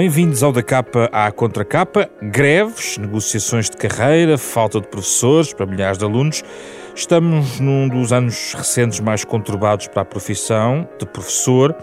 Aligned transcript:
Bem-vindos 0.00 0.42
ao 0.42 0.50
da 0.50 0.62
capa 0.62 1.10
à 1.12 1.30
contracapa. 1.30 2.08
Greves, 2.22 2.96
negociações 2.96 3.68
de 3.68 3.76
carreira, 3.76 4.38
falta 4.38 4.80
de 4.80 4.88
professores 4.88 5.52
para 5.52 5.66
milhares 5.66 5.98
de 5.98 6.04
alunos. 6.06 6.42
Estamos 6.94 7.60
num 7.60 7.86
dos 7.86 8.10
anos 8.10 8.54
recentes 8.54 8.98
mais 8.98 9.26
conturbados 9.26 9.88
para 9.88 10.00
a 10.00 10.04
profissão 10.06 10.88
de 10.98 11.04
professor. 11.04 11.76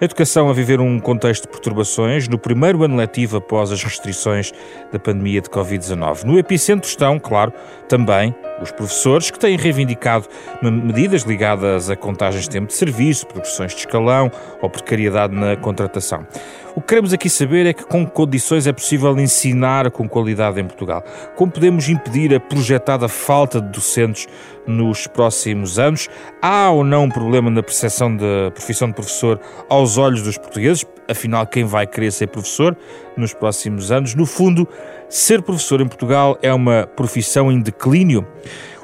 A 0.00 0.04
educação 0.04 0.48
a 0.50 0.52
viver 0.52 0.80
um 0.80 0.98
contexto 0.98 1.42
de 1.42 1.50
perturbações 1.50 2.26
no 2.26 2.36
primeiro 2.36 2.82
ano 2.82 2.96
letivo 2.96 3.36
após 3.36 3.70
as 3.70 3.84
restrições 3.84 4.50
da 4.90 4.98
pandemia 4.98 5.40
de 5.40 5.48
Covid-19. 5.48 6.24
No 6.24 6.36
epicentro 6.40 6.90
estão, 6.90 7.20
claro, 7.20 7.52
também 7.88 8.34
os 8.60 8.72
professores 8.72 9.30
que 9.30 9.38
têm 9.38 9.56
reivindicado 9.56 10.26
medidas 10.60 11.22
ligadas 11.22 11.88
a 11.88 11.94
contagens 11.94 12.42
de 12.42 12.50
tempo 12.50 12.66
de 12.66 12.74
serviço, 12.74 13.24
progressões 13.28 13.72
de 13.72 13.78
escalão 13.78 14.28
ou 14.60 14.68
precariedade 14.68 15.32
na 15.36 15.56
contratação. 15.56 16.26
O 16.74 16.80
que 16.80 16.88
queremos 16.88 17.12
aqui 17.12 17.28
saber 17.28 17.66
é 17.66 17.74
que 17.74 17.84
com 17.84 18.06
condições 18.06 18.66
é 18.66 18.72
possível 18.72 19.18
ensinar 19.20 19.90
com 19.90 20.08
qualidade 20.08 20.58
em 20.58 20.64
Portugal. 20.64 21.04
Como 21.36 21.52
podemos 21.52 21.86
impedir 21.90 22.34
a 22.34 22.40
projetada 22.40 23.08
falta 23.08 23.60
de 23.60 23.68
docentes 23.68 24.26
nos 24.66 25.06
próximos 25.06 25.78
anos? 25.78 26.08
Há 26.40 26.70
ou 26.70 26.82
não 26.82 27.04
um 27.04 27.08
problema 27.10 27.50
na 27.50 27.62
percepção 27.62 28.16
da 28.16 28.50
profissão 28.54 28.88
de 28.88 28.94
professor 28.94 29.38
aos 29.68 29.98
olhos 29.98 30.22
dos 30.22 30.38
portugueses? 30.38 30.86
Afinal, 31.06 31.46
quem 31.46 31.64
vai 31.64 31.86
querer 31.86 32.10
ser 32.10 32.28
professor 32.28 32.74
nos 33.18 33.34
próximos 33.34 33.92
anos? 33.92 34.14
No 34.14 34.24
fundo, 34.24 34.66
ser 35.10 35.42
professor 35.42 35.82
em 35.82 35.86
Portugal 35.86 36.38
é 36.40 36.54
uma 36.54 36.86
profissão 36.86 37.52
em 37.52 37.60
declínio? 37.60 38.26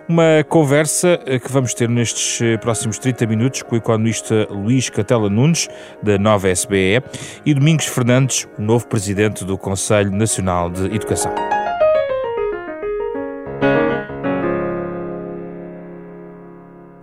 Uma 0.08 0.42
conversa 0.48 1.20
eh, 1.26 1.38
que 1.38 1.52
vamos 1.52 1.74
ter 1.74 1.86
nestes 1.86 2.40
eh, 2.40 2.56
próximos 2.56 2.98
30 2.98 3.26
minutos 3.26 3.62
com 3.62 3.74
o 3.74 3.78
economista 3.78 4.48
Luís 4.50 4.88
Catela 4.88 5.28
Nunes, 5.28 5.68
da 6.02 6.16
nova 6.16 6.48
SBE, 6.48 7.02
e 7.44 7.52
Domingos 7.52 7.84
Fernandes, 7.84 8.48
o 8.58 8.62
novo 8.62 8.88
presidente 8.88 9.44
do 9.44 9.58
Conselho 9.58 10.10
Nacional 10.10 10.70
de 10.70 10.86
Educação. 10.86 11.57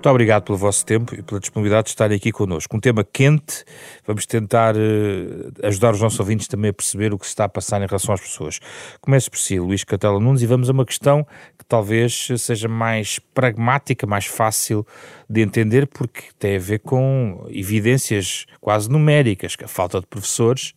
Muito 0.06 0.14
obrigado 0.14 0.44
pelo 0.44 0.58
vosso 0.60 0.86
tempo 0.86 1.16
e 1.16 1.24
pela 1.24 1.40
disponibilidade 1.40 1.86
de 1.86 1.90
estarem 1.90 2.16
aqui 2.16 2.32
connosco. 2.32 2.78
Um 2.78 2.80
tema 2.80 3.04
quente, 3.04 3.66
vamos 4.06 4.28
tentar 4.28 4.76
uh, 4.76 5.52
ajudar 5.64 5.94
os 5.96 6.00
nossos 6.00 6.20
ouvintes 6.20 6.48
também 6.48 6.70
a 6.70 6.74
perceber 6.74 7.12
o 7.12 7.18
que 7.18 7.26
se 7.26 7.32
está 7.32 7.46
a 7.46 7.50
passar 7.50 7.82
em 7.82 7.88
relação 7.88 8.14
às 8.14 8.22
pessoas. 8.22 8.60
Começo 9.02 9.32
por 9.32 9.40
si, 9.40 9.60
Luís 9.60 9.84
Catela 9.84 10.20
Nunes, 10.20 10.44
e 10.44 10.46
vamos 10.46 10.70
a 10.70 10.74
uma 10.74 10.86
questão 10.86 11.26
que 11.58 11.66
talvez 11.68 12.28
seja 12.38 12.68
mais 12.68 13.18
pragmática, 13.34 14.06
mais 14.06 14.28
fácil 14.28 14.86
de 15.28 15.42
entender, 15.42 15.88
porque 15.88 16.26
tem 16.38 16.58
a 16.58 16.60
ver 16.60 16.82
com 16.82 17.44
evidências 17.50 18.46
quase 18.62 18.88
numéricas, 18.88 19.58
a 19.64 19.68
falta 19.68 20.00
de 20.00 20.06
professores. 20.06 20.76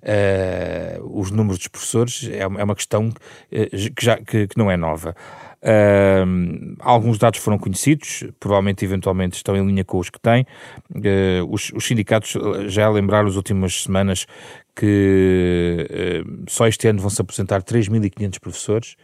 Uh, 0.00 1.20
os 1.20 1.32
números 1.32 1.58
dos 1.58 1.68
professores 1.68 2.30
é, 2.32 2.38
é 2.38 2.46
uma 2.46 2.74
questão 2.76 3.10
que, 3.50 3.92
já, 4.00 4.16
que, 4.16 4.46
que 4.46 4.56
não 4.56 4.70
é 4.70 4.76
nova. 4.76 5.14
Uh, 5.62 6.74
alguns 6.78 7.18
dados 7.18 7.38
foram 7.38 7.58
conhecidos, 7.58 8.24
provavelmente, 8.40 8.84
eventualmente, 8.84 9.36
estão 9.36 9.56
em 9.56 9.66
linha 9.66 9.84
com 9.84 9.98
os 9.98 10.08
que 10.08 10.18
têm. 10.18 10.46
Uh, 10.90 11.46
os, 11.50 11.70
os, 11.74 11.84
sindicatos 11.86 12.34
já 12.66 12.88
lembraram 12.88 13.26
nas 13.26 13.36
últimas 13.36 13.82
semanas 13.82 14.26
que 14.74 15.86
uh, 16.26 16.44
só 16.48 16.66
este 16.66 16.88
ano 16.88 17.00
vão 17.00 17.10
se 17.10 17.20
apresentar 17.20 17.62
3.500 17.62 18.40
professores. 18.40 18.96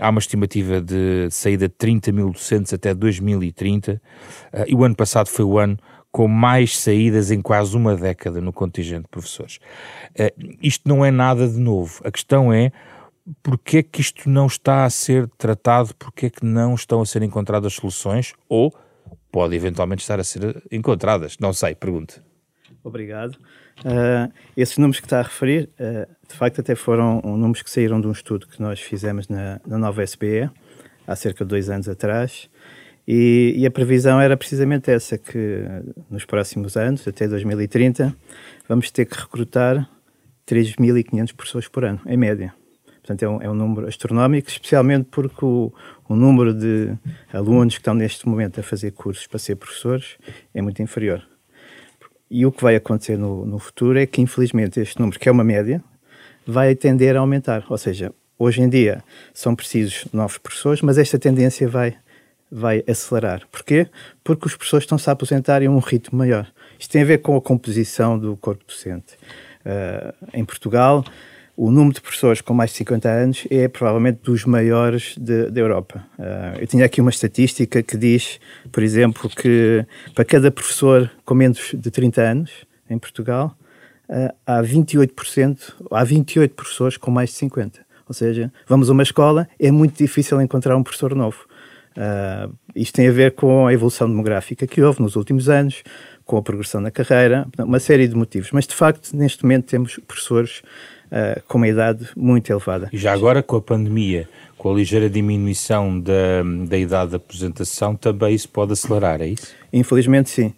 há 0.00 0.10
uma 0.10 0.18
estimativa 0.18 0.80
de 0.80 1.28
saída 1.30 1.68
de 1.68 1.74
30 1.74 2.10
mil 2.10 2.30
docentes 2.30 2.72
até 2.72 2.92
2030. 2.92 4.02
Ah, 4.52 4.64
e 4.66 4.74
o 4.74 4.82
ano 4.82 4.96
passado 4.96 5.28
foi 5.28 5.44
o 5.44 5.58
ano 5.58 5.78
com 6.10 6.26
mais 6.26 6.76
saídas 6.76 7.30
em 7.30 7.40
quase 7.40 7.76
uma 7.76 7.94
década 7.94 8.40
no 8.40 8.52
contingente 8.52 9.02
de 9.02 9.08
professores. 9.08 9.60
Uh, 10.18 10.56
isto 10.60 10.88
não 10.88 11.04
é 11.04 11.10
nada 11.10 11.46
de 11.46 11.58
novo. 11.58 12.00
A 12.04 12.10
questão 12.10 12.52
é 12.52 12.72
porque 13.42 13.78
é 13.78 13.82
que 13.82 14.00
isto 14.00 14.28
não 14.28 14.46
está 14.46 14.84
a 14.84 14.90
ser 14.90 15.28
tratado, 15.38 15.94
porque 15.96 16.26
é 16.26 16.30
que 16.30 16.44
não 16.44 16.74
estão 16.74 17.00
a 17.00 17.06
ser 17.06 17.22
encontradas 17.22 17.74
soluções, 17.74 18.32
ou 18.48 18.74
pode 19.30 19.54
eventualmente 19.54 20.02
estar 20.02 20.18
a 20.18 20.24
ser 20.24 20.62
encontradas, 20.70 21.36
não 21.38 21.52
sei, 21.52 21.74
pergunte. 21.74 22.20
Obrigado. 22.82 23.36
Uh, 23.84 24.32
esses 24.56 24.76
números 24.78 25.00
que 25.00 25.06
está 25.06 25.20
a 25.20 25.22
referir, 25.22 25.70
uh, 25.78 26.06
de 26.28 26.34
facto 26.34 26.60
até 26.60 26.74
foram 26.74 27.20
números 27.22 27.62
que 27.62 27.70
saíram 27.70 28.00
de 28.00 28.06
um 28.06 28.12
estudo 28.12 28.46
que 28.46 28.60
nós 28.60 28.80
fizemos 28.80 29.28
na, 29.28 29.60
na 29.66 29.78
nova 29.78 30.02
SBE, 30.02 30.50
há 31.06 31.16
cerca 31.16 31.44
de 31.44 31.48
dois 31.48 31.68
anos 31.70 31.88
atrás, 31.88 32.48
e, 33.08 33.54
e, 33.56 33.66
a 33.66 33.70
previsão 33.70 34.20
era 34.20 34.36
precisamente 34.36 34.90
essa, 34.90 35.18
que 35.18 35.64
nos 36.08 36.24
próximos 36.24 36.76
anos, 36.76 37.08
até 37.08 37.26
2030, 37.26 38.14
vamos 38.68 38.90
ter 38.90 39.04
que 39.06 39.18
recrutar 39.18 39.88
3.500 40.46 41.34
pessoas 41.34 41.66
por 41.66 41.84
ano, 41.84 42.00
em 42.06 42.16
média. 42.16 42.54
Portanto, 43.02 43.22
é 43.22 43.28
um, 43.28 43.42
é 43.42 43.50
um 43.50 43.54
número 43.54 43.88
astronómico, 43.88 44.48
especialmente 44.48 45.08
porque 45.10 45.44
o, 45.44 45.72
o, 46.08 46.14
número 46.14 46.52
de 46.52 46.92
alunos 47.32 47.74
que 47.74 47.80
estão 47.80 47.94
neste 47.94 48.28
momento 48.28 48.60
a 48.60 48.62
fazer 48.62 48.92
cursos 48.92 49.26
para 49.26 49.38
ser 49.38 49.56
professores 49.56 50.16
é 50.54 50.60
muito 50.60 50.82
inferior. 50.82 51.26
E 52.30 52.46
o 52.46 52.52
que 52.52 52.62
vai 52.62 52.76
acontecer 52.76 53.18
no, 53.18 53.44
no 53.44 53.58
futuro 53.58 53.98
é 53.98 54.06
que, 54.06 54.20
infelizmente, 54.20 54.78
este 54.78 55.00
número, 55.00 55.18
que 55.18 55.28
é 55.28 55.32
uma 55.32 55.42
média, 55.42 55.82
vai 56.46 56.74
tender 56.74 57.16
a 57.16 57.20
aumentar. 57.20 57.64
Ou 57.68 57.78
seja, 57.78 58.12
hoje 58.38 58.62
em 58.62 58.68
dia 58.68 59.02
são 59.34 59.56
precisos 59.56 60.06
novos 60.12 60.38
professores, 60.38 60.80
mas 60.82 60.96
esta 60.96 61.18
tendência 61.18 61.68
vai, 61.68 61.96
vai 62.50 62.84
acelerar. 62.86 63.46
Porquê? 63.50 63.88
Porque 64.22 64.46
os 64.46 64.54
professores 64.54 64.84
estão-se 64.84 65.08
a 65.10 65.12
aposentar 65.12 65.62
em 65.62 65.68
um 65.68 65.78
ritmo 65.78 66.18
maior. 66.18 66.46
Isto 66.78 66.92
tem 66.92 67.02
a 67.02 67.06
ver 67.06 67.18
com 67.18 67.36
a 67.36 67.40
composição 67.40 68.18
do 68.18 68.36
corpo 68.36 68.64
docente. 68.66 69.14
Uh, 69.60 70.14
em 70.32 70.44
Portugal, 70.44 71.04
o 71.60 71.70
número 71.70 71.92
de 71.92 72.00
professores 72.00 72.40
com 72.40 72.54
mais 72.54 72.70
de 72.70 72.78
50 72.78 73.06
anos 73.06 73.46
é 73.50 73.68
provavelmente 73.68 74.20
dos 74.22 74.46
maiores 74.46 75.14
da 75.18 75.60
Europa. 75.60 76.02
Uh, 76.18 76.58
eu 76.58 76.66
tinha 76.66 76.86
aqui 76.86 77.02
uma 77.02 77.10
estatística 77.10 77.82
que 77.82 77.98
diz, 77.98 78.40
por 78.72 78.82
exemplo, 78.82 79.28
que 79.28 79.84
para 80.14 80.24
cada 80.24 80.50
professor 80.50 81.10
com 81.22 81.34
menos 81.34 81.72
de 81.74 81.90
30 81.90 82.22
anos 82.22 82.50
em 82.88 82.98
Portugal, 82.98 83.54
uh, 84.08 84.34
há 84.46 84.62
28%, 84.62 85.74
há 85.90 86.02
28 86.02 86.54
professores 86.54 86.96
com 86.96 87.10
mais 87.10 87.28
de 87.28 87.36
50. 87.36 87.78
Ou 88.08 88.14
seja, 88.14 88.50
vamos 88.66 88.88
a 88.88 88.94
uma 88.94 89.02
escola, 89.02 89.46
é 89.58 89.70
muito 89.70 89.98
difícil 89.98 90.40
encontrar 90.40 90.74
um 90.78 90.82
professor 90.82 91.14
novo. 91.14 91.44
Uh, 91.90 92.56
isto 92.74 92.94
tem 92.94 93.06
a 93.06 93.12
ver 93.12 93.32
com 93.32 93.66
a 93.66 93.72
evolução 93.74 94.08
demográfica 94.08 94.66
que 94.66 94.80
houve 94.80 95.02
nos 95.02 95.14
últimos 95.14 95.50
anos, 95.50 95.82
com 96.24 96.38
a 96.38 96.42
progressão 96.42 96.80
na 96.80 96.90
carreira, 96.90 97.46
uma 97.58 97.80
série 97.80 98.08
de 98.08 98.14
motivos. 98.14 98.50
Mas, 98.52 98.66
de 98.66 98.74
facto, 98.74 99.14
neste 99.14 99.42
momento 99.42 99.66
temos 99.66 99.98
professores 100.06 100.62
uh, 101.10 101.42
com 101.46 101.58
uma 101.58 101.68
idade 101.68 102.08
muito 102.16 102.50
elevada. 102.50 102.88
E 102.92 102.98
já 102.98 103.12
agora 103.12 103.42
com 103.42 103.56
a 103.56 103.60
pandemia, 103.60 104.28
com 104.56 104.72
a 104.72 104.74
ligeira 104.74 105.08
diminuição 105.08 105.98
da, 105.98 106.42
da 106.68 106.78
idade 106.78 107.12
da 107.12 107.16
aposentação, 107.16 107.96
também 107.96 108.34
isso 108.34 108.48
pode 108.48 108.72
acelerar, 108.72 109.20
é 109.20 109.28
isso? 109.28 109.54
Infelizmente 109.72 110.30
sim. 110.30 110.54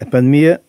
A 0.00 0.06
pandemia, 0.06 0.60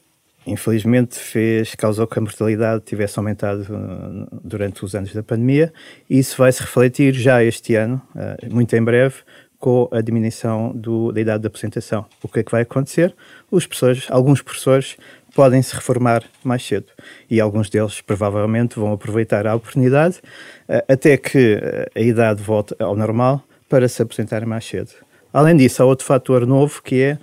infelizmente, 0.45 1.17
fez, 1.17 1.75
causou 1.75 2.07
que 2.07 2.17
a 2.17 2.21
mortalidade 2.21 2.83
tivesse 2.83 3.19
aumentado 3.19 3.61
uh, 3.61 4.39
durante 4.43 4.83
os 4.83 4.95
anos 4.95 5.13
da 5.13 5.21
pandemia 5.21 5.71
e 6.09 6.19
isso 6.19 6.35
vai 6.37 6.51
se 6.51 6.61
refletir 6.61 7.13
já 7.13 7.43
este 7.43 7.75
ano, 7.75 8.01
uh, 8.15 8.53
muito 8.53 8.75
em 8.75 8.83
breve, 8.83 9.15
com 9.59 9.89
a 9.91 9.99
diminuição 9.99 10.71
do, 10.73 11.11
da 11.11 11.19
idade 11.19 11.43
da 11.43 11.47
aposentação. 11.47 12.05
O 12.23 12.29
que 12.29 12.39
é 12.39 12.43
que 12.43 12.51
vai 12.51 12.61
acontecer? 12.61 13.13
Os 13.51 13.67
professores, 13.67 14.07
alguns 14.09 14.41
professores 14.41 14.95
podem 15.33 15.61
se 15.61 15.75
reformar 15.75 16.23
mais 16.43 16.65
cedo 16.65 16.87
e 17.29 17.39
alguns 17.39 17.69
deles 17.69 18.01
provavelmente 18.01 18.79
vão 18.79 18.91
aproveitar 18.93 19.45
a 19.47 19.55
oportunidade 19.55 20.19
eh, 20.67 20.83
até 20.87 21.17
que 21.17 21.59
eh, 21.61 21.89
a 21.95 21.99
idade 21.99 22.41
volte 22.41 22.75
ao 22.79 22.95
normal 22.95 23.43
para 23.67 23.87
se 23.87 24.01
aposentarem 24.01 24.47
mais 24.47 24.65
cedo. 24.65 24.91
Além 25.31 25.55
disso, 25.55 25.81
há 25.81 25.85
outro 25.85 26.05
fator 26.05 26.45
novo 26.45 26.81
que 26.81 27.01
é 27.01 27.17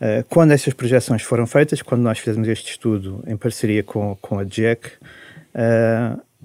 eh, 0.00 0.24
quando 0.28 0.52
essas 0.52 0.74
projeções 0.74 1.22
foram 1.22 1.46
feitas, 1.46 1.82
quando 1.82 2.02
nós 2.02 2.18
fizemos 2.18 2.48
este 2.48 2.72
estudo 2.72 3.22
em 3.26 3.36
parceria 3.36 3.82
com, 3.82 4.16
com 4.20 4.38
a 4.38 4.44
JEC, 4.44 4.92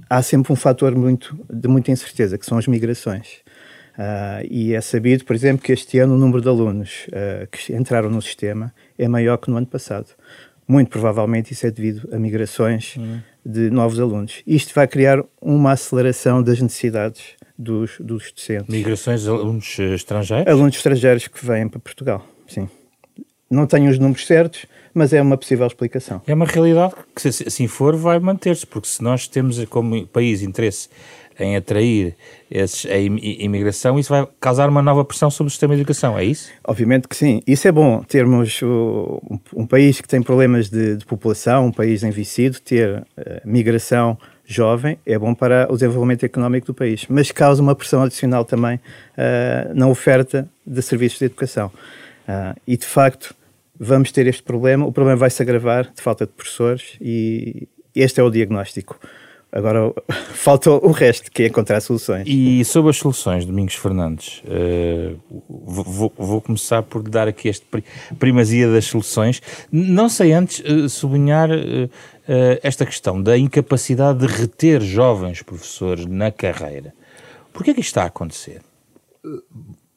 há 0.07 0.22
sempre 0.22 0.54
um 0.54 0.56
fator 0.56 0.95
muito, 0.95 1.38
de 1.51 1.68
muita 1.68 1.92
incerteza, 1.92 2.38
que 2.38 2.45
são 2.45 2.57
as 2.57 2.68
migrações. 2.68 3.42
Uh, 4.00 4.48
e 4.50 4.74
é 4.74 4.80
sabido, 4.80 5.25
por 5.25 5.36
exemplo, 5.36 5.62
que 5.62 5.74
este 5.74 6.00
ano 6.00 6.16
o 6.16 6.18
número 6.18 6.42
de 6.42 6.48
alunos 6.48 7.06
uh, 7.10 7.45
que 7.51 7.75
entraram 7.75 8.10
no 8.10 8.22
sistema 8.22 8.74
é 8.98 9.10
maior 9.10 9.36
que 9.38 9.51
no 9.51 9.57
ano 9.57 9.68
passado. 9.68 10.07
Muito 10.69 10.92
provavelmente 10.92 11.51
isso 11.51 11.66
é 11.66 11.71
devido 11.71 12.07
a 12.13 12.19
migrações 12.19 12.95
uhum. 12.95 13.19
de 13.44 13.71
novos 13.71 14.00
alunos. 14.00 14.44
Isto 14.45 14.71
vai 14.75 14.88
criar 14.88 15.24
uma 15.42 15.71
aceleração 15.71 16.44
das 16.44 16.62
necessidades 16.62 17.24
dos, 17.57 17.98
dos 18.00 18.31
docentes. 18.31 18.69
Migrações 18.69 19.24
de 19.24 19.30
alunos 19.30 19.80
estrangeiros? 19.80 20.48
Alunos 20.48 20.75
estrangeiros 20.75 21.27
que 21.27 21.44
vêm 21.44 21.68
para 21.68 21.80
Portugal, 21.80 22.24
sim. 22.48 22.69
Não 23.50 23.66
tenho 23.66 23.89
os 23.89 23.98
números 23.98 24.27
certos, 24.27 24.68
mas 24.94 25.12
é 25.12 25.19
uma 25.19 25.36
possível 25.36 25.66
explicação. 25.66 26.21
É 26.27 26.36
uma 26.36 26.45
realidade 26.45 26.94
que, 27.16 27.31
se 27.31 27.48
assim 27.48 27.66
for, 27.66 27.95
vai 27.95 28.19
manter-se, 28.19 28.68
porque 28.68 28.88
se 28.88 29.01
nós 29.01 29.27
temos 29.27 29.63
como 29.66 30.06
país 30.06 30.44
interesse 30.44 30.88
em 31.39 31.56
atrair 31.56 32.15
esses, 32.50 32.86
a 32.86 32.97
imigração, 32.97 33.97
isso 34.00 34.09
vai 34.09 34.27
causar 34.39 34.69
uma 34.69 34.81
nova 34.81 35.06
pressão 35.06 35.30
sobre 35.30 35.47
o 35.47 35.51
sistema 35.51 35.75
de 35.75 35.81
educação, 35.81 36.18
é 36.18 36.24
isso? 36.24 36.51
Obviamente 36.68 37.07
que 37.07 37.15
sim. 37.15 37.41
Isso 37.45 37.68
é 37.68 37.71
bom, 37.71 38.03
termos 38.03 38.62
um, 38.62 39.19
um, 39.56 39.68
país 39.68 40.01
que 40.01 40.07
tem 40.07 40.21
problemas 40.21 40.69
de, 40.69 40.97
de, 40.97 41.06
população, 41.06 41.68
um 41.68 41.71
país 41.71 42.03
envelhecido, 42.03 42.59
ter 42.59 43.00
uh, 43.00 43.06
migração 43.45 44.18
jovem 44.50 44.97
é 45.06 45.18
bom 45.18 45.36
para 45.36 45.68
o 45.69 45.74
desenvolvimento 45.74 46.25
económico 46.25 46.65
do 46.68 46.74
país, 46.74 47.06
mas 47.07 47.31
causa 47.31 47.62
uma 47.62 47.75
pressão 47.75 48.01
adicional 48.01 48.44
também 48.44 48.77
uh, 48.77 49.74
na 49.75 49.88
oferta 49.88 50.50
de 50.65 50.81
serviços 50.81 51.19
de 51.19 51.25
educação. 51.25 51.68
Uh, 52.27 52.59
e 52.68 52.75
de 52.75 52.85
facto, 52.85 53.35
vamos 53.80 54.12
ter 54.12 54.25
este 54.25 54.42
problema, 54.42 54.88
o 54.88 54.92
problema 54.92 55.18
vai 55.18 55.30
se 55.30 55.42
agravar 55.42 55.92
de 55.94 56.01
falta 56.01 56.25
de 56.25 56.31
professores 56.31 56.97
e 57.00 57.68
este 57.95 58.19
é 58.19 58.24
o 58.24 58.30
diagnóstico. 58.31 59.00
Agora 59.51 59.92
falta 60.34 60.69
o 60.69 60.92
resto, 60.92 61.31
que 61.31 61.44
é 61.44 61.48
encontrar 61.48 61.81
soluções. 61.81 62.28
E 62.28 62.63
sobre 62.63 62.92
as 62.92 62.98
soluções, 62.98 63.46
Domingos 63.46 63.75
Fernandes, 63.75 64.44
uh, 64.46 65.19
vou, 65.50 66.13
vou, 66.16 66.42
começar 66.42 66.84
por 66.84 67.01
dar 67.01 67.28
aqui 67.28 67.50
esta 67.50 67.66
primazia 68.19 68.72
das 68.72 68.86
soluções. 68.86 69.42
Não 69.72 70.07
sei 70.07 70.34
antes 70.34 70.60
uh, 70.60 70.88
sublinhar 70.88 71.50
uh, 71.50 71.90
esta 72.62 72.86
questão 72.86 73.22
da 73.22 73.38
incapacidade 73.38 74.19
de 74.19 74.28
reter 74.28 74.81
jovens 74.81 75.42
professores 75.42 76.06
na 76.06 76.31
carreira. 76.31 76.94
Por 77.52 77.63
que 77.63 77.72
é 77.72 77.74
que 77.74 77.81
isto 77.81 77.90
está 77.90 78.04
a 78.04 78.07
acontecer? 78.07 78.62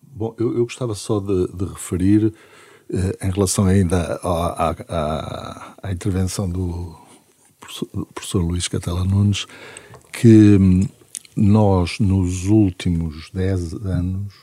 Bom, 0.02 0.34
eu, 0.38 0.56
eu 0.56 0.64
gostava 0.64 0.94
só 0.94 1.20
de, 1.20 1.48
de 1.52 1.64
referir, 1.66 2.32
em 3.22 3.30
relação 3.30 3.66
ainda 3.66 4.18
à, 4.22 4.74
à, 4.88 5.74
à 5.82 5.92
intervenção 5.92 6.48
do, 6.48 6.96
professor 8.14 8.40
Luís 8.42 8.68
Catela 8.68 9.04
Nunes, 9.04 9.46
que 10.12 10.56
hum, 10.60 10.86
nós, 11.36 11.98
nos 11.98 12.46
últimos 12.46 13.30
10 13.32 13.74
anos, 13.84 14.34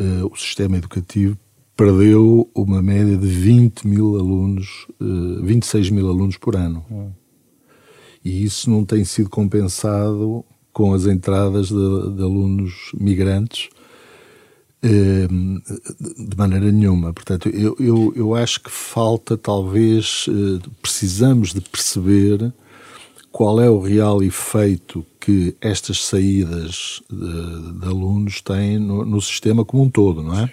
uh, 0.00 0.26
o 0.30 0.36
sistema 0.36 0.76
educativo 0.76 1.36
perdeu 1.76 2.48
uma 2.54 2.82
média 2.82 3.16
de 3.16 3.26
20 3.26 3.86
mil 3.86 4.16
alunos, 4.18 4.86
uh, 5.00 5.40
eh, 5.40 5.46
26 5.46 5.90
mil 5.90 6.08
alunos 6.08 6.36
por 6.36 6.54
ano. 6.54 6.84
Hum. 6.90 7.10
E 8.24 8.44
isso 8.44 8.70
não 8.70 8.84
tem 8.84 9.04
sido 9.04 9.30
compensado 9.30 10.44
com 10.72 10.92
as 10.92 11.06
entradas 11.06 11.68
de, 11.68 11.74
de 11.74 12.22
alunos 12.22 12.92
migrantes 12.94 13.70
de 14.82 16.36
maneira 16.36 16.72
nenhuma. 16.72 17.12
Portanto, 17.12 17.48
eu, 17.50 17.76
eu, 17.78 18.12
eu 18.16 18.34
acho 18.34 18.60
que 18.60 18.70
falta, 18.70 19.36
talvez, 19.36 20.26
eh, 20.28 20.68
precisamos 20.80 21.52
de 21.52 21.60
perceber 21.60 22.52
qual 23.30 23.60
é 23.60 23.68
o 23.68 23.78
real 23.78 24.22
efeito 24.22 25.04
que 25.20 25.54
estas 25.60 26.04
saídas 26.04 27.02
de, 27.10 27.78
de 27.78 27.86
alunos 27.86 28.40
têm 28.40 28.78
no, 28.78 29.04
no, 29.04 29.20
sistema 29.20 29.64
como 29.64 29.84
um 29.84 29.90
todo, 29.90 30.22
não 30.22 30.38
é? 30.38 30.52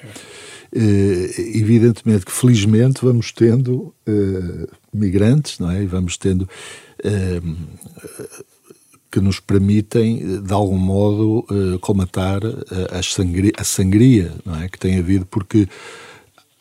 Eh, 0.75 1.31
evidentemente 1.55 2.25
que, 2.25 2.31
felizmente, 2.31 2.99
vamos 3.01 3.31
tendo 3.31 3.93
uh, 4.07 4.67
migrantes, 4.93 5.57
não 5.59 5.71
é? 5.71 5.81
E 5.81 5.87
vamos 5.87 6.17
tendo. 6.17 6.47
Uh, 7.03 7.55
que 9.11 9.19
nos 9.19 9.39
permitem, 9.39 10.41
de 10.41 10.53
algum 10.53 10.77
modo, 10.77 11.45
uh, 11.49 11.79
colmatar 11.79 12.41
a, 12.91 13.01
sangria, 13.01 13.51
a 13.57 13.63
sangria 13.63 14.33
é? 14.63 14.67
que 14.69 14.77
tem 14.77 14.99
havido, 14.99 15.25
porque 15.25 15.67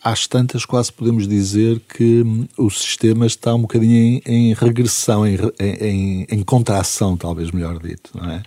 às 0.06 0.28
tantas 0.28 0.64
quase 0.64 0.92
podemos 0.92 1.26
dizer 1.26 1.80
que 1.80 2.22
hum, 2.22 2.46
o 2.56 2.70
sistema 2.70 3.26
está 3.26 3.52
um 3.54 3.62
bocadinho 3.62 4.22
em, 4.24 4.50
em 4.50 4.54
regressão, 4.54 5.26
em, 5.26 5.36
em, 5.58 6.26
em, 6.30 6.42
contração, 6.44 7.16
talvez 7.16 7.50
melhor 7.50 7.80
dito, 7.80 8.10
não 8.14 8.30
é? 8.30 8.42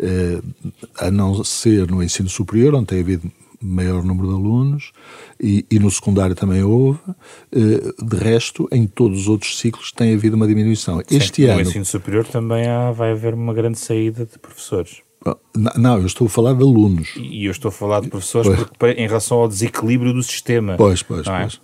Uh, 0.00 0.72
a 0.98 1.10
não 1.10 1.44
ser 1.44 1.88
no 1.88 2.02
ensino 2.02 2.28
superior, 2.28 2.74
onde 2.74 2.86
tem 2.86 3.00
havido 3.00 3.30
maior 3.66 4.04
número 4.04 4.28
de 4.28 4.34
alunos 4.34 4.92
e, 5.40 5.66
e, 5.70 5.78
no 5.78 5.90
secundário 5.90 6.34
também 6.34 6.62
houve. 6.62 7.00
Eh, 7.52 8.04
de 8.04 8.16
resto, 8.16 8.68
em 8.72 8.86
todos 8.86 9.20
os 9.20 9.28
outros 9.28 9.58
ciclos 9.58 9.92
tem 9.92 10.14
havido 10.14 10.36
uma 10.36 10.46
diminuição. 10.46 11.00
Sim, 11.06 11.16
este 11.16 11.42
no 11.42 11.48
ano. 11.48 11.62
No 11.62 11.68
ensino 11.68 11.84
superior 11.84 12.26
também 12.26 12.66
há, 12.66 12.90
vai 12.92 13.12
haver 13.12 13.34
uma 13.34 13.52
grande 13.52 13.78
saída 13.78 14.24
de 14.24 14.38
professores. 14.38 15.02
Ah, 15.24 15.36
não, 15.76 15.98
eu 15.98 16.06
estou 16.06 16.26
a 16.26 16.30
falar 16.30 16.54
de 16.54 16.62
alunos. 16.62 17.14
E 17.16 17.44
eu 17.46 17.50
estou 17.50 17.68
a 17.70 17.72
falar 17.72 18.00
de 18.00 18.08
professores 18.08 18.64
porque, 18.78 19.00
em 19.00 19.06
relação 19.06 19.38
ao 19.38 19.48
desequilíbrio 19.48 20.12
do 20.12 20.22
sistema. 20.22 20.76
Pois, 20.76 21.02
pois, 21.02 21.26
é? 21.26 21.40
pois. 21.40 21.60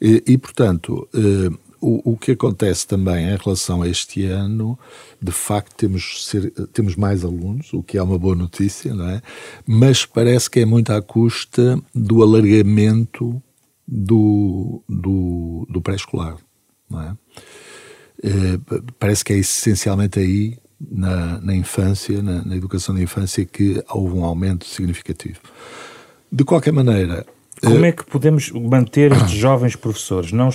E, 0.00 0.22
e, 0.26 0.38
portanto, 0.38 1.08
eh, 1.14 1.50
o, 1.82 2.12
o 2.12 2.16
que 2.16 2.30
acontece 2.30 2.86
também 2.86 3.28
em 3.28 3.36
relação 3.36 3.82
a 3.82 3.88
este 3.88 4.24
ano, 4.24 4.78
de 5.20 5.32
facto 5.32 5.74
temos, 5.74 6.24
ser, 6.24 6.50
temos 6.72 6.94
mais 6.94 7.24
alunos, 7.24 7.72
o 7.72 7.82
que 7.82 7.98
é 7.98 8.02
uma 8.02 8.18
boa 8.18 8.36
notícia, 8.36 8.94
não 8.94 9.08
é? 9.08 9.20
Mas 9.66 10.06
parece 10.06 10.48
que 10.48 10.60
é 10.60 10.64
muito 10.64 10.92
à 10.92 11.02
custa 11.02 11.82
do 11.92 12.22
alargamento 12.22 13.42
do, 13.86 14.80
do, 14.88 15.66
do 15.68 15.82
pré-escolar, 15.82 16.36
não 16.88 17.02
é? 17.02 17.16
é? 18.22 18.60
Parece 18.98 19.24
que 19.24 19.32
é 19.32 19.38
essencialmente 19.38 20.20
aí, 20.20 20.56
na, 20.80 21.40
na 21.40 21.54
infância, 21.54 22.22
na, 22.22 22.44
na 22.44 22.56
educação 22.56 22.94
da 22.94 23.02
infância, 23.02 23.44
que 23.44 23.82
houve 23.90 24.16
um 24.16 24.24
aumento 24.24 24.66
significativo. 24.66 25.40
De 26.30 26.44
qualquer 26.44 26.72
maneira, 26.72 27.26
como 27.64 27.84
é 27.84 27.92
que 27.92 28.04
podemos 28.04 28.50
manter 28.50 29.12
estes 29.12 29.30
jovens 29.38 29.76
professores? 29.76 30.32
Não, 30.32 30.50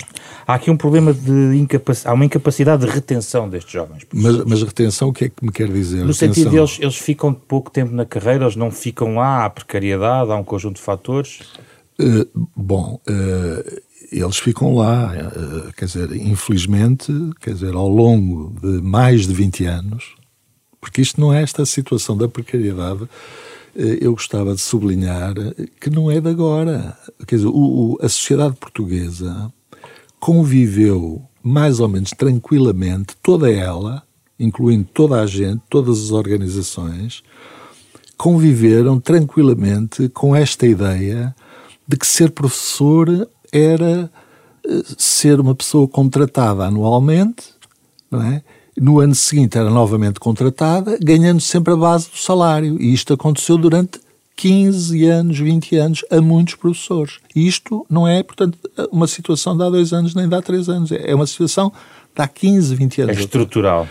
há 0.46 0.54
aqui 0.54 0.70
um 0.70 0.76
problema 0.76 1.12
de 1.12 1.56
incapacidade, 1.56 2.12
há 2.12 2.14
uma 2.14 2.24
incapacidade 2.24 2.86
de 2.86 2.92
retenção 2.92 3.48
destes 3.48 3.72
jovens 3.72 4.04
professores. 4.04 4.38
Mas, 4.38 4.46
mas 4.46 4.62
retenção, 4.62 5.08
o 5.08 5.12
que 5.12 5.24
é 5.24 5.28
que 5.28 5.44
me 5.44 5.50
quer 5.50 5.68
dizer? 5.68 5.98
No 5.98 6.12
retenção? 6.12 6.34
sentido 6.34 6.50
deles, 6.50 6.78
eles 6.80 6.96
ficam 6.96 7.32
pouco 7.32 7.70
tempo 7.70 7.92
na 7.94 8.04
carreira, 8.04 8.44
eles 8.44 8.56
não 8.56 8.70
ficam 8.70 9.14
lá, 9.14 9.44
há 9.44 9.50
precariedade, 9.50 10.30
há 10.30 10.36
um 10.36 10.44
conjunto 10.44 10.76
de 10.76 10.82
fatores? 10.82 11.40
Uh, 12.00 12.48
bom, 12.54 13.00
uh, 13.08 13.80
eles 14.12 14.38
ficam 14.38 14.74
lá, 14.74 15.12
quer 15.76 15.84
dizer, 15.84 16.12
infelizmente, 16.16 17.12
quer 17.40 17.52
dizer, 17.52 17.74
ao 17.74 17.88
longo 17.88 18.54
de 18.60 18.80
mais 18.80 19.26
de 19.26 19.34
20 19.34 19.64
anos, 19.66 20.14
porque 20.80 21.02
isto 21.02 21.20
não 21.20 21.32
é 21.32 21.42
esta 21.42 21.64
situação 21.66 22.16
da 22.16 22.28
precariedade 22.28 23.04
eh, 23.04 23.08
eu 23.78 24.12
gostava 24.12 24.54
de 24.54 24.60
sublinhar 24.60 25.34
que 25.80 25.88
não 25.88 26.10
é 26.10 26.20
de 26.20 26.28
agora. 26.28 26.98
Quer 27.26 27.36
dizer, 27.36 27.48
o, 27.48 27.52
o, 27.52 27.98
a 28.00 28.08
sociedade 28.08 28.56
portuguesa 28.56 29.52
conviveu 30.18 31.22
mais 31.42 31.80
ou 31.80 31.88
menos 31.88 32.10
tranquilamente, 32.10 33.16
toda 33.22 33.50
ela, 33.50 34.02
incluindo 34.38 34.88
toda 34.92 35.20
a 35.20 35.26
gente, 35.26 35.62
todas 35.70 36.02
as 36.02 36.10
organizações, 36.10 37.22
conviveram 38.16 38.98
tranquilamente 38.98 40.08
com 40.08 40.34
esta 40.34 40.66
ideia 40.66 41.34
de 41.86 41.96
que 41.96 42.06
ser 42.06 42.32
professor 42.32 43.28
era 43.52 44.10
eh, 44.66 44.82
ser 44.98 45.40
uma 45.40 45.54
pessoa 45.54 45.88
contratada 45.88 46.66
anualmente, 46.66 47.54
não 48.10 48.22
é? 48.22 48.42
No 48.80 49.00
ano 49.00 49.14
seguinte 49.14 49.58
era 49.58 49.70
novamente 49.70 50.20
contratada, 50.20 50.98
ganhando 51.02 51.40
sempre 51.40 51.72
a 51.72 51.76
base 51.76 52.10
do 52.10 52.16
salário. 52.16 52.80
E 52.80 52.92
isto 52.92 53.12
aconteceu 53.12 53.56
durante 53.56 54.00
15 54.36 55.04
anos, 55.06 55.38
20 55.38 55.76
anos, 55.76 56.04
a 56.10 56.20
muitos 56.20 56.54
professores. 56.54 57.18
E 57.34 57.46
isto 57.46 57.84
não 57.90 58.06
é, 58.06 58.22
portanto, 58.22 58.58
uma 58.92 59.06
situação 59.06 59.56
de 59.56 59.64
há 59.64 59.70
dois 59.70 59.92
anos 59.92 60.14
nem 60.14 60.28
de 60.28 60.34
há 60.34 60.40
três 60.40 60.68
anos. 60.68 60.92
É 60.92 61.14
uma 61.14 61.26
situação 61.26 61.72
de 62.14 62.22
há 62.22 62.28
15, 62.28 62.74
20 62.74 63.02
anos. 63.02 63.16
É 63.16 63.20
estrutural. 63.20 63.88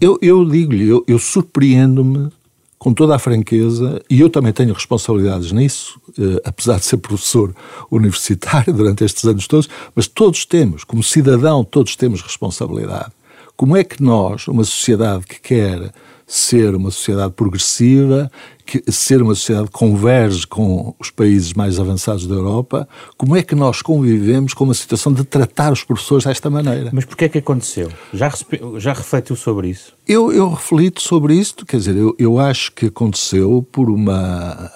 Eu, 0.00 0.18
eu 0.20 0.44
digo-lhe, 0.44 0.88
eu, 0.88 1.04
eu 1.06 1.18
surpreendo-me 1.18 2.30
com 2.78 2.94
toda 2.94 3.16
a 3.16 3.18
franqueza, 3.18 4.00
e 4.08 4.20
eu 4.20 4.30
também 4.30 4.52
tenho 4.52 4.72
responsabilidades 4.72 5.50
nisso, 5.50 6.00
eh, 6.16 6.40
apesar 6.44 6.78
de 6.78 6.84
ser 6.84 6.98
professor 6.98 7.52
universitário 7.90 8.72
durante 8.72 9.04
estes 9.04 9.24
anos 9.24 9.48
todos, 9.48 9.68
mas 9.96 10.06
todos 10.06 10.44
temos, 10.44 10.84
como 10.84 11.02
cidadão, 11.02 11.64
todos 11.64 11.96
temos 11.96 12.22
responsabilidade. 12.22 13.10
Como 13.58 13.76
é 13.76 13.82
que 13.82 14.00
nós, 14.00 14.46
uma 14.46 14.62
sociedade 14.62 15.26
que 15.26 15.40
quer 15.40 15.92
ser 16.24 16.76
uma 16.76 16.92
sociedade 16.92 17.32
progressiva, 17.32 18.30
que, 18.64 18.80
ser 18.86 19.20
uma 19.20 19.34
sociedade 19.34 19.66
que 19.66 19.72
converge 19.72 20.46
com 20.46 20.94
os 20.96 21.10
países 21.10 21.52
mais 21.54 21.80
avançados 21.80 22.24
da 22.28 22.36
Europa, 22.36 22.88
como 23.16 23.34
é 23.34 23.42
que 23.42 23.56
nós 23.56 23.82
convivemos 23.82 24.54
com 24.54 24.62
uma 24.62 24.74
situação 24.74 25.12
de 25.12 25.24
tratar 25.24 25.72
os 25.72 25.82
professores 25.82 26.24
desta 26.24 26.48
maneira? 26.48 26.90
Mas 26.92 27.04
porquê 27.04 27.24
é 27.24 27.28
que 27.28 27.38
aconteceu? 27.38 27.90
Já, 28.14 28.32
já 28.76 28.92
refletiu 28.92 29.34
sobre 29.34 29.70
isso? 29.70 29.92
Eu, 30.06 30.32
eu 30.32 30.50
reflito 30.50 31.02
sobre 31.02 31.34
isso, 31.34 31.56
quer 31.66 31.78
dizer, 31.78 31.96
eu, 31.96 32.14
eu 32.16 32.38
acho 32.38 32.70
que 32.70 32.86
aconteceu 32.86 33.66
por 33.72 33.90
uma 33.90 34.70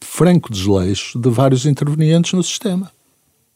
franco 0.00 0.52
desleixo 0.52 1.20
de 1.20 1.30
vários 1.30 1.66
intervenientes 1.66 2.32
no 2.32 2.42
sistema. 2.42 2.90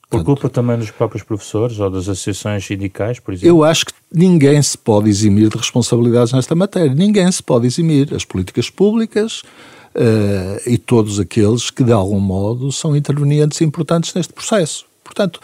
Por 0.09 0.23
culpa 0.23 0.49
também 0.49 0.79
dos 0.79 0.91
próprios 0.91 1.25
professores 1.25 1.81
ou 1.81 1.91
das 1.91 2.09
associações 2.09 2.65
sindicais, 2.65 3.19
por 3.19 3.35
exemplo? 3.35 3.49
Eu 3.49 3.65
acho 3.65 3.87
que 3.87 3.93
ninguém 4.13 4.63
se 4.63 4.79
pode 4.79 5.09
eximir 5.09 5.49
de 5.49 5.57
responsabilidades 5.57 6.33
nesta 6.33 6.55
matéria. 6.55 6.95
Ninguém 6.95 7.31
se 7.33 7.43
pode 7.43 7.67
eximir. 7.67 8.15
As 8.15 8.25
políticas 8.25 8.71
públicas 8.71 9.43
uh, 9.97 10.61
e 10.65 10.79
todos 10.79 11.19
aqueles 11.19 11.71
que, 11.71 11.83
de 11.83 11.91
algum 11.91 12.21
modo, 12.21 12.71
são 12.71 12.97
intervenientes 12.97 13.61
importantes 13.61 14.15
neste 14.15 14.33
processo. 14.33 14.87
Portanto, 15.03 15.41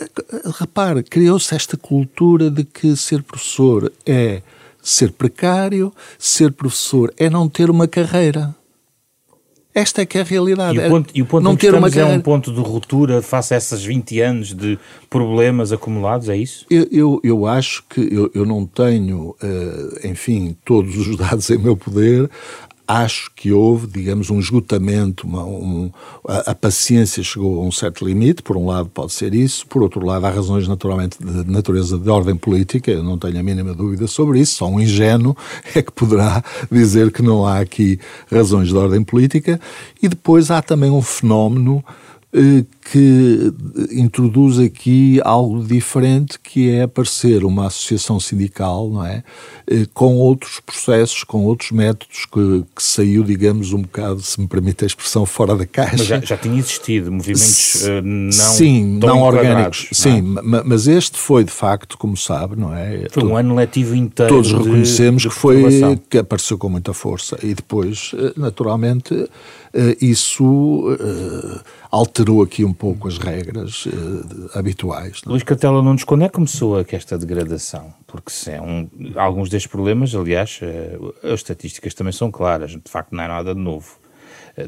uh, 0.00 0.50
repare, 0.58 1.04
criou-se 1.04 1.54
esta 1.54 1.76
cultura 1.76 2.50
de 2.50 2.64
que 2.64 2.96
ser 2.96 3.22
professor 3.22 3.92
é 4.04 4.42
ser 4.82 5.12
precário, 5.12 5.92
ser 6.18 6.50
professor 6.50 7.14
é 7.16 7.30
não 7.30 7.48
ter 7.48 7.70
uma 7.70 7.86
carreira. 7.86 8.52
Esta 9.74 10.02
é 10.02 10.06
que 10.06 10.18
é 10.18 10.20
a 10.20 10.24
realidade. 10.24 10.78
E 10.78 10.86
o 10.86 10.90
ponto, 10.90 11.10
e 11.14 11.22
o 11.22 11.26
ponto 11.26 11.44
não 11.44 11.56
ter 11.56 11.74
uma 11.74 11.88
é 11.88 12.04
um 12.04 12.20
ponto 12.20 12.52
de 12.52 12.60
ruptura 12.60 13.22
face 13.22 13.54
a 13.54 13.56
esses 13.56 13.82
20 13.82 14.20
anos 14.20 14.54
de 14.54 14.78
problemas 15.08 15.72
acumulados, 15.72 16.28
é 16.28 16.36
isso? 16.36 16.66
Eu, 16.70 16.86
eu, 16.90 17.20
eu 17.24 17.46
acho 17.46 17.82
que 17.88 18.00
eu, 18.00 18.30
eu 18.34 18.44
não 18.44 18.66
tenho, 18.66 19.34
uh, 19.42 20.06
enfim, 20.06 20.56
todos 20.64 20.96
os 20.96 21.16
dados 21.16 21.48
em 21.48 21.58
meu 21.58 21.76
poder 21.76 22.28
acho 22.86 23.30
que 23.34 23.52
houve, 23.52 23.86
digamos, 23.86 24.30
um 24.30 24.38
esgotamento, 24.38 25.26
uma, 25.26 25.44
um, 25.44 25.90
a, 26.26 26.50
a, 26.50 26.54
paciência 26.54 27.22
chegou 27.22 27.62
a 27.62 27.64
um 27.64 27.70
certo 27.70 28.04
limite, 28.04 28.42
por 28.42 28.56
um 28.56 28.66
lado 28.66 28.88
pode 28.88 29.12
ser 29.12 29.34
isso, 29.34 29.66
por 29.66 29.82
outro 29.82 30.04
lado 30.04 30.26
há 30.26 30.30
razões 30.30 30.66
naturalmente 30.66 31.16
de 31.18 31.50
natureza 31.50 31.98
de 31.98 32.10
ordem 32.10 32.36
política, 32.36 32.90
eu 32.90 33.02
não 33.02 33.18
tenho 33.18 33.38
a 33.38 33.42
mínima 33.42 33.72
dúvida 33.72 34.06
sobre 34.06 34.40
isso, 34.40 34.56
só 34.56 34.68
um 34.68 34.80
ingênuo 34.80 35.36
é 35.74 35.82
que 35.82 35.92
poderá 35.92 36.42
dizer 36.70 37.12
que 37.12 37.22
não 37.22 37.46
há 37.46 37.60
aqui 37.60 37.98
razões 38.30 38.68
de 38.68 38.76
ordem 38.76 39.02
política, 39.02 39.60
e 40.02 40.08
depois 40.08 40.50
há 40.50 40.60
também 40.60 40.90
um 40.90 41.02
fenómeno 41.02 41.84
que 42.90 43.52
introduz 43.90 44.58
aqui 44.58 45.20
algo 45.22 45.62
diferente, 45.62 46.38
que 46.42 46.70
é 46.70 46.82
aparecer 46.82 47.44
uma 47.44 47.66
associação 47.66 48.18
sindical, 48.18 48.88
não 48.88 49.04
é? 49.04 49.22
Eh, 49.66 49.86
com 49.92 50.16
outros 50.16 50.58
processos, 50.58 51.24
com 51.24 51.44
outros 51.44 51.70
métodos, 51.72 52.24
que, 52.24 52.64
que 52.74 52.82
saiu, 52.82 53.22
digamos, 53.22 53.74
um 53.74 53.82
bocado, 53.82 54.22
se 54.22 54.40
me 54.40 54.48
permite 54.48 54.82
a 54.82 54.86
expressão, 54.86 55.26
fora 55.26 55.54
da 55.54 55.66
caixa. 55.66 55.96
Mas 55.98 56.06
já, 56.06 56.20
já 56.20 56.36
tinha 56.38 56.58
existido 56.58 57.12
movimentos 57.12 57.82
uh, 57.84 58.02
não 58.02 58.32
Sim, 58.32 58.98
não 58.98 59.20
orgânicos. 59.20 59.88
Não 59.92 60.12
é? 60.12 60.14
Sim, 60.14 60.22
mas 60.64 60.88
este 60.88 61.18
foi, 61.18 61.44
de 61.44 61.52
facto, 61.52 61.98
como 61.98 62.16
sabe, 62.16 62.56
não 62.56 62.74
é? 62.74 63.08
Foi 63.10 63.24
um 63.24 63.36
ano 63.36 63.54
letivo 63.54 63.94
inteiro 63.94 64.34
Todos 64.34 64.52
reconhecemos 64.52 65.22
de 65.22 65.28
que 65.28 65.34
foi, 65.34 65.98
que 66.08 66.16
apareceu 66.16 66.56
com 66.56 66.70
muita 66.70 66.94
força. 66.94 67.38
E 67.42 67.54
depois, 67.54 68.12
naturalmente, 68.36 69.28
isso 70.00 70.86
alterou 71.90 72.42
aqui 72.42 72.64
um 72.64 72.72
pouco 72.72 73.06
as 73.06 73.18
regras 73.18 73.86
uh, 73.86 74.50
habituais. 74.54 75.20
Não? 75.24 75.30
É? 75.30 75.32
Luís 75.32 75.42
Catela 75.42 75.82
Nunes, 75.82 76.04
quando 76.04 76.24
é 76.24 76.28
que 76.28 76.34
começou 76.34 76.78
esta 76.80 77.18
degradação? 77.18 77.92
Porque 78.06 78.30
se 78.30 78.50
é 78.50 78.60
um, 78.60 78.88
alguns 79.16 79.50
destes 79.50 79.70
problemas, 79.70 80.14
aliás, 80.14 80.60
as 81.22 81.34
estatísticas 81.40 81.94
também 81.94 82.12
são 82.12 82.30
claras, 82.30 82.70
de 82.70 82.90
facto 82.90 83.12
não 83.12 83.22
é 83.22 83.28
nada 83.28 83.54
de 83.54 83.60
novo. 83.60 84.00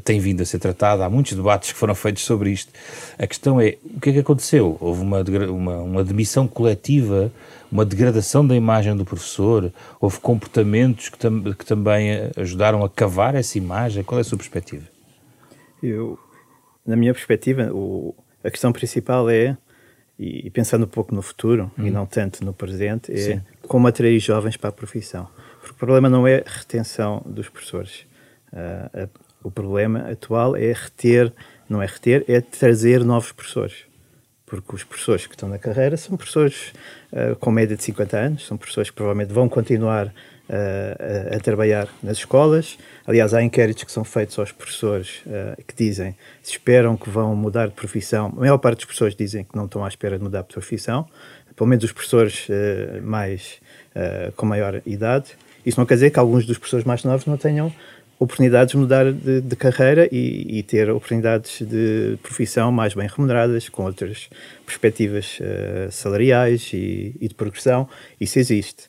Tem 0.03 0.19
vindo 0.19 0.41
a 0.41 0.47
ser 0.47 0.59
tratado, 0.59 1.03
há 1.03 1.11
muitos 1.11 1.35
debates 1.35 1.73
que 1.73 1.79
foram 1.79 1.95
feitos 1.95 2.25
sobre 2.25 2.51
isto. 2.51 2.73
A 3.19 3.27
questão 3.27 3.61
é, 3.61 3.77
o 3.85 4.01
que 4.01 4.11
é 4.11 4.13
que 4.15 4.19
aconteceu? 4.19 4.79
Houve 4.81 5.03
uma, 5.03 5.23
uma, 5.51 5.77
uma 5.79 6.05
demissão 6.05 6.49
coletiva, 6.49 7.31
uma 7.71 7.85
degradação 7.85 8.47
da 8.47 8.57
imagem 8.57 8.97
do 8.97 9.05
professor, 9.05 9.71
houve 10.01 10.21
comportamentos 10.21 11.11
que, 11.11 11.19
tam 11.19 11.43
que 11.53 11.67
também 11.67 12.31
ajudaram 12.37 12.83
a 12.83 12.89
cavar 12.89 13.35
essa 13.35 13.59
imagem? 13.59 14.03
Qual 14.03 14.19
é 14.19 14.23
a 14.23 14.25
sua 14.25 14.39
perspectiva? 14.39 14.94
Eu, 15.87 16.19
na 16.87 16.97
minha 16.97 17.13
perspectiva, 17.13 17.71
o, 17.73 18.15
a 18.43 18.51
questão 18.51 18.73
principal 18.73 19.29
é, 19.29 19.57
e, 20.19 20.49
pensando 20.51 20.85
um 20.85 20.89
pouco 20.89 21.15
no 21.15 21.23
futuro 21.23 21.71
e 21.79 21.91
não 21.91 22.07
tanto 22.07 22.45
no 22.45 22.53
presente, 22.53 23.13
é 23.13 23.17
Sim. 23.17 23.43
como 23.63 23.87
atrair 23.89 24.19
jovens 24.21 24.57
para 24.57 24.71
a 24.71 24.73
profissão. 24.73 25.29
Porque 25.61 25.73
o 25.73 25.79
problema 25.79 26.09
não 26.09 26.27
é 26.27 26.45
a 26.47 26.51
retenção 26.51 27.23
dos 27.27 27.49
professores. 27.49 28.07
Uh, 28.53 29.09
o 29.43 29.51
problema 29.51 30.11
atual 30.11 30.57
é 30.57 30.73
reter, 30.73 31.33
não 31.69 31.83
é 31.83 31.87
reter, 31.87 32.25
é 32.29 32.41
trazer 32.41 33.05
novos 33.05 33.33
professores. 33.33 33.85
Porque 34.47 34.75
os 34.75 34.85
professores 34.85 35.27
que 35.27 35.35
estão 35.35 35.49
na 35.49 35.59
carreira 35.59 35.97
são 35.97 36.17
professores 36.17 36.73
uh, 37.13 37.35
com 37.37 37.51
média 37.51 37.77
de 37.77 37.83
50 37.83 38.17
anos, 38.17 38.47
são 38.47 38.57
professores 38.57 38.91
que 38.91 38.97
provavelmente 38.97 39.33
vão 39.33 39.49
continuar 39.49 40.15
a, 40.49 41.37
a, 41.37 41.41
trabalhar 41.41 41.89
nas 42.03 42.19
escolas. 42.19 42.79
Aliás, 43.07 43.33
há 43.33 43.43
inquéritos 43.43 43.85
que 43.85 43.93
são 43.93 44.05
feitos 44.05 44.39
aos 44.39 44.53
professores 44.53 45.23
uh, 45.27 45.63
que 45.67 45.75
dizem 45.75 46.15
se 46.43 46.53
esperam 46.53 46.97
que 46.97 47.09
vão 47.09 47.35
mudar 47.35 47.67
de 47.67 47.73
profissão. 47.73 48.33
A 48.37 48.41
maior 48.41 48.59
parte 48.59 48.77
dos 48.77 48.85
professores 48.87 49.17
dizem 49.17 49.45
que 49.45 49.57
não 49.57 49.65
estão 49.65 49.85
à 49.85 49.89
espera 49.89 50.19
de 50.19 50.25
mudar 50.25 50.43
de 50.43 50.49
profissão, 50.49 51.07
pelo 51.57 51.69
menos 51.69 51.85
os 51.85 51.93
professores 51.93 52.47
uh, 52.49 53.03
mais 53.03 53.61
uh, 53.97 54.33
com 54.33 54.47
maior 54.47 54.83
idade. 54.85 55.31
Isso 55.65 55.81
não 55.81 55.87
quer 55.87 55.95
dizer 55.95 56.11
que 56.11 56.19
alguns 56.19 56.45
dos 56.45 56.59
professores 56.59 56.85
mais 56.85 57.03
novos 57.05 57.25
não 57.25 57.39
tenham 57.39 57.73
oportunidades 58.19 58.73
de 58.73 58.79
mudar 58.79 59.13
de, 59.13 59.41
de 59.41 59.57
carreira 59.57 60.09
e, 60.13 60.59
e, 60.59 60.63
ter 60.63 60.89
oportunidades 60.89 61.61
de 61.61 62.17
profissão 62.23 62.71
mais 62.71 62.95
bem 62.95 63.09
remuneradas, 63.09 63.69
com 63.69 63.83
outras 63.85 64.31
perspectivas 64.65 65.39
salariais 65.91 66.71
e, 66.73 67.15
e 67.21 67.29
de 67.29 67.35
progressão. 67.35 67.89
Isso 68.21 68.39
existe. 68.39 68.85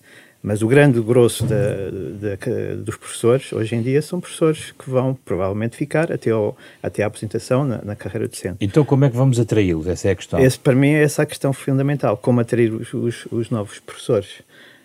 Mas 0.46 0.62
o 0.62 0.68
grande 0.68 1.02
grosso 1.02 1.44
da, 1.44 1.56
da, 1.56 2.75
dos 2.78 2.96
professores 2.98 3.52
hoje 3.52 3.75
em 3.75 3.82
dia 3.82 4.00
são 4.00 4.20
professores 4.20 4.72
que 4.78 4.88
vão 4.88 5.16
provavelmente 5.25 5.75
ficar 5.75 6.12
até, 6.12 6.30
ao, 6.30 6.56
até 6.84 7.02
a 7.02 7.08
apresentação 7.08 7.66
na, 7.66 7.82
na 7.84 7.96
carreira 7.96 8.28
docente. 8.28 8.58
Então, 8.62 8.86
como 8.86 9.06
é 9.06 9.10
que 9.10 9.16
vamos 9.18 9.40
atraí-los? 9.40 9.88
Essa 9.88 10.10
é 10.10 10.12
a 10.12 10.16
questão. 10.16 10.40
Esse, 10.40 10.60
para 10.60 10.75
mim, 10.75 10.90
é 10.90 11.02
essa 11.02 11.24
a 11.24 11.25
questão 11.25 11.52
fundamental: 11.52 12.16
como 12.16 12.42
atrair 12.42 12.72
os, 12.72 12.94
os, 12.94 13.28
os 13.32 13.50
novos 13.50 13.80
professores. 13.80 14.42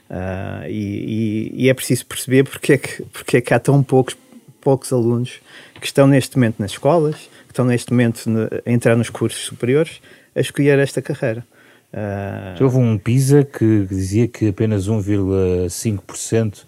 Uh, 0.08 0.66
e, 0.66 1.52
e, 1.52 1.64
e, 1.64 1.68
é 1.68 1.74
preciso 1.74 2.06
perceber 2.06 2.44
porque 2.44 2.72
é 2.72 2.78
que, 2.78 3.02
porque 3.12 3.36
é 3.36 3.40
que 3.42 3.52
há 3.52 3.58
tão 3.58 3.82
poucos, 3.82 4.16
poucos 4.62 4.90
alunos 4.94 5.40
que 5.78 5.86
estão 5.86 6.06
neste 6.06 6.36
momento 6.36 6.58
nas 6.58 6.70
escolas, 6.70 7.16
que 7.16 7.52
estão 7.52 7.66
neste 7.66 7.92
momento 7.92 8.28
a 8.64 8.70
entrar 8.70 8.96
nos 8.96 9.10
cursos 9.10 9.44
superiores, 9.44 10.00
a 10.34 10.40
escolher 10.40 10.78
esta 10.78 11.02
carreira. 11.02 11.44
Uh... 11.92 12.62
Houve 12.62 12.76
um 12.76 12.98
PISA 12.98 13.44
que 13.44 13.86
dizia 13.88 14.28
que 14.28 14.48
apenas 14.48 14.88
1,5% 14.88 16.64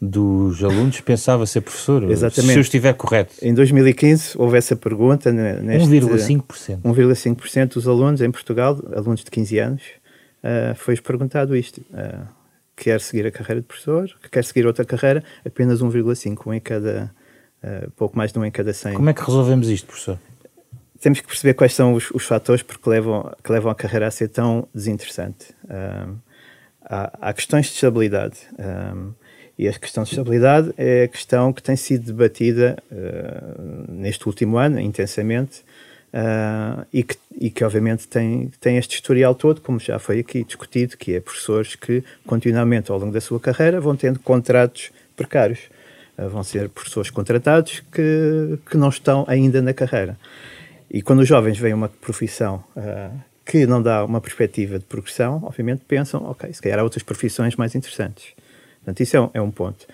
dos 0.00 0.62
alunos 0.62 1.00
pensava 1.00 1.46
ser 1.46 1.60
professor. 1.62 2.10
Exatamente. 2.10 2.52
Se 2.52 2.58
eu 2.58 2.62
estiver 2.62 2.92
correto. 2.94 3.34
Em 3.40 3.54
2015 3.54 4.36
houve 4.36 4.58
essa 4.58 4.76
pergunta. 4.76 5.32
1,5%. 5.32 6.82
1,5% 6.82 7.74
dos 7.74 7.88
alunos 7.88 8.20
em 8.20 8.30
Portugal, 8.30 8.78
alunos 8.94 9.24
de 9.24 9.30
15 9.30 9.58
anos, 9.58 9.82
uh, 10.42 10.74
foi 10.74 10.96
perguntado 10.96 11.56
isto. 11.56 11.80
Uh, 11.90 12.26
quer 12.76 13.00
seguir 13.00 13.26
a 13.26 13.30
carreira 13.30 13.60
de 13.60 13.66
professor, 13.66 14.10
quer 14.30 14.44
seguir 14.44 14.66
outra 14.66 14.84
carreira, 14.84 15.22
apenas 15.46 15.80
1,5, 15.80 16.46
um 16.46 16.52
em 16.52 16.60
cada, 16.60 17.10
uh, 17.62 17.90
pouco 17.92 18.16
mais 18.16 18.32
de 18.32 18.38
um 18.38 18.44
em 18.44 18.50
cada 18.50 18.72
100. 18.72 18.94
Como 18.94 19.08
é 19.08 19.14
que 19.14 19.22
resolvemos 19.22 19.68
isto, 19.68 19.86
professor? 19.86 20.18
Temos 21.04 21.20
que 21.20 21.26
perceber 21.26 21.52
quais 21.52 21.74
são 21.74 21.92
os, 21.92 22.10
os 22.12 22.24
fatores 22.24 22.62
porque 22.62 22.88
levam, 22.88 23.30
que 23.44 23.52
levam 23.52 23.70
a 23.70 23.74
carreira 23.74 24.06
a 24.06 24.10
ser 24.10 24.28
tão 24.28 24.66
desinteressante. 24.74 25.54
Um, 25.68 26.16
há, 26.82 27.12
há, 27.20 27.32
questões 27.34 27.66
de 27.66 27.72
estabilidade. 27.72 28.38
Um, 28.58 29.12
e 29.58 29.68
a 29.68 29.72
questão 29.74 30.02
de 30.02 30.08
estabilidade 30.08 30.72
é 30.78 31.02
a 31.02 31.08
questão 31.08 31.52
que 31.52 31.62
tem 31.62 31.76
sido 31.76 32.06
debatida 32.06 32.82
uh, 32.90 33.92
neste 33.92 34.26
último 34.26 34.56
ano, 34.56 34.80
intensamente, 34.80 35.60
uh, 36.14 36.86
e, 36.90 37.02
que, 37.02 37.18
e 37.38 37.50
que, 37.50 37.62
obviamente, 37.62 38.08
tem, 38.08 38.50
tem 38.58 38.78
este 38.78 38.94
historial 38.94 39.34
todo, 39.34 39.60
como 39.60 39.78
já 39.78 39.98
foi 39.98 40.20
aqui 40.20 40.42
discutido, 40.42 40.96
que 40.96 41.14
é 41.14 41.20
professores 41.20 41.74
que, 41.74 42.02
continuamente, 42.26 42.90
ao 42.90 42.98
longo 42.98 43.12
da 43.12 43.20
sua 43.20 43.38
carreira, 43.38 43.78
vão 43.78 43.94
tendo 43.94 44.18
contratos 44.20 44.90
precários. 45.14 45.60
Uh, 46.16 46.30
vão 46.30 46.42
ser 46.42 46.70
professores 46.70 47.10
contratados 47.10 47.82
que, 47.92 48.58
que 48.70 48.78
não 48.78 48.88
estão 48.88 49.26
ainda 49.28 49.60
na 49.60 49.74
carreira. 49.74 50.16
E 50.90 51.02
quando 51.02 51.20
os 51.20 51.28
jovens 51.28 51.58
veem 51.58 51.74
uma 51.74 51.88
profissão 51.88 52.64
uh, 52.76 53.18
que 53.44 53.66
não 53.66 53.82
dá 53.82 54.04
uma 54.04 54.20
perspectiva 54.20 54.78
de 54.78 54.84
progressão, 54.84 55.42
obviamente 55.44 55.82
pensam, 55.86 56.24
ok, 56.24 56.52
se 56.52 56.62
calhar 56.62 56.78
há 56.78 56.82
outras 56.82 57.02
profissões 57.02 57.56
mais 57.56 57.74
interessantes. 57.74 58.34
Portanto, 58.78 59.00
isso 59.00 59.16
é 59.16 59.20
um, 59.20 59.30
é 59.34 59.40
um 59.40 59.50
ponto. 59.50 59.86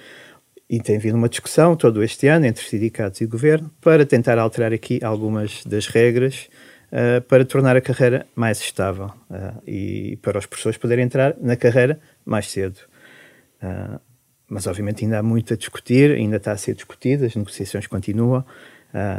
E 0.68 0.78
tem 0.80 0.96
havido 0.96 1.16
uma 1.16 1.28
discussão 1.28 1.74
todo 1.74 2.02
este 2.02 2.28
ano 2.28 2.46
entre 2.46 2.64
sindicatos 2.64 3.20
e 3.20 3.26
governo 3.26 3.70
para 3.80 4.06
tentar 4.06 4.38
alterar 4.38 4.72
aqui 4.72 5.00
algumas 5.02 5.64
das 5.64 5.86
regras 5.88 6.48
uh, 6.92 7.20
para 7.22 7.44
tornar 7.44 7.76
a 7.76 7.80
carreira 7.80 8.26
mais 8.36 8.60
estável 8.60 9.10
uh, 9.30 9.60
e 9.66 10.16
para 10.22 10.38
os 10.38 10.46
professores 10.46 10.78
poderem 10.78 11.04
entrar 11.04 11.34
na 11.40 11.56
carreira 11.56 11.98
mais 12.24 12.48
cedo. 12.48 12.78
Uh, 13.62 13.98
mas, 14.48 14.66
obviamente, 14.66 15.04
ainda 15.04 15.18
há 15.18 15.22
muito 15.22 15.54
a 15.54 15.56
discutir, 15.56 16.12
ainda 16.12 16.36
está 16.36 16.52
a 16.52 16.56
ser 16.56 16.74
discutido, 16.74 17.24
as 17.24 17.36
negociações 17.36 17.86
continuam. 17.86 18.44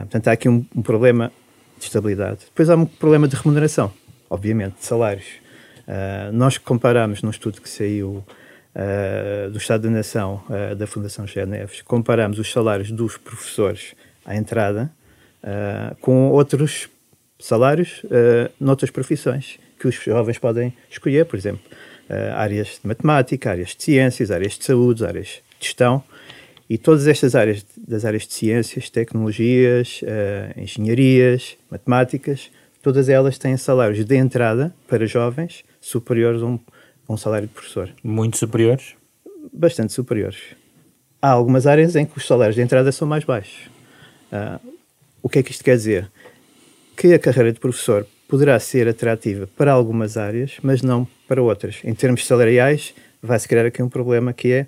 portanto, 0.01 0.27
há 0.27 0.31
aqui 0.33 0.49
um, 0.49 0.65
um 0.75 0.81
problema 0.81 1.31
de 1.81 1.87
estabilidade. 1.87 2.45
Depois 2.45 2.69
há 2.69 2.75
um 2.75 2.85
problema 2.85 3.27
de 3.27 3.35
remuneração, 3.35 3.91
obviamente, 4.29 4.75
de 4.79 4.85
salários. 4.85 5.25
Uh, 5.87 6.31
nós 6.31 6.57
comparamos 6.57 7.21
num 7.21 7.31
estudo 7.31 7.59
que 7.59 7.67
saiu 7.67 8.23
uh, 8.75 9.49
do 9.49 9.57
Estado 9.57 9.83
da 9.83 9.89
Nação, 9.89 10.43
uh, 10.47 10.75
da 10.75 10.85
Fundação 10.85 11.25
Neves, 11.47 11.81
comparamos 11.81 12.37
os 12.39 12.51
salários 12.51 12.91
dos 12.91 13.17
professores 13.17 13.95
à 14.25 14.35
entrada 14.35 14.91
com 16.01 16.29
outros 16.29 16.87
salários 17.39 18.03
noutras 18.59 18.91
profissões 18.91 19.57
que 19.79 19.87
os 19.87 19.95
jovens 19.95 20.37
podem 20.37 20.71
escolher, 20.87 21.25
por 21.25 21.35
exemplo, 21.35 21.63
áreas 22.35 22.79
de 22.79 22.87
matemática, 22.87 23.49
áreas 23.49 23.69
de 23.69 23.83
ciências, 23.83 24.29
áreas 24.29 24.55
de 24.55 24.63
saúde, 24.63 25.03
áreas 25.03 25.41
de 25.59 25.65
gestão. 25.65 26.03
E 26.71 26.77
todas 26.77 27.05
estas 27.05 27.35
áreas, 27.35 27.65
das 27.77 28.05
áreas 28.05 28.25
de 28.25 28.33
ciências, 28.33 28.89
tecnologias, 28.89 30.01
uh, 30.03 30.57
engenharias, 30.57 31.57
matemáticas, 31.69 32.49
todas 32.81 33.09
elas 33.09 33.37
têm 33.37 33.57
salários 33.57 34.05
de 34.05 34.15
entrada 34.15 34.73
para 34.87 35.05
jovens 35.05 35.65
superiores 35.81 36.41
a 36.41 36.45
um, 36.45 36.57
a 37.09 37.13
um 37.13 37.17
salário 37.17 37.49
de 37.49 37.53
professor. 37.53 37.89
Muito 38.01 38.37
superiores? 38.37 38.95
bastante 39.51 39.91
superiores. 39.91 40.37
Há 41.21 41.31
algumas 41.31 41.67
áreas 41.67 41.97
em 41.97 42.05
que 42.05 42.17
os 42.17 42.25
salários 42.25 42.55
de 42.55 42.61
entrada 42.61 42.89
são 42.93 43.05
mais 43.05 43.25
baixos. 43.25 43.69
Uh, 44.31 44.73
o 45.21 45.27
que 45.27 45.39
é 45.39 45.43
que 45.43 45.51
isto 45.51 45.65
quer 45.65 45.75
dizer? 45.75 46.09
Que 46.95 47.13
a 47.13 47.19
carreira 47.19 47.51
de 47.51 47.59
professor 47.59 48.07
poderá 48.29 48.57
ser 48.61 48.87
atrativa 48.87 49.45
para 49.57 49.73
algumas 49.73 50.15
áreas, 50.15 50.53
mas 50.63 50.81
não 50.81 51.05
para 51.27 51.43
outras. 51.43 51.81
Em 51.83 51.93
termos 51.93 52.25
salariais, 52.25 52.93
vai-se 53.21 53.45
criar 53.45 53.65
aqui 53.65 53.83
um 53.83 53.89
problema 53.89 54.31
que 54.31 54.53
é, 54.53 54.67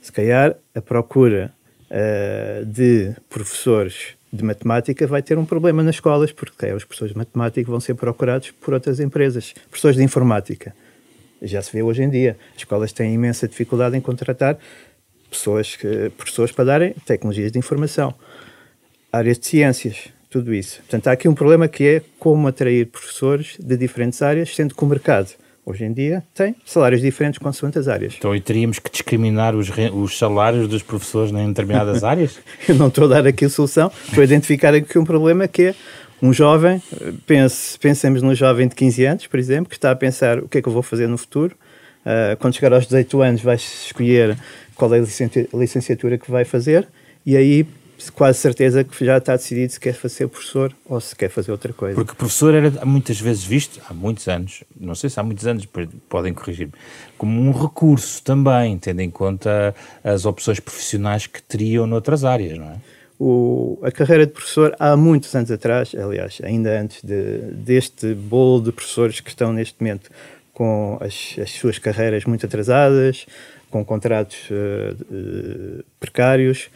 se 0.00 0.12
calhar, 0.12 0.56
a 0.74 0.80
procura 0.80 1.52
uh, 1.90 2.64
de 2.64 3.14
professores 3.28 4.16
de 4.32 4.44
matemática 4.44 5.06
vai 5.06 5.22
ter 5.22 5.36
um 5.38 5.44
problema 5.44 5.82
nas 5.82 5.96
escolas, 5.96 6.30
porque 6.30 6.66
é, 6.66 6.74
os 6.74 6.84
professores 6.84 7.12
de 7.12 7.18
matemática 7.18 7.68
vão 7.70 7.80
ser 7.80 7.94
procurados 7.94 8.52
por 8.52 8.74
outras 8.74 9.00
empresas. 9.00 9.52
Professores 9.68 9.96
de 9.96 10.04
informática. 10.04 10.74
Já 11.42 11.60
se 11.60 11.72
vê 11.72 11.82
hoje 11.82 12.02
em 12.02 12.10
dia. 12.10 12.36
As 12.52 12.58
escolas 12.58 12.92
têm 12.92 13.14
imensa 13.14 13.48
dificuldade 13.48 13.96
em 13.96 14.00
contratar 14.00 14.56
pessoas, 15.28 15.74
que, 15.74 16.10
professores 16.16 16.52
para 16.52 16.64
darem 16.64 16.94
tecnologias 17.04 17.50
de 17.50 17.58
informação. 17.58 18.14
Áreas 19.12 19.38
de 19.38 19.46
ciências, 19.46 20.08
tudo 20.28 20.54
isso. 20.54 20.76
Portanto, 20.78 21.08
há 21.08 21.12
aqui 21.12 21.28
um 21.28 21.34
problema 21.34 21.66
que 21.66 21.84
é 21.84 22.02
como 22.18 22.46
atrair 22.46 22.86
professores 22.86 23.56
de 23.58 23.76
diferentes 23.76 24.22
áreas, 24.22 24.54
sendo 24.54 24.74
que 24.74 24.84
o 24.84 24.86
mercado 24.86 25.30
hoje 25.64 25.84
em 25.84 25.92
dia 25.92 26.22
tem 26.34 26.54
salários 26.64 27.00
diferentes 27.00 27.38
consoante 27.38 27.78
as 27.78 27.88
áreas. 27.88 28.14
Então 28.18 28.34
e 28.34 28.40
teríamos 28.40 28.78
que 28.78 28.90
discriminar 28.90 29.54
os, 29.54 29.70
os 29.92 30.18
salários 30.18 30.68
dos 30.68 30.82
professores 30.82 31.32
em 31.32 31.48
determinadas 31.48 32.02
áreas? 32.04 32.38
Eu 32.68 32.74
não 32.74 32.88
estou 32.88 33.04
a 33.04 33.08
dar 33.08 33.26
aqui 33.26 33.44
a 33.44 33.48
solução, 33.48 33.90
estou 34.06 34.20
a 34.20 34.24
identificar 34.24 34.74
aqui 34.74 34.98
um 34.98 35.04
problema 35.04 35.46
que 35.46 35.62
é 35.62 35.74
um 36.22 36.32
jovem, 36.32 36.82
pense, 37.26 37.78
pensemos 37.78 38.22
num 38.22 38.34
jovem 38.34 38.68
de 38.68 38.74
15 38.74 39.04
anos, 39.06 39.26
por 39.26 39.38
exemplo, 39.38 39.70
que 39.70 39.76
está 39.76 39.90
a 39.90 39.96
pensar 39.96 40.38
o 40.38 40.48
que 40.48 40.58
é 40.58 40.62
que 40.62 40.68
eu 40.68 40.72
vou 40.72 40.82
fazer 40.82 41.06
no 41.06 41.16
futuro. 41.16 41.56
Uh, 42.00 42.36
quando 42.38 42.54
chegar 42.54 42.72
aos 42.72 42.84
18 42.84 43.22
anos 43.22 43.40
vai 43.42 43.56
escolher 43.56 44.36
qual 44.74 44.92
é 44.94 44.98
a 44.98 45.56
licenciatura 45.56 46.16
que 46.16 46.30
vai 46.30 46.44
fazer 46.44 46.88
e 47.24 47.36
aí 47.36 47.66
quase 48.08 48.38
certeza 48.38 48.84
que 48.84 49.04
já 49.04 49.18
está 49.18 49.36
decidido 49.36 49.72
se 49.72 49.80
quer 49.80 49.94
fazer 49.94 50.28
professor 50.28 50.72
ou 50.86 51.00
se 51.00 51.14
quer 51.14 51.28
fazer 51.28 51.50
outra 51.50 51.72
coisa. 51.72 51.94
Porque 51.96 52.14
professor 52.14 52.54
era 52.54 52.86
muitas 52.86 53.20
vezes 53.20 53.44
visto, 53.44 53.80
há 53.88 53.92
muitos 53.92 54.28
anos, 54.28 54.62
não 54.78 54.94
sei 54.94 55.10
se 55.10 55.18
há 55.18 55.22
muitos 55.22 55.46
anos, 55.46 55.66
podem 56.08 56.32
corrigir-me, 56.32 56.72
como 57.18 57.40
um 57.40 57.52
recurso 57.52 58.22
também, 58.22 58.78
tendo 58.78 59.00
em 59.00 59.10
conta 59.10 59.74
as 60.04 60.24
opções 60.24 60.60
profissionais 60.60 61.26
que 61.26 61.42
teriam 61.42 61.86
noutras 61.86 62.24
áreas, 62.24 62.56
não 62.56 62.66
é? 62.66 62.76
O, 63.22 63.78
a 63.82 63.92
carreira 63.92 64.24
de 64.24 64.32
professor, 64.32 64.74
há 64.78 64.96
muitos 64.96 65.34
anos 65.34 65.50
atrás, 65.50 65.94
aliás, 65.94 66.38
ainda 66.42 66.80
antes 66.80 67.02
de, 67.02 67.38
deste 67.52 68.14
bolo 68.14 68.62
de 68.62 68.72
professores 68.72 69.20
que 69.20 69.28
estão 69.28 69.52
neste 69.52 69.76
momento 69.78 70.10
com 70.54 70.98
as, 71.02 71.36
as 71.38 71.50
suas 71.50 71.78
carreiras 71.78 72.24
muito 72.24 72.46
atrasadas, 72.46 73.26
com 73.70 73.84
contratos 73.84 74.48
uh, 74.50 74.94
uh, 75.14 75.84
precários, 75.98 76.70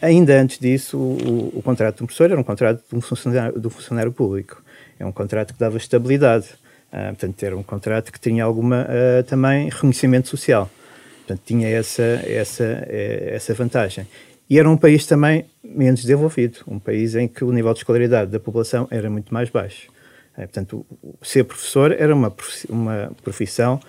Ainda 0.00 0.40
antes 0.40 0.58
disso, 0.58 0.96
o, 0.96 1.52
o 1.58 1.62
contrato 1.62 1.96
de 1.98 2.02
um 2.04 2.06
professor 2.06 2.30
era 2.30 2.40
um 2.40 2.44
contrato 2.44 2.82
de 2.88 2.96
um 2.96 3.00
funcionário, 3.00 3.60
de 3.60 3.66
um 3.66 3.70
funcionário 3.70 4.12
público. 4.12 4.62
É 4.98 5.04
um 5.04 5.12
contrato 5.12 5.52
que 5.52 5.58
dava 5.58 5.76
estabilidade. 5.76 6.46
Uh, 6.92 7.08
portanto, 7.08 7.42
era 7.42 7.56
um 7.56 7.62
contrato 7.62 8.12
que 8.12 8.20
tinha 8.20 8.44
alguma 8.44 8.86
uh, 8.86 9.22
também 9.24 9.68
reconhecimento 9.68 10.28
social. 10.28 10.70
Portanto, 11.18 11.40
tinha 11.44 11.68
essa, 11.68 12.02
essa, 12.02 12.64
eh, 12.64 13.30
essa 13.32 13.54
vantagem. 13.54 14.06
E 14.50 14.58
era 14.58 14.68
um 14.68 14.76
país 14.76 15.06
também 15.06 15.46
menos 15.62 16.02
desenvolvido, 16.02 16.58
um 16.66 16.80
país 16.80 17.14
em 17.14 17.28
que 17.28 17.44
o 17.44 17.52
nível 17.52 17.72
de 17.72 17.78
escolaridade 17.78 18.28
da 18.28 18.40
população 18.40 18.88
era 18.90 19.08
muito 19.08 19.32
mais 19.32 19.48
baixo. 19.48 19.88
Uh, 20.34 20.40
portanto, 20.40 20.84
ser 21.22 21.44
professor 21.44 21.92
era 21.92 22.12
uma, 22.12 22.34
uma 22.68 23.12
profissão 23.22 23.80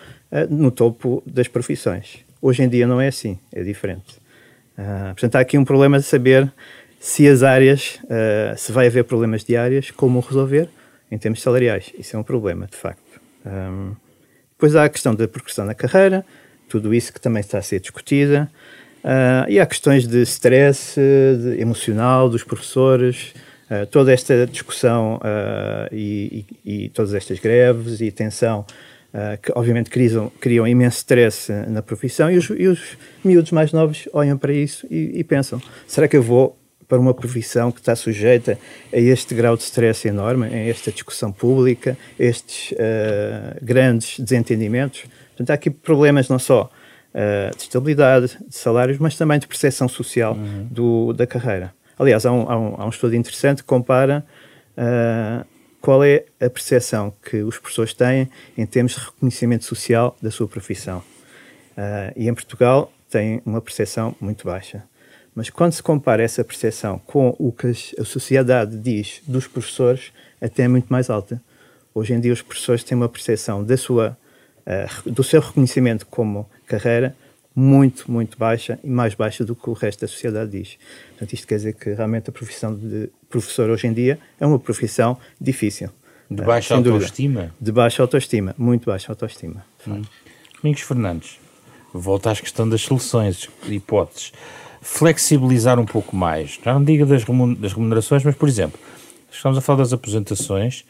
no 0.50 0.72
topo 0.72 1.22
das 1.26 1.48
profissões. 1.48 2.20
Hoje 2.42 2.64
em 2.64 2.70
dia 2.70 2.88
não 2.88 3.00
é 3.00 3.08
assim, 3.08 3.38
é 3.52 3.62
diferente. 3.64 4.23
Uh, 4.77 5.14
portanto, 5.14 5.36
há 5.36 5.40
aqui 5.40 5.57
um 5.57 5.66
problema 5.66 6.00
de 6.00 6.05
saber 6.05 6.51
se 7.00 7.27
as 7.27 7.44
áreas, 7.44 8.00
uh, 8.05 8.57
se 8.57 8.72
vai 8.72 8.88
haver 8.88 9.03
problemas 9.03 9.44
de 9.44 9.55
áreas, 9.55 9.92
como 9.92 10.20
resolver 10.20 10.70
em 11.12 11.18
termos 11.18 11.42
salariais. 11.42 11.92
Isso 11.98 12.16
é 12.16 12.20
um 12.20 12.24
problema, 12.24 12.68
de 12.68 12.77
facto. 12.77 13.22
Um, 13.46 13.96
depois 14.51 14.75
há 14.75 14.86
a 14.86 14.90
questão 14.90 15.14
da 15.14 15.27
progressão 15.27 15.66
na 15.66 15.75
carreira, 15.75 16.25
tudo 16.70 16.94
isso 16.94 17.14
que 17.14 17.20
também 17.20 17.42
está 17.42 17.57
a 17.57 17.62
ser 17.62 17.79
discutida. 17.79 18.50
Uh, 19.03 19.50
e 19.50 19.59
há 19.59 19.66
questões 19.66 20.07
de 20.07 20.22
stress 20.22 20.96
de 20.96 21.59
emocional 21.59 22.29
dos 22.29 22.44
professores, 22.44 23.33
toda 23.90 24.14
esta 24.14 24.46
discussão 24.46 25.20
e, 25.92 26.46
e, 26.64 26.86
e, 26.86 26.90
todas 26.90 27.16
estas 27.16 27.40
greves 27.40 28.01
e 28.01 28.12
tensão 28.12 28.68
uh, 29.14 29.40
que 29.42 29.52
obviamente 29.56 29.90
criam, 29.90 30.32
criam 30.40 30.68
imenso 30.68 30.98
stress 30.98 31.52
na 31.68 31.82
profissão 31.82 32.32
e 32.32 32.38
os, 32.38 32.50
e 32.50 32.68
os 32.68 32.98
miúdos 33.24 33.52
mais 33.52 33.72
novos 33.72 34.08
olham 34.12 34.38
para 34.38 34.54
isso 34.54 34.88
e, 34.90 35.20
e, 35.20 35.24
pensam, 35.24 35.62
será 35.88 36.08
que 36.08 36.18
eu 36.18 36.24
vou 36.24 36.58
para 36.88 37.00
uma 37.00 37.14
profissão 37.14 37.72
que 37.72 37.80
está 37.80 37.96
sujeita 37.96 38.58
a 38.92 39.00
este 39.00 39.34
grau 39.34 39.56
de 39.56 39.64
stress 39.64 40.08
enorme, 40.08 40.48
a 40.48 40.68
esta 40.68 40.92
discussão 40.92 41.32
pública, 41.32 41.98
estes 42.20 42.72
uh, 42.74 42.76
grandes 43.62 44.20
desentendimentos? 44.20 45.06
Portanto, 45.30 45.50
há 45.50 45.54
aqui 45.54 45.70
problemas 45.70 46.30
não 46.30 46.38
só 46.38 46.70
uh, 47.14 47.56
de 47.56 47.64
estabilidade, 47.64 48.38
de 48.48 48.56
salários, 48.56 48.98
mas 49.00 49.16
também 49.16 49.40
de 49.40 49.48
percepção 49.48 49.88
social 49.88 50.34
uhum. 50.34 50.68
do, 50.70 51.14
da 51.14 51.26
carreira. 51.26 51.74
Aliás, 51.98 52.26
há 52.26 52.32
um, 52.32 52.50
há 52.50 52.58
um, 52.58 52.76
há 52.78 52.86
um 52.86 52.90
estudo 52.90 53.16
interessante 53.16 53.64
que 53.64 53.68
compara 53.68 54.26
uh, 54.78 55.46
qual 55.83 56.01
é 56.01 56.24
a 56.39 56.50
percepção 56.50 57.13
que 57.29 57.43
os 57.43 57.57
professores 57.57 57.93
têm 57.93 58.29
em 58.57 58.65
termos 58.65 58.93
de 58.93 59.00
reconhecimento 59.00 59.65
social 59.65 60.15
da 60.22 60.31
sua 60.31 60.48
profissão. 60.48 61.00
Uh, 61.72 62.13
e 62.15 62.29
em 62.29 62.33
Portugal 62.33 62.89
tem 63.09 63.41
uma 63.46 63.59
percepção 63.59 64.15
muito 64.22 64.46
baixa. 64.46 64.81
Mas 65.35 65.50
quando 65.50 65.74
se 65.74 65.83
compara 65.83 66.24
essa 66.24 66.41
percepção 66.41 67.00
com 67.00 67.35
o 67.37 67.51
que 67.51 67.74
a 68.00 68.05
sociedade 68.05 68.77
diz 68.77 69.22
dos 69.27 69.46
professores, 69.46 70.13
até 70.39 70.63
é 70.63 70.67
muito 70.69 70.87
mais 70.87 71.09
alta. 71.09 71.41
Hoje 71.93 72.13
em 72.13 72.22
dia 72.22 72.31
os 72.31 72.41
professores 72.41 72.81
têm 72.81 72.96
uma 72.96 73.09
percepção 73.09 73.61
da 73.61 73.75
sua, 73.75 74.17
uh, 74.65 75.11
do 75.11 75.22
seu 75.22 75.41
reconhecimento 75.41 76.05
como 76.05 76.50
carreira 76.65 77.13
muito, 77.53 78.09
muito 78.09 78.37
baixa 78.37 78.79
e 78.81 78.89
mais 78.89 79.13
baixa 79.15 79.43
do 79.43 79.53
que 79.53 79.69
o 79.69 79.74
resto 79.74 80.00
da 80.01 80.07
sociedade 80.07 80.51
diz. 80.51 80.77
Portanto, 81.09 81.33
isto 81.33 81.46
quer 81.46 81.57
dizer 81.57 81.74
que 81.74 81.93
realmente 81.93 82.29
a 82.29 82.33
profissão 82.33 82.74
de 82.74 83.09
professor 83.33 83.69
hoje 83.69 83.87
em 83.87 83.93
dia 83.93 84.19
é 84.39 84.46
uma 84.46 84.59
profissão 84.59 85.17
difícil. 85.41 85.89
De 86.29 86.43
eh, 86.43 86.46
baixa 86.46 86.75
autoestima? 86.75 87.51
De 87.59 87.72
baixa 87.72 88.03
autoestima, 88.03 88.55
muito 88.57 88.85
baixa 88.85 89.11
autoestima. 89.11 89.65
Hum. 89.87 90.01
Domingos 90.61 90.81
Fernandes, 90.81 91.39
volta 91.93 92.31
à 92.31 92.35
questão 92.35 92.69
das 92.69 92.81
soluções, 92.81 93.50
hipóteses. 93.67 94.31
Flexibilizar 94.81 95.79
um 95.79 95.85
pouco 95.85 96.15
mais, 96.15 96.59
já 96.63 96.74
não 96.74 96.83
diga 96.83 97.05
das 97.05 97.24
remunerações, 97.24 98.24
mas, 98.24 98.35
por 98.35 98.50
exemplo, 98.50 98.79
estamos 99.31 99.57
a 99.57 99.61
falar 99.61 99.79
das 99.79 99.93
aposentações, 99.93 100.85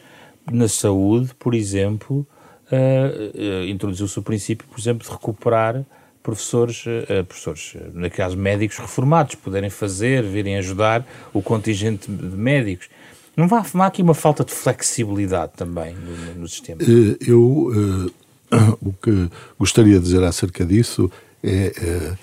na 0.51 0.67
saúde, 0.67 1.33
por 1.35 1.53
exemplo, 1.53 2.27
uh, 2.71 3.39
uh, 3.39 3.65
introduziu-se 3.67 4.17
o 4.17 4.21
princípio, 4.21 4.67
por 4.67 4.79
exemplo, 4.79 5.05
de 5.05 5.11
recuperar 5.11 5.85
professores, 6.23 6.85
uh, 6.85 7.23
professores, 7.25 7.75
no 7.93 8.09
caso 8.09 8.37
médicos 8.37 8.77
reformados, 8.77 9.35
poderem 9.35 9.69
fazer, 9.69 10.23
virem 10.23 10.57
ajudar 10.57 11.05
o 11.33 11.41
contingente 11.41 12.09
de 12.09 12.35
médicos. 12.35 12.89
Não 13.35 13.45
há, 13.45 13.65
não 13.73 13.83
há 13.83 13.87
aqui 13.87 14.01
uma 14.01 14.13
falta 14.13 14.43
de 14.43 14.51
flexibilidade 14.51 15.53
também 15.55 15.93
no, 15.95 16.41
no 16.41 16.47
sistema? 16.47 16.81
Eh, 16.81 17.17
eu 17.27 17.41
uh, 17.41 18.13
o 18.81 18.93
que 18.93 19.29
gostaria 19.59 19.97
de 19.99 20.05
dizer 20.05 20.23
acerca 20.23 20.65
disso 20.65 21.11
é 21.43 22.15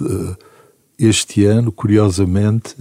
uh, 0.00 0.36
este 0.98 1.44
ano, 1.44 1.70
curiosamente, 1.70 2.74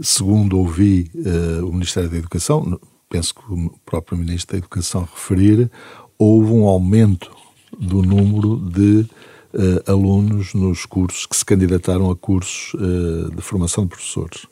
segundo 0.00 0.58
ouvi 0.58 1.10
uh, 1.14 1.66
o 1.66 1.72
Ministério 1.72 2.08
da 2.08 2.16
Educação, 2.16 2.78
penso 3.08 3.34
que 3.34 3.40
o 3.52 3.74
próprio 3.84 4.18
Ministro 4.18 4.52
da 4.52 4.58
Educação 4.58 5.02
referir, 5.02 5.70
houve 6.18 6.52
um 6.52 6.64
aumento 6.64 7.30
do 7.78 8.02
número 8.02 8.56
de 8.56 9.06
uh, 9.54 9.90
alunos 9.90 10.54
nos 10.54 10.86
cursos 10.86 11.26
que 11.26 11.36
se 11.36 11.44
candidataram 11.44 12.10
a 12.10 12.16
cursos 12.16 12.74
uh, 12.74 13.34
de 13.34 13.42
formação 13.42 13.84
de 13.84 13.90
professores. 13.90 14.46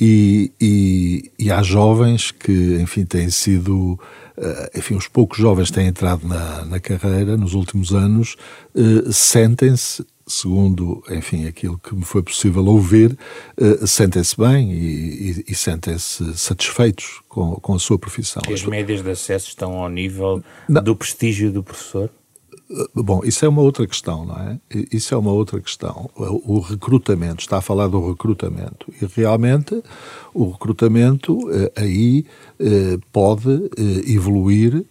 E, 0.00 0.50
e, 0.60 1.30
e, 1.38 1.50
há 1.52 1.62
jovens 1.62 2.32
que, 2.32 2.78
enfim, 2.80 3.04
têm 3.04 3.30
sido, 3.30 3.92
uh, 4.36 4.78
enfim, 4.78 4.96
os 4.96 5.06
poucos 5.06 5.38
jovens 5.38 5.68
que 5.68 5.74
têm 5.74 5.86
entrado 5.86 6.26
na, 6.26 6.64
na 6.64 6.80
carreira 6.80 7.36
nos 7.36 7.54
últimos 7.54 7.94
anos, 7.94 8.36
sentem-se 9.12 10.04
segundo, 10.26 11.02
enfim, 11.10 11.46
aquilo 11.46 11.78
que 11.78 11.94
me 11.94 12.04
foi 12.04 12.22
possível 12.22 12.64
ouvir, 12.64 13.16
uh, 13.60 13.86
sentem-se 13.86 14.36
bem 14.36 14.72
e, 14.72 14.76
e, 14.76 15.44
e 15.48 15.54
sentem-se 15.54 16.36
satisfeitos 16.36 17.20
com, 17.28 17.56
com 17.56 17.74
a 17.74 17.78
sua 17.78 17.98
profissão. 17.98 18.42
E 18.48 18.52
as 18.52 18.64
médias 18.64 19.02
de 19.02 19.10
acesso 19.10 19.48
estão 19.48 19.74
ao 19.74 19.88
nível 19.88 20.42
Não. 20.68 20.82
do 20.82 20.96
prestígio 20.96 21.52
do 21.52 21.62
professor? 21.62 22.10
Bom, 22.94 23.20
isso 23.24 23.44
é 23.44 23.48
uma 23.48 23.60
outra 23.60 23.86
questão, 23.86 24.24
não 24.24 24.36
é? 24.36 24.58
Isso 24.90 25.14
é 25.14 25.18
uma 25.18 25.30
outra 25.30 25.60
questão. 25.60 26.10
O 26.16 26.60
recrutamento, 26.60 27.42
está 27.42 27.58
a 27.58 27.60
falar 27.60 27.88
do 27.88 28.08
recrutamento. 28.08 28.86
E 29.00 29.06
realmente 29.14 29.82
o 30.32 30.50
recrutamento 30.50 31.38
eh, 31.52 31.72
aí 31.76 32.26
eh, 32.58 32.98
pode 33.12 33.70
eh, 33.76 34.12
evoluir 34.12 34.84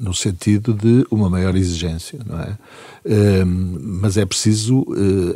no 0.00 0.14
sentido 0.14 0.72
de 0.72 1.06
uma 1.10 1.28
maior 1.28 1.54
exigência, 1.54 2.18
não 2.24 2.40
é? 2.40 2.56
Mas 3.78 4.16
é 4.16 4.24
preciso, 4.24 4.82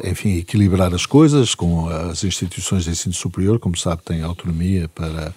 enfim, 0.02 0.38
equilibrar 0.38 0.94
as 0.94 1.04
coisas 1.04 1.54
com 1.54 1.86
as 1.86 2.24
instituições 2.24 2.84
de 2.84 2.90
ensino 2.92 3.14
superior, 3.14 3.58
como 3.58 3.76
sabe, 3.76 4.00
têm 4.02 4.22
autonomia 4.22 4.88
para 4.88 5.34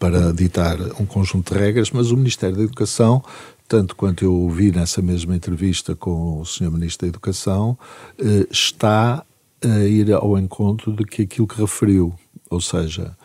para 0.00 0.32
ditar 0.32 0.78
um 0.98 1.04
conjunto 1.04 1.52
de 1.52 1.60
regras, 1.60 1.90
mas 1.90 2.10
o 2.10 2.16
Ministério 2.16 2.56
da 2.56 2.62
Educação 2.62 3.22
tanto 3.70 3.94
quanto 3.94 4.24
eu 4.24 4.34
ouvi 4.34 4.72
nessa 4.72 5.00
mesma 5.00 5.36
entrevista 5.36 5.94
com 5.94 6.40
o 6.40 6.44
Sr. 6.44 6.72
Ministro 6.72 7.06
da 7.06 7.08
Educação, 7.08 7.78
eh, 8.18 8.44
está 8.50 9.24
a 9.62 9.84
ir 9.84 10.12
ao 10.12 10.36
encontro 10.36 10.92
de 10.92 11.04
que 11.04 11.22
aquilo 11.22 11.46
que 11.46 11.60
referiu, 11.60 12.12
ou 12.50 12.60
seja, 12.60 13.16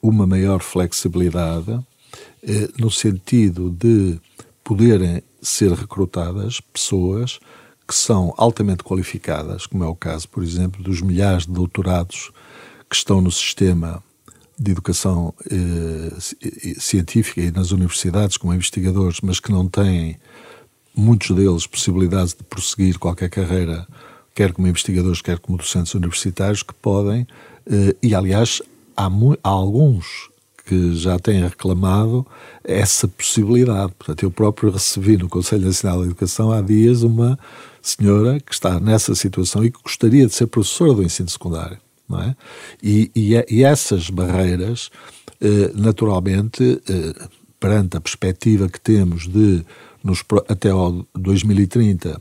uma 0.00 0.26
maior 0.26 0.62
flexibilidade, 0.62 1.78
eh, 2.42 2.70
no 2.78 2.90
sentido 2.90 3.68
de 3.68 4.18
poderem 4.64 5.22
ser 5.42 5.70
recrutadas 5.72 6.58
pessoas 6.58 7.38
que 7.86 7.94
são 7.94 8.32
altamente 8.38 8.82
qualificadas, 8.82 9.66
como 9.66 9.84
é 9.84 9.86
o 9.86 9.94
caso, 9.94 10.26
por 10.26 10.42
exemplo, 10.42 10.82
dos 10.82 11.02
milhares 11.02 11.44
de 11.44 11.52
doutorados 11.52 12.32
que 12.88 12.96
estão 12.96 13.20
no 13.20 13.30
sistema 13.30 14.02
de 14.58 14.70
educação 14.70 15.34
eh, 15.50 16.12
científica 16.78 17.40
e 17.40 17.50
nas 17.50 17.70
universidades 17.70 18.36
como 18.36 18.54
investigadores, 18.54 19.20
mas 19.22 19.40
que 19.40 19.50
não 19.50 19.66
têm, 19.66 20.16
muitos 20.94 21.34
deles, 21.34 21.66
possibilidade 21.66 22.30
de 22.30 22.44
prosseguir 22.44 22.98
qualquer 22.98 23.28
carreira, 23.28 23.86
quer 24.34 24.52
como 24.52 24.68
investigadores, 24.68 25.22
quer 25.22 25.38
como 25.38 25.58
docentes 25.58 25.94
universitários, 25.94 26.62
que 26.62 26.74
podem, 26.74 27.26
eh, 27.66 27.96
e 28.02 28.14
aliás, 28.14 28.62
há, 28.96 29.06
há 29.06 29.48
alguns 29.48 30.30
que 30.64 30.94
já 30.94 31.18
têm 31.18 31.42
reclamado 31.42 32.26
essa 32.62 33.08
possibilidade. 33.08 33.92
Portanto, 33.98 34.22
eu 34.22 34.30
próprio 34.30 34.70
recebi 34.70 35.16
no 35.16 35.28
Conselho 35.28 35.66
Nacional 35.66 36.00
de 36.00 36.06
Educação 36.06 36.52
há 36.52 36.60
dias 36.60 37.02
uma 37.02 37.38
senhora 37.80 38.38
que 38.38 38.52
está 38.52 38.78
nessa 38.78 39.14
situação 39.14 39.64
e 39.64 39.70
que 39.72 39.82
gostaria 39.82 40.26
de 40.26 40.32
ser 40.32 40.46
professora 40.46 40.94
do 40.94 41.02
ensino 41.02 41.28
secundário 41.28 41.78
não 42.12 42.22
é? 42.22 42.36
E, 42.82 43.10
e, 43.16 43.44
e 43.50 43.64
essas 43.64 44.10
barreiras, 44.10 44.90
eh, 45.40 45.72
naturalmente, 45.74 46.80
eh, 46.88 47.28
perante 47.58 47.96
a 47.96 48.00
perspectiva 48.00 48.68
que 48.68 48.80
temos 48.80 49.26
de, 49.26 49.64
nos, 50.04 50.24
até 50.48 50.70
ao 50.70 51.06
2030, 51.14 52.20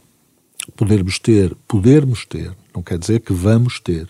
podermos 0.76 1.20
ter, 1.20 1.56
podermos 1.68 2.26
ter, 2.26 2.56
não 2.74 2.82
quer 2.82 2.98
dizer 2.98 3.20
que 3.20 3.34
vamos 3.34 3.80
ter, 3.80 4.08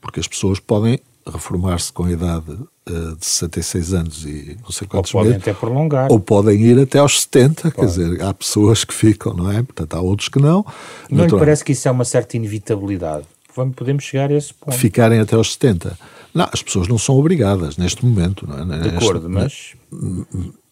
porque 0.00 0.18
as 0.20 0.26
pessoas 0.26 0.58
podem 0.58 0.98
reformar-se 1.26 1.92
com 1.92 2.04
a 2.04 2.10
idade 2.10 2.50
uh, 2.50 3.16
de 3.16 3.26
66 3.26 3.94
anos 3.94 4.24
e 4.24 4.56
não 4.62 4.70
sei 4.70 4.88
quantos 4.88 5.14
Ou 5.14 5.20
podem 5.20 5.32
meses, 5.34 5.48
até 5.48 5.58
prolongar. 5.58 6.10
Ou 6.10 6.18
podem 6.18 6.60
ir 6.60 6.78
até 6.78 6.98
aos 6.98 7.22
70, 7.22 7.70
quer 7.70 7.84
dizer, 7.84 8.22
há 8.22 8.32
pessoas 8.32 8.84
que 8.84 8.94
ficam, 8.94 9.34
não 9.34 9.50
é? 9.50 9.62
Portanto, 9.62 9.94
há 9.94 10.00
outros 10.00 10.28
que 10.28 10.40
não. 10.40 10.64
Não 11.10 11.26
lhe 11.26 11.38
parece 11.38 11.62
que 11.62 11.72
isso 11.72 11.86
é 11.86 11.90
uma 11.90 12.04
certa 12.04 12.36
inevitabilidade? 12.36 13.26
Vamos, 13.54 13.74
podemos 13.74 14.04
chegar 14.04 14.30
a 14.30 14.34
esse 14.34 14.52
ponto. 14.54 14.76
Ficarem 14.76 15.20
até 15.20 15.36
aos 15.36 15.52
70. 15.52 15.98
Não, 16.34 16.48
as 16.52 16.62
pessoas 16.62 16.88
não 16.88 16.98
são 16.98 17.16
obrigadas 17.16 17.76
neste 17.76 18.04
momento. 18.04 18.46
Não 18.46 18.58
é? 18.58 18.64
De 18.64 18.90
neste, 18.90 18.96
acordo, 18.96 19.28
mas... 19.28 19.74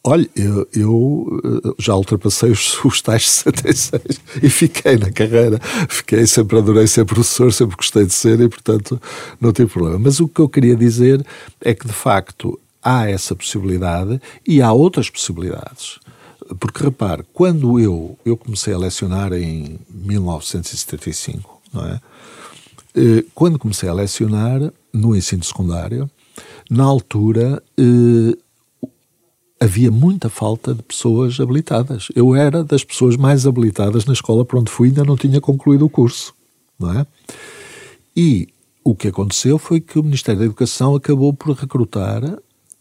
Olha, 0.04 0.28
eu, 0.36 0.66
eu, 0.72 1.40
eh, 1.44 1.74
já 1.78 1.94
ultrapassei 1.94 2.50
os, 2.50 2.78
os 2.84 3.02
tais 3.02 3.28
66 3.28 4.20
e 4.42 4.48
fiquei 4.48 4.96
na 4.96 5.10
carreira. 5.10 5.58
Fiquei, 5.88 6.26
sempre 6.26 6.58
adorei 6.58 6.86
ser 6.86 7.04
professor, 7.04 7.52
sempre 7.52 7.76
gostei 7.76 8.06
de 8.06 8.14
ser 8.14 8.40
e, 8.40 8.48
portanto, 8.48 9.00
não 9.40 9.52
tive 9.52 9.70
problema. 9.70 9.98
Mas 9.98 10.20
o 10.20 10.28
que 10.28 10.40
eu 10.40 10.48
queria 10.48 10.76
dizer 10.76 11.24
é 11.60 11.74
que, 11.74 11.86
de 11.86 11.92
facto, 11.92 12.58
há 12.82 13.10
essa 13.10 13.34
possibilidade 13.34 14.20
e 14.46 14.62
há 14.62 14.72
outras 14.72 15.10
possibilidades. 15.10 15.98
Porque, 16.58 16.82
repare, 16.82 17.24
quando 17.34 17.78
eu, 17.78 18.16
eu 18.24 18.36
comecei 18.36 18.72
a 18.72 18.78
lecionar 18.78 19.32
em 19.32 19.78
1975, 19.90 21.60
não 21.72 21.84
é? 21.84 22.00
Eh, 22.94 23.24
quando 23.34 23.58
comecei 23.58 23.88
a 23.88 23.94
lecionar 23.94 24.72
no 24.92 25.14
ensino 25.14 25.44
secundário, 25.44 26.10
na 26.70 26.84
altura 26.84 27.62
eh, 27.78 28.36
havia 29.60 29.90
muita 29.90 30.28
falta 30.28 30.74
de 30.74 30.82
pessoas 30.82 31.38
habilitadas. 31.40 32.08
Eu 32.14 32.34
era 32.34 32.62
das 32.62 32.84
pessoas 32.84 33.16
mais 33.16 33.46
habilitadas 33.46 34.04
na 34.04 34.12
escola 34.12 34.44
para 34.44 34.58
onde 34.58 34.70
fui, 34.70 34.88
ainda 34.88 35.04
não 35.04 35.16
tinha 35.16 35.40
concluído 35.40 35.84
o 35.84 35.90
curso, 35.90 36.34
não 36.78 37.00
é? 37.00 37.06
E 38.16 38.48
o 38.84 38.94
que 38.94 39.08
aconteceu 39.08 39.58
foi 39.58 39.80
que 39.80 39.98
o 39.98 40.02
Ministério 40.02 40.40
da 40.40 40.46
Educação 40.46 40.94
acabou 40.94 41.32
por 41.32 41.54
recrutar 41.54 42.22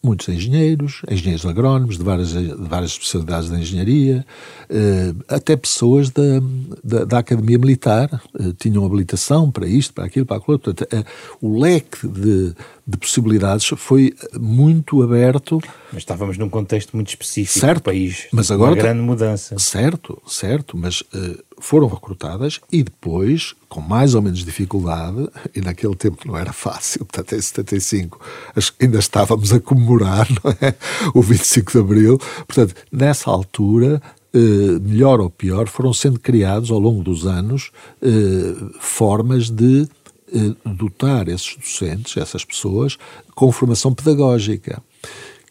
muitos 0.04 0.30
engenheiros, 0.30 1.02
engenheiros 1.10 1.46
agrónomos 1.46 1.98
de 1.98 2.04
várias, 2.04 2.30
de 2.30 2.54
várias 2.56 2.92
especialidades 2.92 3.50
da 3.50 3.60
engenharia, 3.60 4.26
eh, 4.70 5.14
até 5.28 5.56
pessoas 5.56 6.10
da, 6.10 6.40
da, 6.84 7.04
da 7.04 7.20
Academia 7.20 7.58
Militar 7.58 8.22
eh, 8.40 8.54
tinham 8.58 8.86
habilitação 8.86 9.52
para 9.52 9.68
isto, 9.68 9.94
para 9.94 10.06
aquilo, 10.06 10.26
para 10.26 10.38
aquilo. 10.38 10.60
Portanto, 10.60 10.88
eh, 10.92 11.04
o 11.42 11.60
leque 11.60 12.08
de, 12.08 12.54
de 12.88 12.98
possibilidades 12.98 13.68
foi 13.76 14.14
muito 14.40 15.04
aberto. 15.04 15.62
Mas 15.92 16.04
estávamos 16.04 16.38
num 16.38 16.48
contexto 16.48 16.96
muito 16.96 17.10
específico 17.10 17.60
certo, 17.60 17.80
do 17.80 17.84
país. 17.84 18.28
Mas 18.32 18.50
agora 18.50 18.72
uma 18.72 18.78
grande 18.78 19.02
mudança. 19.02 19.60
Certo, 19.60 20.22
certo, 20.26 20.78
mas 20.78 21.02
uh, 21.02 21.44
foram 21.60 21.88
recrutadas 21.88 22.62
e 22.72 22.84
depois, 22.84 23.54
com 23.68 23.82
mais 23.82 24.16
ou 24.16 24.22
menos 24.22 24.46
dificuldade, 24.46 25.28
e 25.54 25.60
naquele 25.60 25.96
tempo 25.96 26.26
não 26.26 26.38
era 26.38 26.54
fácil, 26.54 27.06
portanto 27.06 27.36
em 27.36 27.42
75 27.42 28.20
ainda 28.80 29.00
estávamos 29.00 29.52
a 29.52 29.60
comemorar 29.60 30.28
é? 30.62 30.74
o 31.14 31.22
25 31.22 31.72
de 31.72 31.78
Abril, 31.80 32.18
portanto 32.48 32.74
nessa 32.92 33.30
altura 33.30 34.02
Uh, 34.36 34.80
melhor 34.82 35.22
ou 35.22 35.32
pior, 35.32 35.68
foram 35.68 35.94
sendo 35.94 36.20
criados 36.20 36.70
ao 36.70 36.78
longo 36.78 37.02
dos 37.02 37.26
anos 37.26 37.72
uh, 38.02 38.72
formas 38.78 39.50
de 39.50 39.88
dotar 40.66 41.28
esses 41.28 41.56
docentes, 41.56 42.18
essas 42.18 42.44
pessoas, 42.44 42.98
com 43.36 43.52
formação 43.52 43.94
pedagógica. 43.94 44.82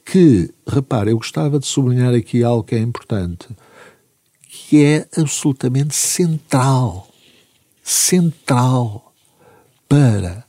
Que, 0.04 0.52
repare, 0.66 1.10
eu 1.10 1.16
gostava 1.16 1.58
de 1.58 1.66
sublinhar 1.66 2.14
aqui 2.14 2.44
algo 2.44 2.62
que 2.62 2.74
é 2.74 2.78
importante, 2.78 3.48
que 4.48 4.84
é 4.84 5.08
absolutamente 5.16 5.94
central, 5.94 7.08
central 7.82 9.12
para 9.88 10.44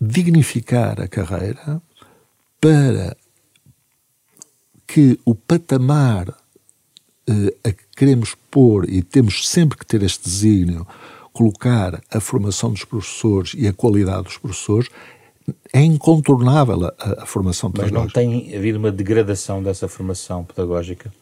dignificar 0.00 1.00
a 1.00 1.08
carreira, 1.08 1.80
para 2.60 3.16
que 4.86 5.18
o 5.24 5.34
patamar 5.34 6.34
eh, 7.28 7.54
a 7.62 7.72
que 7.72 7.84
queremos 7.94 8.34
pôr, 8.50 8.88
e 8.88 9.02
temos 9.02 9.46
sempre 9.46 9.76
que 9.76 9.86
ter 9.86 10.02
este 10.02 10.24
desígnio, 10.24 10.86
colocar 11.38 12.00
a 12.10 12.18
formação 12.18 12.72
dos 12.72 12.84
professores 12.84 13.54
e 13.56 13.68
a 13.68 13.72
qualidade 13.72 14.24
dos 14.24 14.36
professores, 14.36 14.88
é 15.72 15.80
incontornável 15.80 16.86
a, 16.86 17.22
a 17.22 17.26
formação 17.26 17.70
pedagógica. 17.70 18.00
Mas 18.00 18.12
não 18.12 18.12
tem 18.12 18.56
havido 18.56 18.76
uma 18.76 18.90
degradação 18.90 19.62
dessa 19.62 19.86
formação 19.86 20.42
pedagógica 20.42 21.12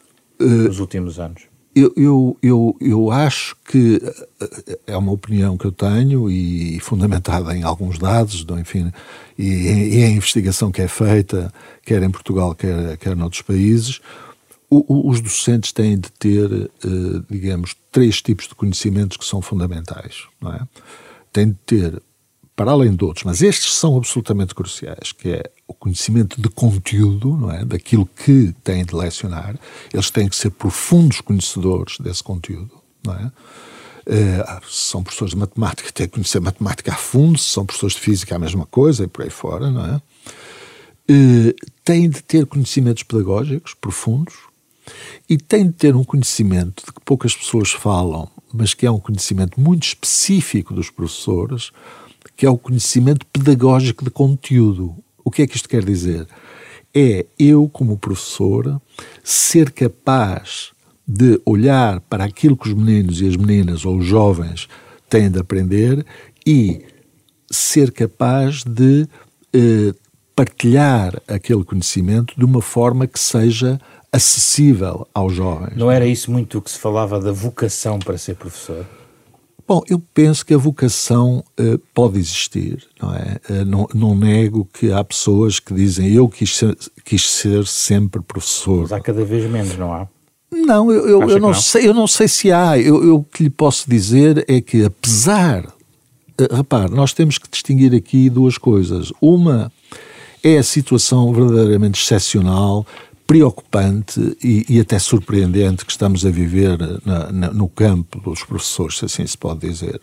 uh, 0.41 0.43
nos 0.43 0.79
últimos 0.79 1.19
anos? 1.19 1.43
Eu, 1.75 1.93
eu, 1.95 2.37
eu, 2.41 2.75
eu, 2.81 3.11
acho 3.11 3.55
que 3.63 4.01
eh, 4.41 4.79
é 4.87 4.97
uma 4.97 5.11
opinião 5.11 5.55
que 5.55 5.65
eu 5.65 5.71
tenho 5.71 6.27
e 6.27 6.79
fundamentada 6.79 7.55
em 7.55 7.61
alguns 7.61 7.99
dados, 7.99 8.43
enfim, 8.59 8.91
e, 9.37 9.99
e 9.99 10.03
a 10.03 10.09
investigação 10.09 10.71
que 10.71 10.81
é 10.81 10.87
feita, 10.87 11.53
quer 11.85 12.01
em 12.01 12.09
Portugal, 12.09 12.55
quer, 12.55 12.97
quer 12.97 13.15
noutros 13.15 13.43
países, 13.43 14.01
o, 14.69 15.09
os 15.09 15.21
docentes 15.21 15.71
têm 15.71 15.97
de 15.97 16.11
ter, 16.11 16.51
uh, 16.51 17.25
digamos, 17.29 17.75
três 17.91 18.21
tipos 18.21 18.47
de 18.47 18.55
conhecimentos 18.55 19.15
que 19.15 19.25
são 19.25 19.41
fundamentais, 19.41 20.25
não 20.41 20.53
é? 20.53 20.67
Têm 21.31 21.49
de 21.49 21.57
ter, 21.65 22.01
para 22.55 22.71
além 22.71 22.93
de 22.93 23.03
outros, 23.05 23.23
mas 23.23 23.41
estes 23.41 23.73
são 23.73 23.95
absolutamente 23.95 24.53
cruciais, 24.53 25.13
que 25.13 25.29
é 25.29 25.51
o 25.67 25.73
conhecimento 25.73 26.41
de 26.41 26.49
conteúdo, 26.49 27.37
não 27.37 27.51
é? 27.51 27.63
Daquilo 27.63 28.05
que 28.05 28.53
têm 28.63 28.83
de 28.83 28.93
lecionar. 28.93 29.57
Eles 29.93 30.09
têm 30.09 30.27
que 30.27 30.35
ser 30.35 30.49
profundos 30.49 31.21
conhecedores 31.21 31.97
desse 31.99 32.21
conteúdo, 32.23 32.71
não 33.05 33.13
é? 33.13 33.31
Uh, 34.07 34.61
são 34.69 35.03
professores 35.03 35.31
de 35.33 35.37
matemática, 35.39 35.91
têm 35.91 36.07
que 36.07 36.13
conhecer 36.13 36.41
matemática 36.41 36.91
a 36.91 36.95
fundo, 36.95 37.37
são 37.37 37.65
professores 37.65 37.95
de 37.95 38.01
física, 38.01 38.35
a 38.35 38.39
mesma 38.39 38.65
coisa, 38.65 39.05
e 39.05 39.07
por 39.07 39.23
aí 39.23 39.29
fora, 39.29 39.69
não 39.69 39.85
é? 39.85 40.01
Uh, 41.09 41.53
têm 41.85 42.09
de 42.09 42.21
ter 42.21 42.45
conhecimentos 42.45 43.03
pedagógicos 43.03 43.73
profundos, 43.73 44.46
e 45.29 45.37
tem 45.37 45.67
de 45.67 45.73
ter 45.73 45.95
um 45.95 46.03
conhecimento 46.03 46.85
de 46.85 46.93
que 46.93 47.01
poucas 47.03 47.35
pessoas 47.35 47.71
falam, 47.71 48.27
mas 48.53 48.73
que 48.73 48.85
é 48.85 48.91
um 48.91 48.99
conhecimento 48.99 49.59
muito 49.59 49.83
específico 49.83 50.73
dos 50.73 50.89
professores, 50.89 51.71
que 52.35 52.45
é 52.45 52.49
o 52.49 52.57
conhecimento 52.57 53.25
pedagógico 53.27 54.03
de 54.03 54.11
conteúdo. 54.11 54.95
O 55.23 55.31
que 55.31 55.41
é 55.41 55.47
que 55.47 55.55
isto 55.55 55.69
quer 55.69 55.83
dizer? 55.83 56.27
É 56.93 57.25
eu, 57.37 57.67
como 57.67 57.97
professor, 57.97 58.81
ser 59.23 59.71
capaz 59.71 60.71
de 61.07 61.41
olhar 61.45 62.01
para 62.01 62.25
aquilo 62.25 62.57
que 62.57 62.67
os 62.67 62.73
meninos 62.73 63.21
e 63.21 63.27
as 63.27 63.35
meninas 63.35 63.85
ou 63.85 63.97
os 63.97 64.05
jovens 64.05 64.67
têm 65.09 65.31
de 65.31 65.39
aprender 65.39 66.05
e 66.45 66.81
ser 67.49 67.91
capaz 67.91 68.63
de 68.63 69.07
eh, 69.53 69.93
partilhar 70.35 71.19
aquele 71.27 71.63
conhecimento 71.63 72.35
de 72.37 72.45
uma 72.45 72.61
forma 72.61 73.07
que 73.07 73.19
seja 73.19 73.79
acessível 74.11 75.07
aos 75.13 75.33
jovens. 75.33 75.75
Não 75.75 75.91
era 75.91 76.05
isso 76.05 76.31
muito 76.31 76.57
o 76.57 76.61
que 76.61 76.71
se 76.71 76.79
falava 76.79 77.19
da 77.19 77.31
vocação 77.31 77.99
para 77.99 78.17
ser 78.17 78.35
professor? 78.35 78.85
Bom, 79.67 79.81
eu 79.89 80.01
penso 80.13 80.45
que 80.45 80.53
a 80.53 80.57
vocação 80.57 81.43
uh, 81.59 81.77
pode 81.93 82.17
existir, 82.17 82.87
não 83.01 83.13
é? 83.13 83.37
Uh, 83.49 83.65
não, 83.65 83.87
não, 83.93 84.15
nego 84.15 84.65
que 84.71 84.93
há 84.93 85.03
pessoas 85.03 85.59
que 85.59 85.73
dizem 85.73 86.13
eu 86.13 86.29
quis 86.29 86.55
ser, 86.55 86.77
quis 87.03 87.29
ser 87.29 87.67
sempre 87.67 88.21
professor. 88.21 88.83
Mas 88.83 88.93
há 88.93 89.01
cada 89.01 89.25
vez 89.25 89.49
menos, 89.51 89.77
não 89.77 89.93
há? 89.93 90.07
Não, 90.49 90.89
eu, 90.89 91.05
eu, 91.05 91.21
eu 91.23 91.39
não, 91.39 91.49
não, 91.49 91.53
sei, 91.53 91.85
eu 91.85 91.93
não 91.93 92.07
sei 92.07 92.29
se 92.29 92.49
há. 92.49 92.79
Eu, 92.79 93.03
eu 93.03 93.15
o 93.17 93.23
que 93.25 93.43
lhe 93.43 93.49
posso 93.49 93.89
dizer 93.89 94.45
é 94.47 94.61
que 94.61 94.85
apesar, 94.85 95.65
uh, 95.65 96.55
repare, 96.55 96.89
nós 96.91 97.11
temos 97.11 97.37
que 97.37 97.49
distinguir 97.49 97.93
aqui 97.93 98.29
duas 98.29 98.57
coisas. 98.57 99.11
Uma 99.19 99.69
é 100.41 100.57
a 100.57 100.63
situação 100.63 101.33
verdadeiramente 101.33 102.01
excepcional, 102.01 102.85
preocupante 103.27 104.37
e, 104.41 104.65
e 104.69 104.79
até 104.79 104.97
surpreendente 104.97 105.85
que 105.85 105.91
estamos 105.91 106.25
a 106.25 106.31
viver 106.31 106.77
na, 107.05 107.31
na, 107.31 107.53
no 107.53 107.67
campo 107.67 108.21
dos 108.21 108.43
professores, 108.43 108.97
se 108.97 109.05
assim 109.05 109.27
se 109.27 109.37
pode 109.37 109.67
dizer. 109.67 109.99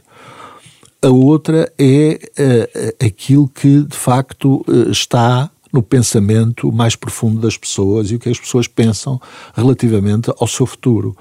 A 1.00 1.08
outra 1.08 1.72
é 1.78 2.18
uh, 2.38 3.06
aquilo 3.06 3.48
que 3.48 3.82
de 3.82 3.96
facto 3.96 4.64
uh, 4.68 4.90
está 4.90 5.50
no 5.72 5.82
pensamento 5.82 6.70
mais 6.70 6.94
profundo 6.94 7.40
das 7.40 7.56
pessoas 7.56 8.10
e 8.10 8.14
o 8.14 8.18
que 8.18 8.28
as 8.28 8.38
pessoas 8.38 8.68
pensam 8.68 9.20
relativamente 9.54 10.30
ao 10.38 10.46
seu 10.46 10.66
futuro. 10.66 11.16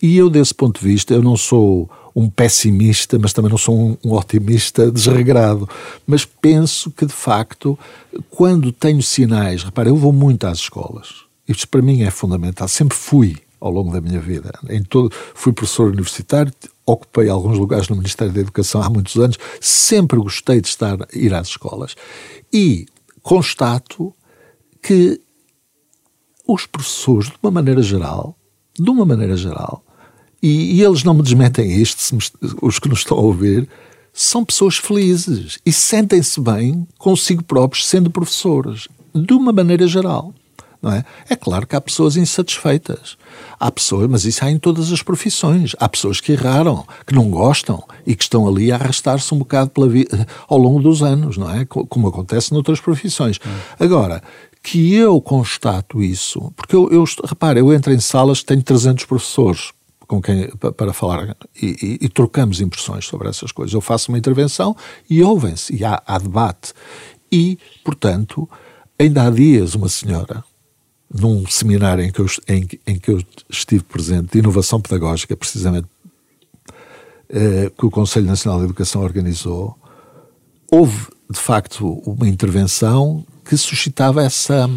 E 0.00 0.16
eu, 0.16 0.30
desse 0.30 0.54
ponto 0.54 0.80
de 0.80 0.86
vista, 0.86 1.14
eu 1.14 1.22
não 1.22 1.36
sou 1.36 1.90
um 2.14 2.28
pessimista, 2.28 3.18
mas 3.18 3.32
também 3.32 3.50
não 3.50 3.58
sou 3.58 3.78
um, 3.78 3.96
um 4.04 4.12
otimista 4.12 4.88
desregrado. 4.92 5.68
Mas 6.06 6.24
penso 6.24 6.90
que, 6.90 7.06
de 7.06 7.12
facto, 7.12 7.78
quando 8.30 8.70
tenho 8.70 9.02
sinais, 9.02 9.62
repare, 9.62 9.88
eu 9.88 9.96
vou 9.96 10.12
muito 10.12 10.46
às 10.46 10.58
escolas. 10.58 11.27
Isto 11.48 11.68
para 11.68 11.82
mim 11.82 12.02
é 12.02 12.10
fundamental. 12.10 12.68
Sempre 12.68 12.96
fui 12.96 13.36
ao 13.60 13.72
longo 13.72 13.92
da 13.92 14.00
minha 14.00 14.20
vida. 14.20 14.52
Em 14.68 14.82
todo, 14.82 15.12
fui 15.34 15.52
professor 15.52 15.90
universitário, 15.90 16.52
ocupei 16.86 17.28
alguns 17.28 17.58
lugares 17.58 17.88
no 17.88 17.96
Ministério 17.96 18.32
da 18.32 18.40
Educação 18.40 18.82
há 18.82 18.88
muitos 18.88 19.16
anos, 19.16 19.38
sempre 19.60 20.18
gostei 20.18 20.60
de 20.60 20.68
estar 20.68 20.96
ir 21.12 21.34
às 21.34 21.48
escolas. 21.48 21.96
E 22.52 22.86
constato 23.22 24.14
que 24.82 25.20
os 26.46 26.66
professores, 26.66 27.28
de 27.28 27.34
uma 27.42 27.50
maneira 27.50 27.82
geral, 27.82 28.36
de 28.78 28.88
uma 28.88 29.04
maneira 29.04 29.36
geral, 29.36 29.84
e, 30.42 30.76
e 30.76 30.82
eles 30.82 31.02
não 31.02 31.14
me 31.14 31.22
desmentem 31.22 31.80
isto, 31.80 32.14
me, 32.14 32.22
os 32.62 32.78
que 32.78 32.88
nos 32.88 33.00
estão 33.00 33.18
a 33.18 33.20
ouvir, 33.20 33.68
são 34.12 34.44
pessoas 34.44 34.76
felizes 34.76 35.58
e 35.64 35.72
sentem-se 35.72 36.40
bem 36.40 36.86
consigo 36.96 37.42
próprios 37.42 37.86
sendo 37.86 38.10
professores, 38.10 38.88
de 39.14 39.32
uma 39.34 39.52
maneira 39.52 39.86
geral. 39.86 40.32
Não 40.80 40.92
é? 40.92 41.04
é 41.28 41.34
claro 41.34 41.66
que 41.66 41.74
há 41.74 41.80
pessoas 41.80 42.16
insatisfeitas. 42.16 43.16
Há 43.58 43.70
pessoas, 43.70 44.08
mas 44.08 44.24
isso 44.24 44.44
há 44.44 44.50
em 44.50 44.58
todas 44.58 44.92
as 44.92 45.02
profissões. 45.02 45.74
Há 45.78 45.88
pessoas 45.88 46.20
que 46.20 46.32
erraram, 46.32 46.86
que 47.04 47.14
não 47.14 47.28
gostam 47.30 47.82
e 48.06 48.14
que 48.14 48.22
estão 48.22 48.46
ali 48.46 48.70
a 48.70 48.76
arrastar-se 48.76 49.34
um 49.34 49.38
bocado 49.38 49.72
vida, 49.88 50.26
ao 50.46 50.56
longo 50.56 50.80
dos 50.80 51.02
anos, 51.02 51.36
não 51.36 51.50
é? 51.50 51.64
Como 51.64 52.06
acontece 52.06 52.52
noutras 52.52 52.80
profissões. 52.80 53.40
Agora, 53.78 54.22
que 54.62 54.94
eu 54.94 55.20
constato 55.20 56.02
isso, 56.02 56.52
porque 56.56 56.76
eu, 56.76 56.90
eu 56.90 57.04
repare, 57.24 57.60
eu 57.60 57.72
entro 57.72 57.92
em 57.92 58.00
salas, 58.00 58.42
tenho 58.42 58.62
300 58.62 59.04
professores, 59.04 59.72
com 60.06 60.22
quem 60.22 60.48
para 60.76 60.92
falar 60.92 61.36
e, 61.60 61.66
e, 61.66 62.06
e, 62.06 62.08
trocamos 62.08 62.60
impressões 62.60 63.04
sobre 63.04 63.28
essas 63.28 63.52
coisas. 63.52 63.74
Eu 63.74 63.80
faço 63.80 64.10
uma 64.10 64.18
intervenção 64.18 64.74
e 65.08 65.22
ouvem-se, 65.22 65.74
e 65.74 65.84
há, 65.84 66.02
há, 66.06 66.18
debate. 66.18 66.72
E, 67.30 67.58
portanto, 67.84 68.48
ainda 68.98 69.26
há 69.26 69.30
dias 69.30 69.74
uma 69.74 69.88
senhora, 69.88 70.42
num 71.12 71.46
seminário 71.46 72.04
em 72.04 72.12
que 72.12 72.20
eu, 72.20 72.26
em, 72.46 72.68
em 72.86 72.98
que 72.98 73.10
eu 73.10 73.22
estive 73.48 73.82
presente, 73.84 74.32
de 74.32 74.38
inovação 74.38 74.80
pedagógica, 74.80 75.36
precisamente, 75.36 75.88
eh, 77.30 77.70
que 77.76 77.86
o 77.86 77.90
Conselho 77.90 78.26
Nacional 78.26 78.58
de 78.58 78.66
Educação 78.66 79.02
organizou, 79.02 79.76
houve, 80.70 81.06
de 81.30 81.38
facto, 81.38 81.86
uma 82.06 82.28
intervenção 82.28 83.24
que 83.44 83.56
suscitava 83.56 84.22
essa 84.22 84.68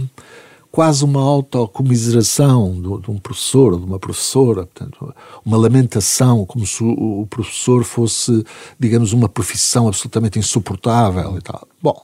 quase 0.71 1.03
uma 1.03 1.21
autocomiseração 1.21 2.73
de, 2.73 3.03
de 3.03 3.11
um 3.11 3.17
professor 3.17 3.73
ou 3.73 3.79
de 3.79 3.85
uma 3.85 3.99
professora, 3.99 4.65
portanto, 4.65 5.13
uma 5.45 5.57
lamentação, 5.57 6.45
como 6.45 6.65
se 6.65 6.81
o, 6.81 7.21
o 7.21 7.27
professor 7.27 7.83
fosse, 7.83 8.43
digamos, 8.79 9.11
uma 9.11 9.27
profissão 9.27 9.89
absolutamente 9.89 10.39
insuportável 10.39 11.37
e 11.37 11.41
tal. 11.41 11.67
Bom, 11.81 12.01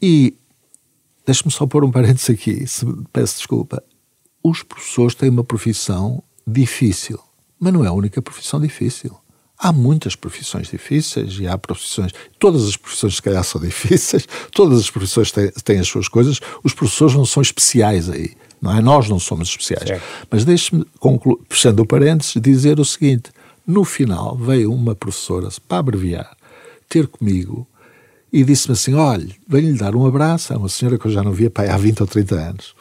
e 0.00 0.34
deixe-me 1.30 1.52
só 1.52 1.64
pôr 1.64 1.84
um 1.84 1.92
parênteses 1.92 2.28
aqui, 2.28 2.66
se 2.66 2.84
peço 3.12 3.36
desculpa. 3.36 3.80
Os 4.42 4.64
professores 4.64 5.14
têm 5.14 5.30
uma 5.30 5.44
profissão 5.44 6.22
difícil, 6.44 7.20
mas 7.58 7.72
não 7.72 7.84
é 7.84 7.88
a 7.88 7.92
única 7.92 8.20
profissão 8.20 8.60
difícil. 8.60 9.16
Há 9.56 9.72
muitas 9.72 10.16
profissões 10.16 10.68
difíceis 10.68 11.38
e 11.38 11.46
há 11.46 11.56
profissões. 11.56 12.12
Todas 12.38 12.66
as 12.66 12.76
profissões, 12.76 13.16
se 13.16 13.22
calhar, 13.22 13.44
são 13.44 13.60
difíceis, 13.62 14.26
todas 14.52 14.80
as 14.80 14.90
profissões 14.90 15.30
têm, 15.30 15.50
têm 15.62 15.78
as 15.78 15.86
suas 15.86 16.08
coisas. 16.08 16.40
Os 16.64 16.74
professores 16.74 17.14
não 17.14 17.24
são 17.24 17.42
especiais 17.42 18.10
aí, 18.10 18.34
não 18.60 18.76
é? 18.76 18.80
Nós 18.80 19.08
não 19.08 19.20
somos 19.20 19.48
especiais. 19.48 19.86
Certo. 19.86 20.02
Mas 20.28 20.44
deixe-me, 20.44 20.84
fechando 21.48 21.82
o 21.82 21.86
parênteses, 21.86 22.42
dizer 22.42 22.80
o 22.80 22.84
seguinte: 22.84 23.30
no 23.64 23.84
final 23.84 24.36
veio 24.36 24.72
uma 24.72 24.96
professora, 24.96 25.48
para 25.68 25.78
abreviar, 25.78 26.36
ter 26.88 27.06
comigo 27.06 27.68
e 28.32 28.44
disse-me 28.44 28.72
assim: 28.72 28.94
olha, 28.94 29.28
venho-lhe 29.46 29.78
dar 29.78 29.94
um 29.94 30.06
abraço. 30.06 30.52
É 30.52 30.56
uma 30.56 30.68
senhora 30.68 30.98
que 30.98 31.06
eu 31.06 31.10
já 31.10 31.22
não 31.22 31.32
via 31.32 31.50
pai, 31.50 31.68
há 31.68 31.76
20 31.76 32.00
ou 32.00 32.06
30 32.06 32.34
anos. 32.34 32.74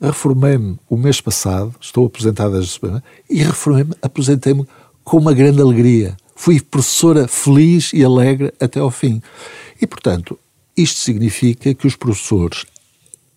Reformei-me 0.00 0.78
o 0.88 0.96
mês 0.96 1.20
passado, 1.20 1.74
estou 1.80 2.06
aposentado 2.06 2.54
desde 2.54 2.80
e 3.30 3.42
reformei-me, 3.42 3.92
aposentei-me 4.02 4.66
com 5.04 5.18
uma 5.18 5.32
grande 5.32 5.60
alegria. 5.60 6.16
Fui 6.34 6.60
professora 6.60 7.28
feliz 7.28 7.92
e 7.92 8.04
alegre 8.04 8.52
até 8.60 8.80
ao 8.80 8.90
fim. 8.90 9.22
E, 9.80 9.86
portanto, 9.86 10.38
isto 10.76 10.98
significa 10.98 11.72
que 11.74 11.86
os 11.86 11.94
professores 11.94 12.64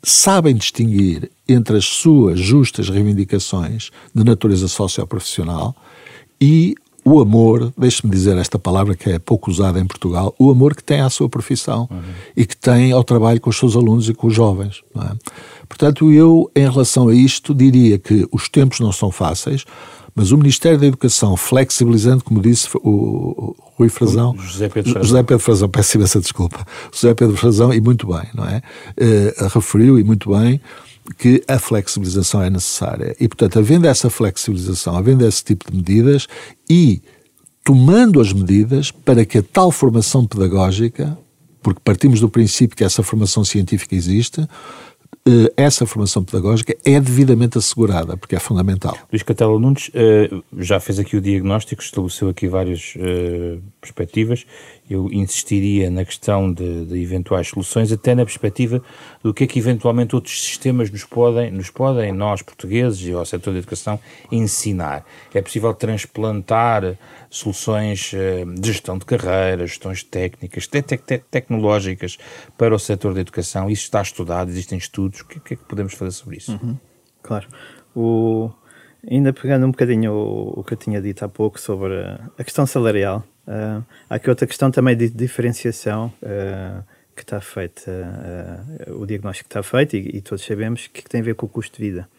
sabem 0.01 0.55
distinguir 0.55 1.31
entre 1.47 1.77
as 1.77 1.85
suas 1.85 2.39
justas 2.39 2.89
reivindicações 2.89 3.91
de 4.13 4.23
natureza 4.23 4.67
socioprofissional 4.67 5.75
e 6.39 6.75
o 7.07 7.19
amor, 7.19 7.71
deixe-me 7.77 8.11
dizer 8.11 8.35
esta 8.35 8.57
palavra 8.57 8.95
que 8.95 9.11
é 9.11 9.19
pouco 9.19 9.51
usada 9.51 9.79
em 9.79 9.85
Portugal, 9.85 10.33
o 10.39 10.49
amor 10.49 10.75
que 10.75 10.83
tem 10.83 11.01
à 11.01 11.09
sua 11.09 11.29
profissão 11.29 11.87
uhum. 11.91 12.01
e 12.35 12.47
que 12.47 12.57
tem 12.57 12.91
ao 12.91 13.03
trabalho 13.03 13.39
com 13.39 13.51
os 13.51 13.57
seus 13.57 13.75
alunos 13.75 14.09
e 14.09 14.13
com 14.13 14.25
os 14.25 14.33
jovens. 14.33 14.81
É? 14.95 15.11
Portanto, 15.69 16.11
eu, 16.11 16.49
em 16.55 16.67
relação 16.67 17.07
a 17.09 17.13
isto, 17.13 17.53
diria 17.53 17.99
que 17.99 18.27
os 18.31 18.49
tempos 18.49 18.79
não 18.79 18.91
são 18.91 19.11
fáceis, 19.11 19.65
mas 20.15 20.31
o 20.31 20.37
Ministério 20.37 20.79
da 20.79 20.87
Educação, 20.87 21.37
flexibilizando, 21.37 22.23
como 22.23 22.41
disse 22.41 22.69
o, 22.75 23.55
Rui 23.77 23.89
Frazão, 23.89 24.35
José 24.39 24.69
Pedro 24.69 24.91
Frazão, 24.93 25.07
José 25.07 25.23
Pedro 25.23 25.43
Frazão 25.43 25.69
peço 25.69 25.97
imensa 25.97 26.19
desculpa, 26.21 26.65
José 26.91 27.13
Pedro 27.13 27.35
Frazão, 27.35 27.73
e 27.73 27.81
muito 27.81 28.07
bem, 28.07 28.27
não 28.33 28.47
é? 28.47 28.61
Uh, 28.97 29.47
referiu, 29.53 29.99
e 29.99 30.03
muito 30.03 30.31
bem, 30.31 30.61
que 31.17 31.43
a 31.47 31.59
flexibilização 31.59 32.41
é 32.41 32.49
necessária. 32.49 33.15
E, 33.19 33.27
portanto, 33.27 33.59
havendo 33.59 33.87
essa 33.87 34.09
flexibilização, 34.09 34.97
havendo 34.97 35.25
esse 35.25 35.43
tipo 35.43 35.69
de 35.69 35.77
medidas 35.77 36.27
e 36.69 37.01
tomando 37.63 38.19
as 38.19 38.31
medidas 38.31 38.91
para 38.91 39.25
que 39.25 39.39
a 39.39 39.43
tal 39.43 39.71
formação 39.71 40.25
pedagógica, 40.25 41.17
porque 41.61 41.81
partimos 41.83 42.19
do 42.19 42.29
princípio 42.29 42.77
que 42.77 42.83
essa 42.83 43.01
formação 43.01 43.43
científica 43.43 43.95
existe, 43.95 44.47
essa 45.57 45.87
formação 45.87 46.23
pedagógica 46.23 46.77
é 46.85 46.99
devidamente 46.99 47.57
assegurada, 47.57 48.15
porque 48.15 48.35
é 48.35 48.39
fundamental. 48.39 48.95
Luís 49.11 49.23
Catela 49.23 49.59
Nunes 49.59 49.89
eh, 49.95 50.29
já 50.59 50.79
fez 50.79 50.99
aqui 50.99 51.17
o 51.17 51.21
diagnóstico, 51.21 51.81
estabeleceu 51.81 52.29
aqui 52.29 52.47
várias 52.47 52.93
eh, 52.95 53.57
perspectivas. 53.81 54.45
Eu 54.87 55.11
insistiria 55.11 55.89
na 55.89 56.05
questão 56.05 56.53
de, 56.53 56.85
de, 56.85 57.01
eventuais 57.01 57.47
soluções, 57.47 57.91
até 57.91 58.13
na 58.13 58.23
perspectiva 58.23 58.83
do 59.23 59.33
que 59.33 59.45
é 59.45 59.47
que 59.47 59.57
eventualmente 59.57 60.15
outros 60.15 60.39
sistemas 60.39 60.91
nos 60.91 61.03
podem, 61.05 61.49
nos 61.49 61.71
podem 61.71 62.13
nós 62.13 62.43
portugueses 62.43 63.01
e 63.07 63.11
ao 63.11 63.25
setor 63.25 63.51
da 63.51 63.57
educação, 63.57 63.99
ensinar. 64.31 65.03
É 65.33 65.41
possível 65.41 65.73
transplantar 65.73 66.95
soluções 67.35 68.13
eh, 68.13 68.45
de 68.45 68.67
gestão 68.67 68.97
de 68.97 69.05
carreiras, 69.05 69.71
gestões 69.71 70.03
técnicas, 70.03 70.67
te 70.67 70.81
te 70.81 70.97
tecnológicas 71.29 72.17
para 72.57 72.73
o 72.73 72.79
setor 72.79 73.13
da 73.13 73.19
educação. 73.19 73.69
Isso 73.69 73.83
está 73.83 74.01
estudado, 74.01 74.49
existem 74.49 74.77
estudos. 74.77 75.19
O 75.19 75.25
que, 75.25 75.39
que 75.41 75.53
é 75.55 75.57
que 75.57 75.65
podemos 75.65 75.93
fazer 75.93 76.11
sobre 76.11 76.37
isso? 76.37 76.53
Uhum. 76.53 76.77
Claro. 77.21 77.47
O, 77.93 78.49
ainda 79.09 79.33
pegando 79.33 79.65
um 79.65 79.71
bocadinho 79.71 80.13
o, 80.13 80.59
o, 80.61 80.63
que 80.63 80.73
eu 80.73 80.77
tinha 80.77 81.01
dito 81.01 81.25
há 81.25 81.29
pouco 81.29 81.59
sobre 81.59 81.93
a, 82.37 82.43
questão 82.43 82.65
salarial, 82.65 83.21
uh, 83.47 83.83
há 84.09 84.15
aqui 84.15 84.29
outra 84.29 84.47
questão 84.47 84.71
também 84.71 84.95
de 84.95 85.09
diferenciação. 85.09 86.13
Uh, 86.23 86.83
que 87.15 87.21
está 87.21 87.39
feita, 87.39 87.89
uh, 88.89 89.01
o 89.01 89.05
diagnóstico 89.05 89.47
está 89.47 89.63
feito 89.63 89.95
e, 89.95 90.17
e, 90.17 90.21
todos 90.21 90.43
sabemos 90.43 90.87
que 90.87 91.01
tem 91.01 91.21
a 91.21 91.23
ver 91.23 91.35
com 91.35 91.45
o 91.45 91.49
custo 91.49 91.77
de 91.77 91.89
vida. 91.89 92.09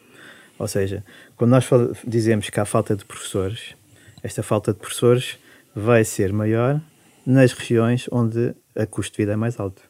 Ou 0.59 0.67
seja, 0.67 1.05
quando 1.37 1.51
nós 1.51 1.69
dizemos 2.07 2.49
que 2.49 2.59
há 2.59 2.65
falta 2.65 2.97
de 2.97 3.05
professores, 3.05 3.75
esta 4.23 4.43
falta 4.43 4.73
de 4.73 4.79
professores 4.79 5.39
vai 5.75 6.05
ser 6.05 6.33
maior 6.33 6.81
nas 7.27 7.53
regiões 7.53 8.07
onde 8.11 8.55
a 8.75 8.87
custo 8.87 9.13
de 9.13 9.23
vida 9.23 9.33
é 9.33 9.37
mais 9.37 9.59
alto. 9.59 9.83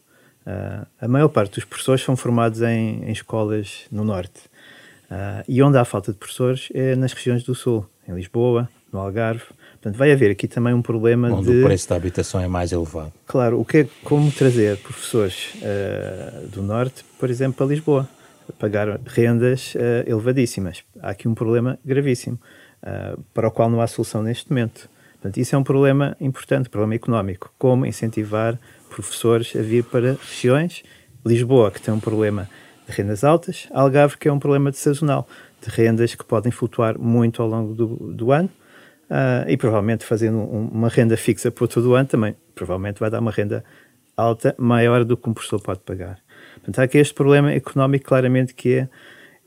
Uh, 0.47 0.87
a 1.01 1.09
maior 1.09 1.29
parte 1.29 1.57
dos 1.57 1.65
professores 1.65 2.03
são 2.03 2.17
formados 2.17 2.62
em, 2.62 3.05
em 3.05 3.12
escolas 3.12 3.87
no 3.91 4.05
Norte. 4.05 4.41
Uh, 5.11 5.45
e 5.49 5.62
onde 5.62 5.77
há 5.77 5.85
falta 5.85 6.12
de 6.12 6.19
professores 6.19 6.69
é 6.73 6.97
nas 6.97 7.12
regiões 7.12 7.43
do 7.43 7.55
Sul, 7.55 7.85
em 8.09 8.15
Lisboa, 8.15 8.69
no 8.93 9.01
Algarve. 9.01 9.45
Portanto, 9.73 9.97
vai 9.97 10.12
haver 10.12 10.31
aqui 10.31 10.49
também 10.49 10.73
um 10.73 10.83
problema 10.83 11.29
onde 11.29 11.47
de... 11.47 11.51
Onde 11.51 11.61
o 11.62 11.67
preço 11.67 11.89
da 11.89 11.97
habitação 11.97 12.41
é 12.41 12.49
mais 12.49 12.73
elevado. 12.73 13.12
Claro, 13.27 13.61
o 13.61 13.65
que 13.65 13.79
é 13.79 13.89
como 14.03 14.31
trazer 14.33 14.77
professores 14.79 15.55
uh, 15.57 16.47
do 16.49 16.62
Norte, 16.62 17.05
por 17.19 17.29
exemplo, 17.29 17.55
para 17.55 17.67
Lisboa, 17.67 18.09
pagar 18.61 19.01
rendas 19.05 19.75
elevadíssimas. 20.07 20.85
Há 21.03 21.11
aqui 21.11 21.27
um 21.27 21.35
problema 21.35 21.77
gravíssimo, 21.85 22.39
para 23.35 23.49
o 23.49 23.51
qual 23.51 23.68
não 23.68 23.81
há 23.81 23.87
solução 23.87 24.22
neste 24.22 24.51
momento. 24.51 24.88
Portanto, 25.14 25.38
isso 25.38 25.55
é 25.55 25.59
um 25.59 25.64
problema 25.64 26.16
importante, 26.20 26.68
problema 26.68 26.94
económico. 26.94 27.53
Como 27.59 27.85
incentivar 27.85 28.59
professores 28.88 29.55
a 29.57 29.62
vir 29.62 29.85
para 29.85 30.16
regiões, 30.20 30.83
Lisboa, 31.25 31.70
que 31.70 31.81
tem 31.81 31.92
um 31.92 32.01
problema 32.01 32.49
de 32.87 32.92
rendas 32.92 33.25
altas, 33.25 33.66
Algarve, 33.72 34.16
que 34.16 34.29
é 34.29 34.33
um 34.33 34.38
problema 34.38 34.70
de 34.70 34.77
sazonal, 34.77 35.27
de 35.61 35.68
rendas 35.68 36.14
que 36.14 36.25
podem 36.25 36.53
flutuar 36.53 36.99
muito 36.99 37.42
ao 37.42 37.49
longo 37.49 37.75
do, 37.75 37.87
do 38.12 38.31
ano, 38.31 38.49
uh, 39.11 39.49
e 39.49 39.57
provavelmente 39.57 40.05
fazendo 40.05 40.38
um, 40.38 40.68
uma 40.68 40.88
renda 40.88 41.16
fixa 41.16 41.51
por 41.51 41.66
todo 41.66 41.90
o 41.90 41.94
ano 41.94 42.09
também, 42.09 42.37
provavelmente 42.55 43.01
vai 43.01 43.11
dar 43.11 43.20
uma 43.20 43.31
renda 43.31 43.64
alta 44.16 44.55
maior 44.59 45.05
do 45.05 45.16
que 45.16 45.29
um 45.29 45.35
professor 45.35 45.61
pode 45.61 45.81
pagar. 45.81 46.18
Portanto, 46.55 46.79
há 46.79 46.83
aqui 46.85 46.99
este 46.99 47.14
problema 47.14 47.53
económico 47.53 48.07
claramente 48.07 48.55
que 48.55 48.75
é 48.75 48.88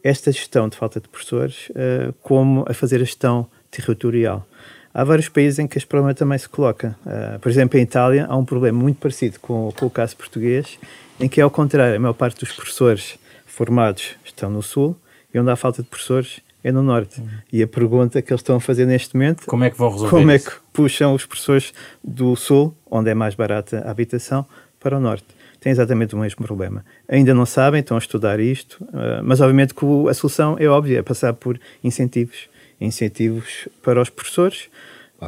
esta 0.04 0.32
gestão 0.32 0.70
de 0.70 0.78
falta 0.78 1.00
de 1.00 1.08
professores, 1.08 1.70
uh, 1.70 2.14
como 2.22 2.66
a 2.68 2.74
fazer 2.74 2.98
a 2.98 3.00
gestão 3.00 3.48
territorial. 3.70 4.46
Há 4.94 5.04
vários 5.04 5.30
países 5.30 5.60
em 5.60 5.68
que 5.68 5.78
este 5.78 5.88
problema 5.88 6.14
também 6.14 6.38
se 6.38 6.50
coloca. 6.50 6.98
Uh, 7.06 7.40
por 7.40 7.50
exemplo, 7.50 7.78
em 7.80 7.84
Itália 7.84 8.26
há 8.28 8.36
um 8.36 8.46
problema 8.46 8.80
muito 8.80 8.98
parecido 8.98 9.40
com, 9.40 9.72
com, 9.78 9.86
o 9.86 9.90
caso 9.90 10.16
português, 10.18 10.80
em 11.20 11.30
que, 11.30 11.40
ao 11.40 11.52
contrário, 11.52 11.96
a 11.96 12.00
maior 12.00 12.14
parte 12.14 12.40
dos 12.40 12.52
professores 12.52 13.20
formados 13.46 14.16
estão 14.26 14.50
no 14.50 14.62
Sul 14.62 14.96
e 15.34 15.40
onde 15.40 15.52
há 15.52 15.56
falta 15.56 15.84
de 15.84 15.90
professores 15.90 16.42
é 16.64 16.72
no 16.72 16.84
Norte. 16.84 17.22
Uhum. 17.22 17.28
E 17.52 17.64
a 17.64 17.68
pergunta 17.68 18.22
que 18.22 18.32
eles 18.32 18.42
estão 18.42 18.56
a 18.56 18.60
fazer 18.60 18.86
neste 18.86 19.16
momento... 19.16 19.46
Como 19.46 19.64
é 19.64 19.70
que 19.70 19.78
vão 19.78 19.92
resolver 19.92 20.10
Como 20.10 20.32
isso? 20.32 20.48
é 20.48 20.52
que 20.52 20.58
puxam 20.74 21.14
os 21.14 21.26
professores 21.26 21.74
do 22.04 22.36
Sul, 22.36 22.76
onde 22.90 23.10
é 23.10 23.14
mais 23.14 23.36
barata 23.36 23.80
a 23.86 23.92
habitação, 23.92 24.46
para 24.80 24.98
o 24.98 25.00
Norte? 25.00 25.39
Tem 25.60 25.72
exatamente 25.72 26.16
o 26.16 26.18
mesmo 26.18 26.46
problema. 26.46 26.86
Ainda 27.08 27.34
não 27.34 27.46
sabem, 27.46 27.82
estão 27.82 27.98
a 27.98 28.00
estudar 28.00 28.40
isto, 28.40 28.82
uh, 28.84 29.22
mas 29.24 29.42
obviamente 29.42 29.74
que 29.74 29.86
a 30.10 30.14
solução 30.14 30.56
é 30.60 30.68
óbvia, 30.68 31.00
é 31.00 31.02
passar 31.02 31.34
por 31.34 31.60
incentivos 31.84 32.50
incentivos 32.80 33.68
para 33.84 34.02
os 34.02 34.10
professores, 34.10 34.70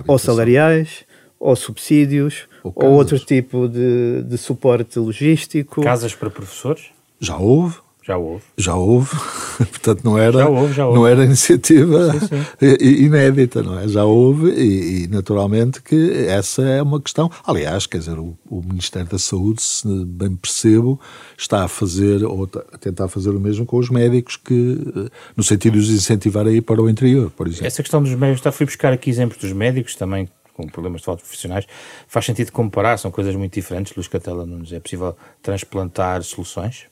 ou 0.08 0.18
salariais, 0.18 1.04
ou 1.40 1.56
subsídios, 1.56 2.48
ou, 2.64 2.72
ou 2.76 2.92
outro 2.92 3.20
tipo 3.20 3.68
de, 3.68 4.24
de 4.24 4.38
suporte 4.38 4.98
logístico. 5.00 5.82
Casas 5.82 6.16
para 6.16 6.30
professores? 6.30 6.92
Já 7.20 7.38
houve. 7.38 7.78
Já 8.04 8.18
houve. 8.18 8.44
Já 8.58 8.76
houve. 8.76 9.16
Portanto, 9.58 10.04
não 10.04 10.18
era, 10.18 10.40
já 10.40 10.50
houve, 10.50 10.74
já 10.74 10.88
houve. 10.88 11.00
Não 11.00 11.08
era 11.08 11.24
iniciativa 11.24 12.20
sim, 12.20 12.28
sim. 12.28 12.78
inédita, 13.06 13.62
não 13.62 13.80
é? 13.80 13.88
Já 13.88 14.04
houve 14.04 14.50
e, 14.50 15.04
e, 15.04 15.08
naturalmente, 15.08 15.84
que 15.84 16.26
essa 16.28 16.64
é 16.64 16.82
uma 16.82 17.00
questão. 17.00 17.30
Aliás, 17.46 17.86
quer 17.86 18.00
dizer, 18.00 18.18
o, 18.18 18.36
o, 18.50 18.64
Ministério 18.64 19.08
da 19.08 19.20
Saúde, 19.20 19.62
se 19.62 19.88
bem 20.06 20.36
percebo, 20.36 21.00
está 21.38 21.64
a 21.64 21.68
fazer, 21.68 22.24
ou 22.24 22.50
a 22.74 22.78
tentar 22.80 23.08
fazer 23.08 23.30
o 23.30 23.40
mesmo 23.40 23.68
com 23.68 23.78
os 23.78 23.90
médicos, 23.90 24.36
que, 24.36 24.80
no 25.38 25.44
sentido 25.44 25.74
de 25.74 25.80
os 25.80 25.90
incentivar 25.90 26.48
a 26.48 26.52
ir 26.52 26.62
para 26.62 26.82
o 26.82 26.90
interior, 26.90 27.30
por 27.30 27.48
exemplo. 27.48 27.68
Essa 27.68 27.84
questão 27.84 28.02
dos 28.02 28.14
médicos, 28.16 28.40
está, 28.40 28.52
fui 28.52 28.66
buscar 28.66 28.92
aqui 28.92 29.12
exemplos 29.12 29.38
dos 29.38 29.54
médicos 29.54 29.96
também, 29.96 30.28
com 30.56 30.68
problemas 30.68 31.02
de 31.02 31.06
falta 31.06 31.22
profissionais, 31.22 31.68
faz 32.08 32.26
sentido 32.26 32.52
comparar, 32.52 32.98
são 32.98 33.12
coisas 33.12 33.36
muito 33.36 33.54
diferentes, 33.54 33.96
Luís 33.96 34.08
Catela 34.08 34.44
Nunes. 34.44 34.74
É 34.74 34.80
possível 34.80 35.16
transplantar 35.44 36.24
soluções? 36.24 36.90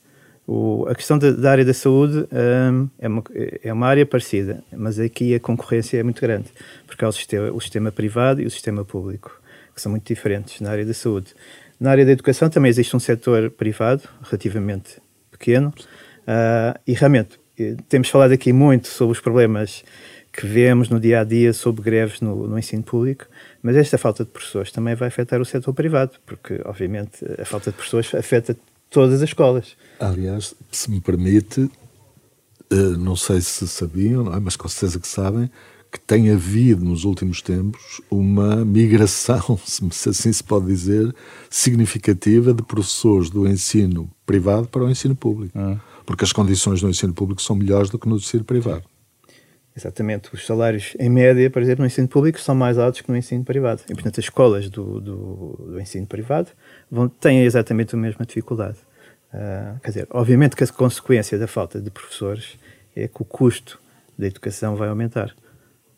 O, 0.52 0.88
a 0.90 0.96
questão 0.96 1.20
da, 1.20 1.52
área 1.52 1.64
da 1.64 1.76
saúde 1.76 2.28
um, 2.32 2.90
é, 2.98 3.08
uma, 3.08 3.24
é 3.64 3.72
uma 3.72 3.86
área 3.86 4.04
parecida, 4.04 4.64
mas 4.76 4.98
aqui 4.98 5.36
a 5.36 5.40
concorrência 5.40 6.00
é 6.00 6.02
muito 6.02 6.20
grande, 6.20 6.48
porque 6.88 7.06
há 7.06 7.08
o 7.08 7.12
sistema, 7.12 7.52
o 7.52 7.62
sistema 7.62 7.92
privado 7.92 8.42
e 8.42 8.48
o 8.48 8.50
sistema 8.50 8.84
público, 8.84 9.40
que 9.76 9.80
são 9.80 9.92
muito 9.92 10.08
diferentes 10.08 10.60
na 10.60 10.72
área 10.72 10.84
da 10.84 10.94
saúde. 10.96 11.36
Na 11.80 11.92
área 11.92 12.04
da 12.04 12.14
educação 12.14 12.50
também 12.50 12.68
existe 12.68 12.96
um 12.96 13.00
setor 13.00 13.52
privado, 13.52 14.10
relativamente 14.24 15.00
pequeno, 15.30 15.72
uh, 16.22 16.80
e 16.88 16.94
realmente 16.94 17.40
eh, 17.60 17.76
temos 17.88 18.10
falado 18.10 18.32
aqui 18.32 18.52
muito 18.52 18.88
sobre 18.88 19.12
os 19.12 19.20
problemas 19.20 19.84
que 20.34 20.48
vemos 20.48 20.90
no 20.90 21.00
dia 21.00 21.20
a 21.20 21.24
dia 21.24 21.54
sobre 21.54 21.84
greves 21.84 22.22
no, 22.22 22.48
no, 22.48 22.58
ensino 22.58 22.82
público, 22.82 23.28
mas 23.62 23.76
esta 23.76 24.00
falta 24.00 24.26
de 24.26 24.32
professores 24.32 24.72
também 24.72 24.96
vai 24.96 25.10
afetar 25.10 25.40
o 25.40 25.46
setor 25.46 25.74
privado, 25.76 26.14
porque, 26.26 26.60
obviamente, 26.66 27.24
a 27.40 27.46
falta 27.46 27.70
de 27.70 27.78
professores 27.78 28.16
afeta 28.16 28.58
todas 28.90 29.16
as 29.16 29.30
escolas. 29.30 29.76
Aliás, 30.00 30.56
se 30.72 30.90
me 30.90 31.00
permite, 31.00 31.70
eh, 32.70 32.76
não 32.98 33.16
sei 33.16 33.42
se 33.42 33.68
sabiam, 33.68 34.24
não 34.24 34.34
é? 34.34 34.40
mas 34.40 34.56
com 34.56 34.68
certeza 34.68 35.00
que 35.00 35.08
sabem, 35.08 35.50
que 35.92 36.00
tem 36.00 36.32
havido 36.32 36.86
nos 36.86 37.04
últimos 37.04 37.42
tempos 37.42 38.02
uma 38.10 38.64
migração, 38.64 39.60
se 39.66 40.10
assim 40.10 40.32
se 40.32 40.44
pode 40.44 40.68
dizer, 40.68 41.14
significativa 41.50 42.54
de 42.54 42.64
professores 42.64 43.30
do 43.30 43.48
ensino 43.48 44.10
privado 44.26 44.68
para 44.68 44.84
o 44.84 44.90
ensino 44.90 45.16
público. 45.16 45.58
Ah. 45.58 45.80
Porque 46.06 46.24
as 46.24 46.34
condições 46.34 46.82
no 46.82 46.90
ensino 46.90 47.14
público 47.14 47.42
são 47.42 47.56
melhores 47.56 47.90
do 47.90 48.00
que 48.00 48.08
no 48.08 48.18
ensino 48.18 48.44
privado. 48.44 48.84
Exatamente. 49.80 50.30
Os 50.34 50.46
salários, 50.46 50.94
em 51.00 51.10
média, 51.10 51.50
por 51.50 51.62
exemplo, 51.62 51.84
no 51.84 51.88
ensino 51.88 52.08
público 52.08 52.40
são 52.40 52.54
mais 52.54 52.78
altos 52.78 53.00
que 53.00 53.10
no 53.10 53.16
ensino 53.16 53.46
privado. 53.46 53.82
E, 53.90 53.94
portanto, 53.94 54.20
as 54.20 54.26
escolas 54.26 54.70
do, 54.70 55.00
do, 55.00 55.66
do 55.72 55.80
ensino 55.80 56.06
privado 56.06 56.50
vão, 56.92 57.08
têm 57.08 57.46
exatamente 57.46 57.96
a 57.96 57.98
mesma 57.98 58.26
dificuldade. 58.26 58.78
Uh, 59.34 59.80
quer 59.80 59.90
dizer, 59.90 60.08
obviamente 60.10 60.56
que 60.56 60.64
a 60.64 60.68
consequência 60.68 61.38
da 61.38 61.48
falta 61.48 61.80
de 61.80 61.90
professores 61.90 62.58
é 62.96 63.08
que 63.08 63.22
o 63.22 63.26
custo 63.26 63.80
da 64.18 64.28
educação 64.28 64.76
vai 64.76 64.90
aumentar. 64.90 65.34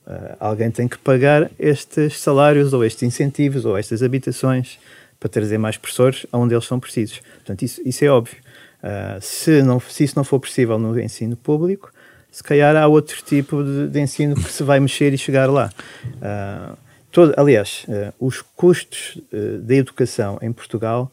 Uh, 0.05 0.35
alguém 0.39 0.69
tem 0.69 0.87
que 0.87 0.99
pagar 0.99 1.49
estes 1.57 2.19
salários, 2.19 2.73
ou 2.73 2.85
estes 2.85 3.01
incentivos, 3.01 3.65
ou 3.65 3.75
estas 3.75 4.03
habitações 4.03 4.77
para 5.19 5.29
trazer 5.29 5.57
mais 5.57 5.75
professores 5.75 6.27
aonde 6.31 6.53
eles 6.53 6.65
são 6.65 6.79
precisos. 6.79 7.19
Portanto, 7.37 7.63
isso, 7.63 7.81
isso 7.83 8.05
é 8.05 8.09
óbvio. 8.09 8.37
Uh, 8.83 9.19
se, 9.21 9.63
não, 9.63 9.79
se 9.79 10.03
isso 10.03 10.13
não 10.15 10.23
for 10.23 10.39
possível 10.39 10.77
no 10.77 10.99
ensino 10.99 11.35
público, 11.35 11.91
se 12.31 12.41
calhar 12.41 12.75
há 12.75 12.87
outro 12.87 13.21
tipo 13.23 13.61
de, 13.63 13.89
de 13.89 13.99
ensino 13.99 14.35
que 14.35 14.51
se 14.51 14.63
vai 14.63 14.79
mexer 14.79 15.13
e 15.13 15.17
chegar 15.17 15.49
lá. 15.49 15.69
Uh, 16.05 16.77
todo, 17.11 17.33
aliás, 17.35 17.85
uh, 17.89 18.13
os 18.25 18.41
custos 18.41 19.21
uh, 19.33 19.59
da 19.59 19.75
educação 19.75 20.39
em 20.41 20.51
Portugal 20.53 21.11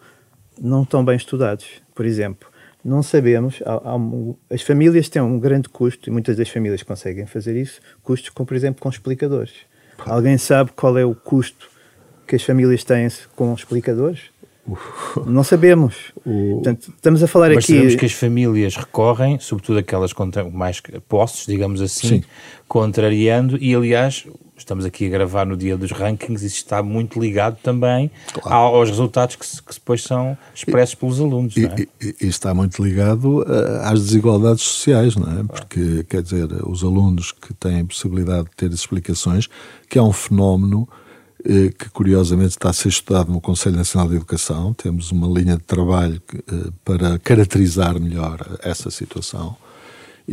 não 0.60 0.84
estão 0.84 1.04
bem 1.04 1.16
estudados. 1.16 1.66
Por 1.94 2.06
exemplo, 2.06 2.48
não 2.84 3.02
sabemos, 3.02 3.60
há, 3.66 3.74
há 3.74 4.54
as 4.54 4.62
famílias 4.62 5.08
têm 5.08 5.20
um 5.20 5.40
grande 5.40 5.68
custo, 5.68 6.08
e 6.08 6.12
muitas 6.12 6.36
das 6.36 6.48
famílias 6.48 6.82
conseguem 6.84 7.26
fazer 7.26 7.60
isso, 7.60 7.80
custos 8.02 8.30
com, 8.30 8.44
por 8.44 8.56
exemplo, 8.56 8.80
com 8.80 8.88
explicadores. 8.88 9.52
Alguém 9.98 10.38
sabe 10.38 10.70
qual 10.76 10.96
é 10.96 11.04
o 11.04 11.14
custo 11.14 11.68
que 12.26 12.36
as 12.36 12.42
famílias 12.42 12.84
têm 12.84 13.08
com 13.34 13.52
explicadores? 13.52 14.30
Não 15.26 15.42
sabemos. 15.42 16.12
O... 16.24 16.54
Portanto, 16.54 16.92
estamos 16.94 17.22
a 17.22 17.26
falar 17.26 17.48
Mas 17.48 17.64
aqui. 17.64 17.74
sabemos 17.74 17.94
que 17.94 18.06
as 18.06 18.12
famílias 18.12 18.76
recorrem, 18.76 19.38
sobretudo 19.38 19.78
aquelas 19.78 20.12
com 20.12 20.28
mais 20.52 20.82
posses, 21.08 21.46
digamos 21.46 21.80
assim, 21.80 22.08
Sim. 22.08 22.24
contrariando, 22.66 23.56
e 23.58 23.74
aliás, 23.74 24.26
estamos 24.56 24.84
aqui 24.84 25.06
a 25.06 25.08
gravar 25.08 25.46
no 25.46 25.56
dia 25.56 25.76
dos 25.76 25.90
rankings, 25.90 26.44
isso 26.44 26.56
está 26.56 26.82
muito 26.82 27.20
ligado 27.20 27.56
também 27.62 28.10
claro. 28.32 28.76
aos 28.76 28.88
resultados 28.90 29.36
que, 29.36 29.46
que, 29.46 29.74
depois 29.74 30.02
são 30.02 30.36
expressos 30.54 30.94
pelos 30.94 31.20
alunos. 31.20 31.56
E, 31.56 31.64
é? 31.64 31.86
e, 32.00 32.16
e, 32.20 32.26
está 32.26 32.52
muito 32.52 32.82
ligado 32.82 33.40
uh, 33.40 33.44
às 33.84 34.00
desigualdades 34.00 34.62
sociais, 34.62 35.16
não 35.16 35.26
é? 35.26 35.34
Claro. 35.34 35.48
Porque, 35.48 36.04
quer 36.08 36.22
dizer, 36.22 36.48
os 36.66 36.82
alunos 36.82 37.32
que 37.32 37.54
têm 37.54 37.84
possibilidade 37.86 38.44
de 38.44 38.56
ter 38.56 38.70
explicações, 38.70 39.48
que 39.88 39.98
é 39.98 40.02
um 40.02 40.12
fenómeno 40.12 40.88
eh, 40.90 41.07
que 41.44 41.88
curiosamente 41.90 42.50
está 42.50 42.70
a 42.70 42.72
ser 42.72 42.88
estudado 42.88 43.30
no 43.30 43.40
Conselho 43.40 43.76
Nacional 43.76 44.08
de 44.08 44.16
Educação. 44.16 44.74
Temos 44.74 45.12
uma 45.12 45.26
linha 45.28 45.56
de 45.56 45.62
trabalho 45.62 46.20
eh, 46.34 46.70
para 46.84 47.18
caracterizar 47.18 47.98
melhor 48.00 48.58
essa 48.62 48.90
situação. 48.90 49.56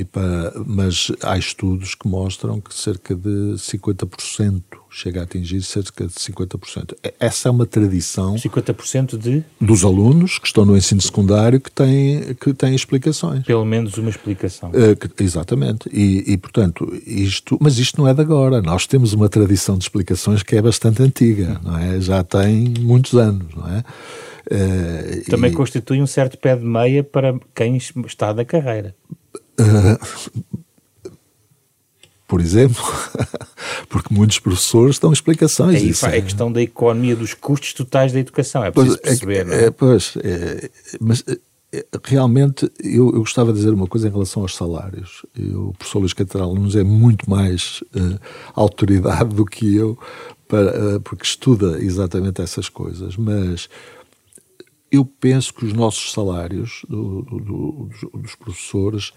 Para, 0.03 0.51
mas 0.65 1.09
há 1.21 1.37
estudos 1.37 1.95
que 1.95 2.07
mostram 2.07 2.59
que 2.59 2.73
cerca 2.73 3.15
de 3.15 3.55
50% 3.55 4.61
chega 4.89 5.21
a 5.21 5.23
atingir 5.23 5.61
cerca 5.61 6.05
de 6.05 6.13
50%. 6.13 6.95
Essa 7.19 7.49
é 7.49 7.51
uma 7.51 7.65
tradição. 7.65 8.35
50% 8.35 9.17
de? 9.17 9.43
Dos 9.59 9.83
alunos 9.83 10.39
que 10.39 10.47
estão 10.47 10.65
no 10.65 10.75
ensino 10.75 11.01
secundário 11.01 11.59
que 11.59 11.71
têm, 11.71 12.33
que 12.35 12.53
têm 12.53 12.73
explicações. 12.73 13.45
Pelo 13.45 13.65
menos 13.65 13.97
uma 13.97 14.09
explicação. 14.09 14.69
Uh, 14.69 14.95
que, 14.95 15.23
exatamente. 15.23 15.89
E, 15.91 16.33
e, 16.33 16.37
portanto, 16.37 16.91
isto. 17.05 17.57
Mas 17.61 17.77
isto 17.77 18.01
não 18.01 18.07
é 18.07 18.13
de 18.13 18.21
agora. 18.21 18.61
Nós 18.61 18.87
temos 18.87 19.13
uma 19.13 19.29
tradição 19.29 19.77
de 19.77 19.83
explicações 19.83 20.43
que 20.43 20.55
é 20.55 20.61
bastante 20.61 21.03
antiga, 21.03 21.59
não 21.63 21.77
é? 21.77 21.99
Já 21.99 22.23
tem 22.23 22.73
muitos 22.79 23.13
anos, 23.13 23.53
não 23.55 23.69
é? 23.69 23.83
Uh, 24.47 25.29
Também 25.29 25.51
e... 25.51 25.53
constitui 25.53 26.01
um 26.01 26.07
certo 26.07 26.37
pé 26.37 26.55
de 26.55 26.63
meia 26.63 27.03
para 27.03 27.37
quem 27.53 27.77
está 27.77 28.31
da 28.31 28.45
carreira. 28.45 28.95
Por 32.27 32.41
exemplo, 32.41 32.83
porque 33.87 34.13
muitos 34.13 34.39
professores 34.39 34.99
dão 34.99 35.13
explicações. 35.13 36.03
Aí 36.03 36.13
é, 36.13 36.17
é 36.17 36.21
questão 36.21 36.51
da 36.51 36.61
economia 36.61 37.15
dos 37.15 37.33
custos 37.33 37.73
totais 37.73 38.11
da 38.11 38.19
educação, 38.19 38.63
é 38.63 38.71
preciso 38.71 38.97
pois, 38.97 39.05
é 39.05 39.09
perceber, 39.09 39.37
é, 39.37 39.43
não 39.43 39.53
é? 39.53 39.65
é 39.65 39.71
pois, 39.71 40.13
é, 40.17 40.69
mas 40.99 41.23
é, 41.27 41.85
realmente 42.03 42.71
eu, 42.81 43.07
eu, 43.07 43.19
gostava 43.19 43.51
de 43.51 43.59
dizer 43.59 43.73
uma 43.73 43.87
coisa 43.87 44.07
em 44.07 44.11
relação 44.11 44.41
aos 44.41 44.55
salários. 44.55 45.25
Eu, 45.37 45.69
o 45.69 45.73
professor 45.73 45.99
Luís 45.99 46.13
Catedral 46.13 46.55
nos 46.55 46.75
é 46.75 46.83
muito 46.83 47.29
mais 47.29 47.81
uh, 47.95 48.19
autoridade 48.53 49.29
do 49.35 49.45
que 49.45 49.75
eu, 49.75 49.97
para, 50.47 50.95
uh, 50.95 50.99
porque 51.01 51.23
estuda 51.23 51.79
exatamente 51.81 52.41
essas 52.41 52.69
coisas, 52.69 53.17
mas 53.17 53.69
eu 54.95 55.05
penso 55.05 55.53
que 55.53 55.65
os 55.65 55.73
nossos 55.73 56.11
salários 56.11 56.81
do, 56.87 57.21
do, 57.21 57.39
do, 57.39 57.89
dos 58.19 58.35
professores 58.35 59.13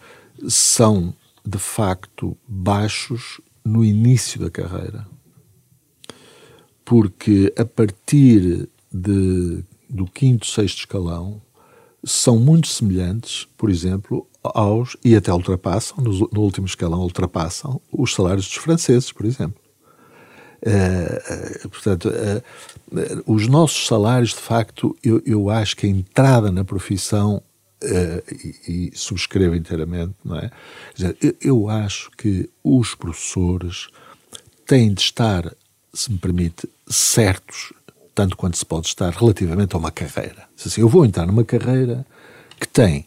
são 0.49 1.15
de 1.45 1.59
facto 1.59 2.37
baixos 2.47 3.41
no 3.65 3.85
início 3.85 4.41
da 4.41 4.51
carreira. 4.51 5.07
Porque 6.85 7.53
a 7.57 7.65
partir 7.65 8.69
de, 8.93 9.65
do 9.89 10.07
quinto, 10.07 10.47
sexto 10.47 10.79
escalão, 10.79 11.41
são 12.05 12.39
muito 12.39 12.69
semelhantes, 12.69 13.47
por 13.57 13.71
exemplo, 13.71 14.27
aos, 14.43 14.97
e 15.05 15.15
até 15.17 15.33
ultrapassam, 15.33 15.99
no, 15.99 16.29
no 16.33 16.41
último 16.41 16.67
escalão, 16.67 17.01
ultrapassam 17.01 17.81
os 17.93 18.15
salários 18.15 18.47
dos 18.47 18.57
franceses, 18.57 19.13
por 19.13 19.27
exemplo. 19.27 19.61
Uh, 20.63 21.69
portanto, 21.69 22.09
uh, 22.09 23.23
os 23.27 23.47
nossos 23.47 23.87
salários, 23.87 24.31
de 24.31 24.41
facto, 24.41 24.97
eu, 25.05 25.23
eu 25.25 25.51
acho 25.51 25.77
que 25.77 25.87
a 25.87 25.91
entrada 25.91 26.51
na 26.51 26.65
profissão 26.65 27.43
Uh, 27.81 28.19
e, 28.67 28.91
e, 28.93 28.99
subscrevo 28.99 29.55
inteiramente, 29.55 30.13
não 30.25 30.37
é? 30.37 30.51
Dizer, 30.97 31.17
eu, 31.23 31.37
eu, 31.41 31.69
acho 31.69 32.11
que 32.19 32.51
os 32.65 32.97
professores 32.97 33.87
têm 34.67 34.93
de 34.93 35.01
estar, 35.01 35.55
se 35.95 36.11
me 36.11 36.19
permite, 36.19 36.69
certos, 36.89 37.73
tanto 38.17 38.37
quanto 38.37 38.59
se 38.59 38.67
pode 38.67 38.89
estar, 38.89 39.13
relativamente 39.13 39.77
a 39.77 39.79
uma 39.79 39.93
carreira. 39.93 40.49
Assim, 40.59 40.81
eu 40.81 40.89
vou 40.89 41.05
entrar 41.05 41.25
numa 41.25 41.45
carreira 41.45 42.05
que 42.59 42.67
tem 42.67 43.07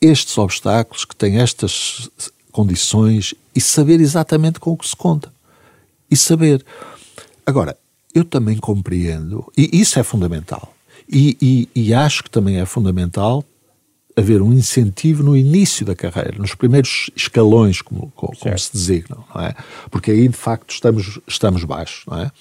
estes 0.00 0.38
obstáculos, 0.38 1.04
que 1.04 1.16
tem 1.16 1.40
estas 1.40 2.08
condições 2.52 3.34
e 3.52 3.60
saber 3.60 4.00
exatamente 4.00 4.60
com 4.60 4.70
o 4.70 4.76
que 4.76 4.86
se 4.86 4.94
conta. 4.94 5.32
E 6.10 6.16
saber. 6.16 6.64
Agora, 7.44 7.76
eu 8.14 8.24
também 8.24 8.56
compreendo, 8.56 9.50
e 9.56 9.80
isso 9.80 9.98
é 9.98 10.02
fundamental, 10.02 10.74
e, 11.08 11.36
e, 11.40 11.68
e 11.74 11.94
acho 11.94 12.24
que 12.24 12.30
também 12.30 12.58
é 12.58 12.66
fundamental 12.66 13.44
haver 14.18 14.42
um 14.42 14.52
incentivo 14.52 15.22
no 15.22 15.36
início 15.36 15.86
da 15.86 15.94
carreira, 15.94 16.36
nos 16.38 16.54
primeiros 16.54 17.08
escalões, 17.14 17.80
como, 17.80 18.12
como, 18.16 18.34
se 18.34 18.72
designam, 18.72 19.24
não 19.32 19.40
é? 19.40 19.54
Porque 19.90 20.10
aí, 20.10 20.26
de 20.26 20.36
facto, 20.36 20.70
estamos, 20.72 21.20
estamos 21.26 21.62
baixos, 21.62 22.04
não 22.06 22.18
é? 22.18 22.32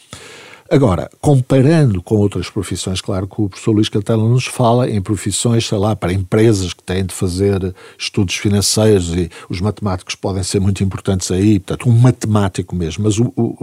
Agora, 0.69 1.09
comparando 1.21 2.01
com 2.01 2.15
outras 2.15 2.49
profissões, 2.49 2.99
claro 2.99 3.27
que 3.27 3.41
o 3.41 3.47
professor 3.47 3.71
Luís 3.71 3.87
Catela 3.87 4.27
nos 4.27 4.45
fala 4.45 4.89
em 4.89 5.01
profissões, 5.01 5.65
sei 5.65 5.77
lá, 5.77 5.95
para 5.95 6.11
empresas 6.11 6.73
que 6.73 6.83
têm 6.83 7.05
de 7.05 7.13
fazer 7.13 7.73
estudos 7.97 8.35
financeiros 8.35 9.13
e 9.15 9.29
os 9.49 9.61
matemáticos 9.61 10.15
podem 10.15 10.43
ser 10.43 10.59
muito 10.59 10.83
importantes 10.83 11.31
aí, 11.31 11.59
portanto, 11.59 11.89
um 11.89 11.97
matemático 11.97 12.75
mesmo, 12.75 13.05
mas 13.05 13.17
o, 13.17 13.31
o, 13.35 13.57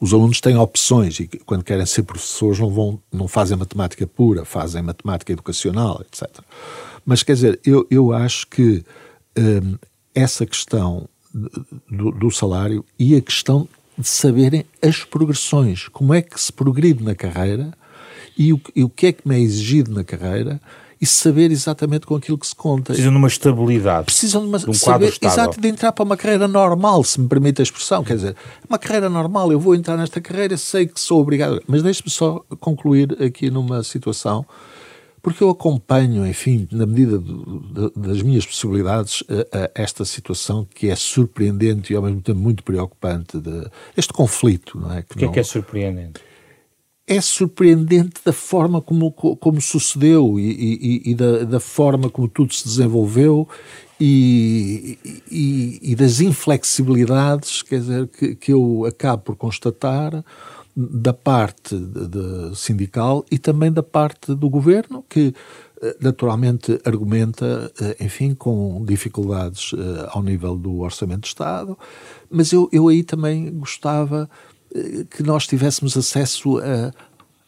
os 0.00 0.12
alunos 0.12 0.40
têm 0.40 0.56
opções 0.56 1.18
e 1.18 1.26
quando 1.44 1.64
querem 1.64 1.86
ser 1.86 2.04
professores 2.04 2.58
não, 2.60 2.70
vão, 2.70 3.00
não 3.12 3.26
fazem 3.26 3.56
matemática 3.56 4.06
pura, 4.06 4.44
fazem 4.44 4.80
matemática 4.80 5.32
educacional, 5.32 6.02
etc. 6.02 6.28
Mas 7.04 7.22
quer 7.22 7.34
dizer, 7.34 7.60
eu, 7.64 7.86
eu 7.90 8.12
acho 8.12 8.46
que 8.46 8.84
hum, 9.36 9.76
essa 10.14 10.46
questão 10.46 11.08
do, 11.90 12.10
do, 12.12 12.30
salário 12.30 12.84
e 12.98 13.16
a 13.16 13.20
questão 13.20 13.66
de 13.96 14.08
saberem 14.08 14.64
as 14.82 15.04
progressões, 15.04 15.88
como 15.88 16.14
é 16.14 16.22
que 16.22 16.40
se 16.40 16.52
progride 16.52 17.04
na 17.04 17.14
carreira 17.14 17.72
e 18.36 18.52
o, 18.52 18.60
e 18.74 18.82
o 18.82 18.88
que 18.88 19.06
é 19.06 19.12
que 19.12 19.26
me 19.28 19.36
é 19.36 19.40
exigido 19.40 19.92
na 19.92 20.02
carreira 20.02 20.60
e 21.02 21.06
saber 21.06 21.50
exatamente 21.50 22.06
com 22.06 22.14
aquilo 22.14 22.38
que 22.38 22.46
se 22.46 22.54
conta. 22.54 22.92
Precisam 22.92 23.10
de 23.10 23.18
uma 23.18 23.26
estabilidade. 23.26 24.04
Precisam 24.04 24.42
de, 24.42 24.48
uma, 24.48 24.58
de 24.60 24.70
um 24.70 24.72
saber, 24.72 25.08
estável. 25.08 25.42
Exato, 25.44 25.60
de 25.60 25.66
entrar 25.66 25.90
para 25.90 26.04
uma 26.04 26.16
carreira 26.16 26.46
normal, 26.46 27.02
se 27.02 27.20
me 27.20 27.26
permite 27.26 27.60
a 27.60 27.64
expressão. 27.64 28.04
Quer 28.04 28.14
dizer, 28.14 28.36
uma 28.68 28.78
carreira 28.78 29.10
normal, 29.10 29.50
eu 29.50 29.58
vou 29.58 29.74
entrar 29.74 29.96
nesta 29.96 30.20
carreira, 30.20 30.56
sei 30.56 30.86
que 30.86 31.00
sou 31.00 31.20
obrigado. 31.20 31.60
Mas 31.66 31.82
deixe-me 31.82 32.08
só 32.08 32.44
concluir 32.60 33.20
aqui 33.20 33.50
numa 33.50 33.82
situação 33.82 34.46
porque 35.22 35.42
eu 35.42 35.50
acompanho, 35.50 36.26
enfim, 36.26 36.66
na 36.72 36.84
medida 36.84 37.16
do, 37.16 37.90
das 37.94 38.20
minhas 38.22 38.44
possibilidades, 38.44 39.22
a, 39.52 39.66
a 39.66 39.82
esta 39.82 40.04
situação 40.04 40.66
que 40.74 40.90
é 40.90 40.96
surpreendente 40.96 41.92
e 41.92 41.96
ao 41.96 42.02
mesmo 42.02 42.20
tempo 42.20 42.40
muito 42.40 42.64
preocupante, 42.64 43.38
de, 43.38 43.70
este 43.96 44.12
conflito, 44.12 44.78
não 44.78 44.92
é? 44.92 45.02
Que 45.02 45.08
Porquê 45.08 45.24
não, 45.24 45.30
é 45.30 45.34
que 45.34 45.40
é 45.40 45.44
surpreendente? 45.44 46.20
É 47.06 47.20
surpreendente 47.20 48.20
da 48.24 48.32
forma 48.32 48.80
como, 48.80 49.12
como 49.12 49.60
sucedeu 49.60 50.40
e, 50.40 50.50
e, 51.04 51.10
e 51.10 51.14
da, 51.14 51.44
da, 51.44 51.60
forma 51.60 52.10
como 52.10 52.28
tudo 52.28 52.52
se 52.52 52.64
desenvolveu 52.64 53.48
e, 54.00 54.98
e 55.82 55.94
das 55.94 56.20
inflexibilidades, 56.20 57.62
quer 57.62 57.80
dizer, 57.80 58.08
que, 58.08 58.34
que 58.34 58.52
eu 58.52 58.84
acabo 58.86 59.22
por 59.22 59.36
constatar 59.36 60.24
da 60.74 61.12
parte 61.12 61.76
de, 61.76 62.56
sindical 62.56 63.24
e 63.30 63.38
também 63.38 63.70
da 63.70 63.82
parte 63.82 64.34
do 64.34 64.48
governo, 64.48 65.04
que 65.08 65.34
eh, 65.82 65.96
naturalmente 66.00 66.80
argumenta, 66.84 67.70
eh, 67.80 67.96
enfim, 68.04 68.34
com 68.34 68.82
dificuldades 68.84 69.72
eh, 69.74 70.08
ao 70.10 70.22
nível 70.22 70.56
do 70.56 70.78
Orçamento 70.78 71.22
de 71.22 71.28
Estado, 71.28 71.76
mas 72.30 72.52
eu, 72.52 72.68
eu 72.72 72.88
aí 72.88 73.02
também 73.02 73.50
gostava 73.52 74.28
que 75.10 75.22
nós 75.22 75.46
tivéssemos 75.46 75.98
acesso 75.98 76.56
a, 76.56 76.90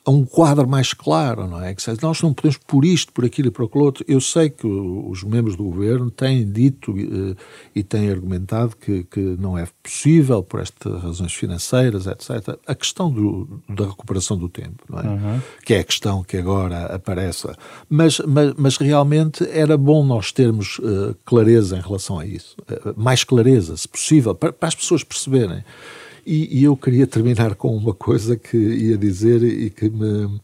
a 0.06 0.10
um 0.10 0.24
quadro 0.24 0.68
mais 0.68 0.92
claro, 0.92 1.48
não 1.48 1.62
é? 1.62 1.74
Que 1.74 1.82
nós 2.02 2.20
não 2.20 2.34
podemos 2.34 2.58
por 2.58 2.84
isto, 2.84 3.10
por 3.12 3.24
aquilo 3.24 3.48
e 3.48 3.50
por 3.50 3.64
aquilo 3.64 3.84
outro. 3.84 4.04
Eu 4.06 4.20
sei 4.20 4.50
que 4.50 4.66
os 4.66 5.24
membros 5.24 5.56
do 5.56 5.64
governo 5.64 6.10
têm 6.10 6.46
dito 6.46 6.92
uh, 6.92 7.34
e 7.74 7.82
têm 7.82 8.10
argumentado 8.10 8.76
que, 8.76 9.04
que 9.04 9.20
não 9.20 9.56
é 9.56 9.66
possível 9.82 10.42
por 10.42 10.60
estas 10.60 11.02
razões 11.02 11.32
financeiras, 11.32 12.06
etc. 12.06 12.58
A 12.66 12.74
questão 12.74 13.10
do, 13.10 13.62
da 13.66 13.86
recuperação 13.86 14.36
do 14.36 14.48
tempo, 14.48 14.84
não 14.90 15.00
é? 15.00 15.08
Uhum. 15.08 15.40
Que 15.64 15.74
é 15.74 15.78
a 15.78 15.84
questão 15.84 16.22
que 16.22 16.36
agora 16.36 16.84
aparece. 16.94 17.48
Mas, 17.88 18.18
mas, 18.26 18.52
mas 18.58 18.76
realmente 18.76 19.48
era 19.50 19.78
bom 19.78 20.04
nós 20.04 20.32
termos 20.32 20.78
uh, 20.80 21.16
clareza 21.24 21.78
em 21.78 21.80
relação 21.80 22.18
a 22.18 22.26
isso. 22.26 22.56
Uh, 22.70 22.92
mais 22.94 23.24
clareza, 23.24 23.74
se 23.74 23.88
possível, 23.88 24.34
para, 24.34 24.52
para 24.52 24.68
as 24.68 24.74
pessoas 24.74 25.02
perceberem. 25.02 25.64
E, 26.26 26.60
e, 26.60 26.64
eu 26.64 26.76
queria 26.76 27.06
terminar 27.06 27.54
com 27.54 27.76
uma 27.76 27.92
coisa 27.94 28.36
que 28.36 28.56
ia 28.56 28.96
dizer 28.96 29.42
e 29.42 29.70
que 29.70 29.88
me. 29.90 30.40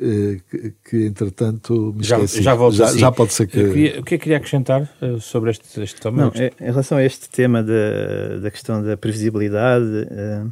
Eh, 0.00 0.40
que, 0.50 0.72
que 0.84 1.06
entretanto 1.06 1.92
me 1.94 2.02
esqueci. 2.02 2.42
Já, 2.42 2.56
já, 2.56 2.70
já, 2.70 2.84
assim. 2.86 2.98
já 2.98 3.12
pode 3.12 3.32
ser 3.32 3.46
que. 3.46 3.62
Queria, 3.62 4.00
o 4.00 4.02
que 4.02 4.14
é 4.14 4.18
que 4.18 4.24
queria 4.24 4.38
acrescentar 4.38 4.90
eh, 5.00 5.16
sobre 5.20 5.50
este, 5.50 5.80
este 5.80 6.00
tema? 6.00 6.24
Não, 6.24 6.32
é, 6.34 6.50
em 6.60 6.64
relação 6.64 6.98
a 6.98 7.04
este 7.04 7.28
tema 7.28 7.62
de, 7.62 8.40
da 8.40 8.50
questão 8.50 8.82
da 8.82 8.96
previsibilidade, 8.96 9.84
uh, 9.84 10.48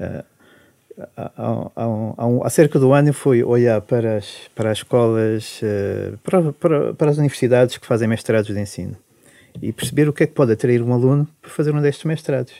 uh, 0.00 0.24
há, 1.16 1.32
há, 1.36 1.72
há, 1.76 2.46
há, 2.46 2.50
cerca 2.50 2.78
do 2.78 2.92
ano 2.92 3.12
foi 3.12 3.42
olhar 3.42 3.80
para 3.80 4.18
as, 4.18 4.26
para 4.54 4.70
as 4.70 4.78
escolas, 4.78 5.60
uh, 5.62 6.16
para, 6.18 6.52
para, 6.52 6.94
para, 6.94 7.10
as 7.10 7.18
universidades 7.18 7.76
que 7.78 7.86
fazem 7.86 8.08
mestrados 8.08 8.54
de 8.54 8.60
ensino 8.60 8.96
e 9.60 9.72
perceber 9.72 10.08
o 10.08 10.12
que 10.12 10.22
é 10.22 10.26
que 10.26 10.34
pode 10.34 10.52
atrair 10.52 10.82
um 10.82 10.92
aluno 10.92 11.26
para 11.42 11.50
fazer 11.50 11.74
um 11.74 11.82
destes 11.82 12.04
mestrados. 12.04 12.52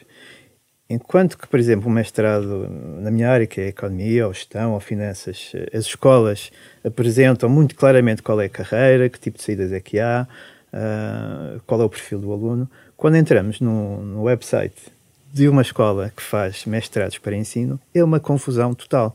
Enquanto 0.91 1.37
que, 1.37 1.47
por 1.47 1.61
exemplo, 1.61 1.91
um 1.91 1.93
mestrado 1.93 2.67
na 2.67 3.11
minha 3.11 3.31
área, 3.31 3.47
que 3.47 3.61
é 3.61 3.69
economia, 3.69 4.27
ou 4.27 4.33
gestão, 4.33 4.73
ou 4.73 4.81
finanças, 4.81 5.53
as 5.71 5.85
escolas 5.85 6.51
apresentam 6.83 7.47
muito 7.47 7.75
claramente 7.75 8.23
qual 8.23 8.41
é 8.41 8.47
a 8.47 8.49
carreira, 8.49 9.07
que 9.11 9.21
tipo 9.21 9.37
de 9.37 9.45
saídas 9.45 9.71
é 9.71 9.81
que 9.81 10.01
há, 10.01 10.27
uh, 10.73 11.61
qual 11.67 11.83
é 11.83 11.85
o 11.85 11.91
perfil 11.91 12.19
do 12.19 12.33
aluno. 12.33 12.71
Quando 12.97 13.17
entramos 13.17 13.61
no, 13.61 14.03
no 14.03 14.23
website 14.23 14.91
de 15.31 15.47
uma 15.47 15.61
escola 15.61 16.11
que 16.17 16.23
faz 16.23 16.65
mestrados 16.65 17.19
para 17.19 17.37
ensino, 17.37 17.79
é 17.95 18.03
uma 18.03 18.19
confusão 18.19 18.73
total. 18.73 19.15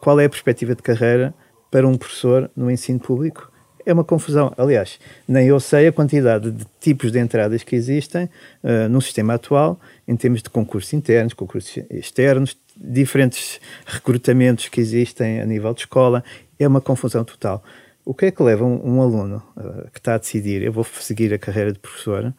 Qual 0.00 0.20
é 0.20 0.26
a 0.26 0.30
perspectiva 0.30 0.76
de 0.76 0.82
carreira 0.82 1.34
para 1.72 1.88
um 1.88 1.96
professor 1.96 2.48
no 2.54 2.70
ensino 2.70 3.00
público? 3.00 3.49
É 3.90 3.92
uma 3.92 4.04
confusão. 4.04 4.52
Aliás, 4.56 4.98
nem 5.26 5.48
eu 5.48 5.58
sei 5.58 5.88
a 5.88 5.92
quantidade 5.92 6.50
de 6.50 6.64
tipos 6.80 7.10
de 7.10 7.18
entradas 7.18 7.62
que 7.62 7.74
existem 7.74 8.24
uh, 8.62 8.88
no 8.88 9.00
sistema 9.00 9.34
atual, 9.34 9.78
em 10.06 10.16
termos 10.16 10.42
de 10.42 10.48
concursos 10.48 10.92
internos, 10.92 11.34
concursos 11.34 11.82
externos, 11.90 12.56
diferentes 12.76 13.60
recrutamentos 13.84 14.68
que 14.68 14.80
existem 14.80 15.40
a 15.40 15.46
nível 15.46 15.74
de 15.74 15.80
escola. 15.80 16.24
É 16.58 16.66
uma 16.66 16.80
confusão 16.80 17.24
total. 17.24 17.62
O 18.04 18.14
que 18.14 18.26
é 18.26 18.30
que 18.30 18.42
leva 18.42 18.64
um, 18.64 18.96
um 18.96 19.02
aluno 19.02 19.42
uh, 19.56 19.90
que 19.92 19.98
está 19.98 20.14
a 20.14 20.18
decidir, 20.18 20.62
eu 20.62 20.72
vou 20.72 20.84
seguir 20.84 21.34
a 21.34 21.38
carreira 21.38 21.72
de 21.72 21.78
professor, 21.78 22.32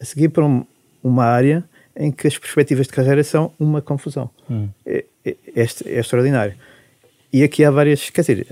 a 0.00 0.04
seguir 0.04 0.28
para 0.28 0.44
um, 0.44 0.64
uma 1.02 1.24
área 1.24 1.64
em 1.96 2.10
que 2.10 2.26
as 2.26 2.38
perspectivas 2.38 2.86
de 2.86 2.92
carreira 2.92 3.22
são 3.22 3.52
uma 3.58 3.82
confusão? 3.82 4.30
Hum. 4.50 4.68
É, 4.86 5.04
é, 5.24 5.36
é, 5.54 5.62
é 5.62 5.98
extraordinário. 5.98 6.54
E 7.32 7.42
aqui 7.42 7.64
há 7.64 7.70
várias, 7.70 8.08
quer 8.10 8.20
dizer, 8.20 8.46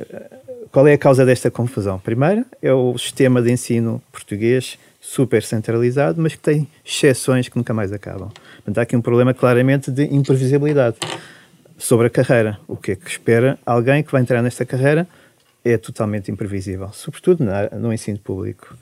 qual 0.70 0.86
é 0.86 0.94
a 0.94 0.98
causa 0.98 1.24
desta 1.26 1.50
confusão? 1.50 1.98
Primeiro, 1.98 2.44
é 2.62 2.72
o 2.72 2.96
sistema 2.96 3.42
de 3.42 3.50
ensino 3.50 4.02
português 4.12 4.78
super 5.00 5.42
centralizado, 5.42 6.20
mas 6.20 6.34
que 6.34 6.40
tem 6.40 6.68
exceções 6.84 7.48
que 7.48 7.56
nunca 7.56 7.72
mais 7.72 7.92
acabam. 7.92 8.30
Portanto, 8.56 8.78
há 8.78 8.82
aqui 8.82 8.96
um 8.96 9.00
problema 9.00 9.32
claramente 9.32 9.90
de 9.90 10.04
imprevisibilidade 10.04 10.96
sobre 11.78 12.06
a 12.06 12.10
carreira. 12.10 12.58
O 12.68 12.76
que 12.76 12.92
é 12.92 12.96
que 12.96 13.08
espera 13.08 13.58
alguém 13.64 14.02
que 14.02 14.12
vai 14.12 14.20
entrar 14.20 14.42
nesta 14.42 14.64
carreira 14.64 15.08
é 15.64 15.76
totalmente 15.76 16.30
imprevisível, 16.30 16.90
sobretudo 16.92 17.44
na, 17.44 17.68
no 17.70 17.92
ensino 17.92 18.18
público. 18.18 18.76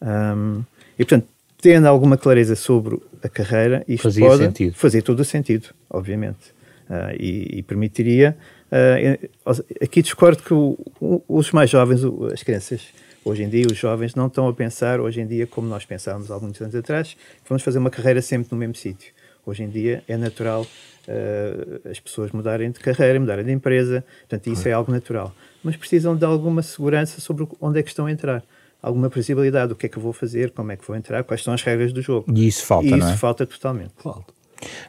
Um, 0.00 0.62
e, 0.98 1.04
portanto, 1.04 1.26
tendo 1.60 1.86
alguma 1.86 2.16
clareza 2.16 2.54
sobre 2.54 3.00
a 3.22 3.28
carreira, 3.28 3.84
isto 3.88 4.04
Fazia 4.04 4.26
pode 4.26 4.44
sentido. 4.44 4.74
fazer 4.74 5.02
todo 5.02 5.20
o 5.20 5.24
sentido, 5.24 5.68
obviamente. 5.90 6.54
Uh, 6.88 7.16
e, 7.18 7.58
e, 7.58 7.62
permitiria. 7.62 8.36
Uh, 8.66 9.60
aqui 9.80 10.02
discordo 10.02 10.42
que 10.42 10.52
o, 10.52 10.76
o, 11.00 11.22
os 11.28 11.52
mais 11.52 11.70
jovens, 11.70 12.02
as 12.32 12.42
crianças, 12.42 12.82
hoje 13.24 13.42
em 13.42 13.48
dia, 13.48 13.66
os 13.70 13.76
jovens 13.76 14.14
não 14.14 14.26
estão 14.26 14.48
a 14.48 14.52
pensar, 14.52 15.00
hoje 15.00 15.20
em 15.20 15.26
dia, 15.26 15.46
como 15.46 15.68
nós 15.68 15.84
pensávamos 15.84 16.30
há 16.30 16.38
muitos 16.38 16.60
anos 16.60 16.74
atrás, 16.74 17.14
que 17.14 17.48
vamos 17.48 17.62
fazer 17.62 17.78
uma 17.78 17.90
carreira 17.90 18.20
sempre 18.20 18.48
no 18.50 18.58
mesmo 18.58 18.74
sítio. 18.74 19.12
Hoje 19.44 19.62
em 19.62 19.68
dia 19.68 20.02
é 20.08 20.16
natural 20.16 20.62
uh, 20.62 21.88
as 21.88 22.00
pessoas 22.00 22.32
mudarem 22.32 22.70
de 22.70 22.80
carreira, 22.80 23.18
mudarem 23.20 23.44
de 23.44 23.52
empresa, 23.52 24.04
portanto, 24.28 24.48
isso 24.48 24.68
é 24.68 24.72
algo 24.72 24.90
natural. 24.90 25.32
Mas 25.62 25.76
precisam 25.76 26.16
de 26.16 26.24
alguma 26.24 26.62
segurança 26.62 27.20
sobre 27.20 27.46
onde 27.60 27.78
é 27.78 27.82
que 27.82 27.88
estão 27.88 28.06
a 28.06 28.10
entrar 28.10 28.42
alguma 28.82 29.08
previsibilidade, 29.08 29.72
o 29.72 29.76
que 29.76 29.86
é 29.86 29.88
que 29.88 29.96
eu 29.96 30.02
vou 30.02 30.12
fazer, 30.12 30.50
como 30.50 30.70
é 30.72 30.76
que 30.76 30.86
vou 30.86 30.96
entrar, 30.96 31.24
quais 31.24 31.42
são 31.42 31.54
as 31.54 31.62
regras 31.62 31.92
do 31.92 32.02
jogo. 32.02 32.26
E 32.32 32.46
isso 32.46 32.64
falta, 32.64 32.86
e 32.86 32.90
não 32.90 32.98
isso 32.98 33.08
é? 33.08 33.16
falta 33.16 33.46
totalmente. 33.46 33.92
Falta. 33.96 34.32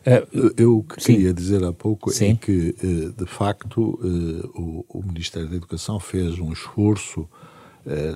Uh, 0.05 0.53
eu 0.57 0.84
que 0.84 0.95
queria 0.95 1.34
dizer 1.34 1.63
há 1.63 1.74
pouco 1.74 2.11
sim. 2.11 2.32
é 2.32 2.36
que, 2.36 2.76
uh, 2.82 3.11
de 3.11 3.26
facto, 3.26 3.99
uh, 4.01 4.61
o, 4.61 4.86
o, 4.88 5.03
Ministério 5.05 5.49
da 5.49 5.55
Educação 5.55 5.99
fez 5.99 6.39
um 6.39 6.51
esforço, 6.51 7.28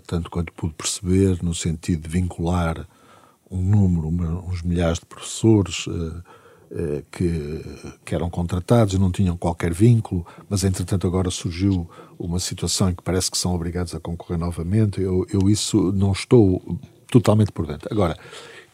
tanto 0.05 0.29
quanto 0.29 0.51
pude 0.51 0.73
perceber, 0.73 1.41
no 1.41 1.55
sentido 1.55 2.01
de 2.01 2.09
vincular 2.09 2.85
um 3.49 3.61
número, 3.61 4.09
uma, 4.09 4.43
uns 4.45 4.61
milhares 4.61 4.99
de 4.99 5.05
professores 5.05 5.85
que, 7.09 7.63
que, 8.03 8.13
eram 8.13 8.29
contratados 8.29 8.93
e 8.93 8.97
não 8.97 9.09
tinham 9.09 9.37
qualquer 9.37 9.73
vínculo, 9.73 10.27
mas 10.49 10.65
entretanto 10.65 11.07
agora 11.07 11.31
surgiu 11.31 11.89
uma 12.19 12.37
situação 12.37 12.89
em 12.89 12.95
que 12.95 13.01
parece 13.01 13.31
que 13.31 13.37
são 13.37 13.55
obrigados 13.55 13.95
a 13.95 13.99
concorrer 14.01 14.37
novamente. 14.37 14.99
Eu, 14.99 15.25
eu 15.31 15.49
isso 15.49 15.93
não 15.93 16.11
estou 16.11 16.61
totalmente 17.09 17.53
por 17.53 17.65
dentro. 17.65 17.87
Agora, 17.89 18.17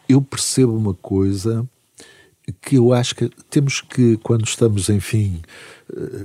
eu 0.08 0.20
percebo 0.20 0.76
uma 0.76 0.94
coisa 0.94 1.64
que 2.52 2.76
eu 2.76 2.92
acho 2.92 3.14
que 3.14 3.28
temos 3.50 3.80
que, 3.80 4.16
quando 4.18 4.44
estamos, 4.44 4.88
enfim, 4.88 5.40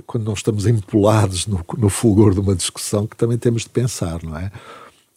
quando 0.06 0.24
não 0.24 0.34
estamos 0.34 0.66
empolados 0.66 1.46
no, 1.46 1.64
no 1.78 1.88
fulgor 1.88 2.34
de 2.34 2.40
uma 2.40 2.54
discussão, 2.54 3.06
que 3.06 3.16
também 3.16 3.38
temos 3.38 3.62
de 3.62 3.70
pensar, 3.70 4.22
não 4.22 4.36
é? 4.36 4.50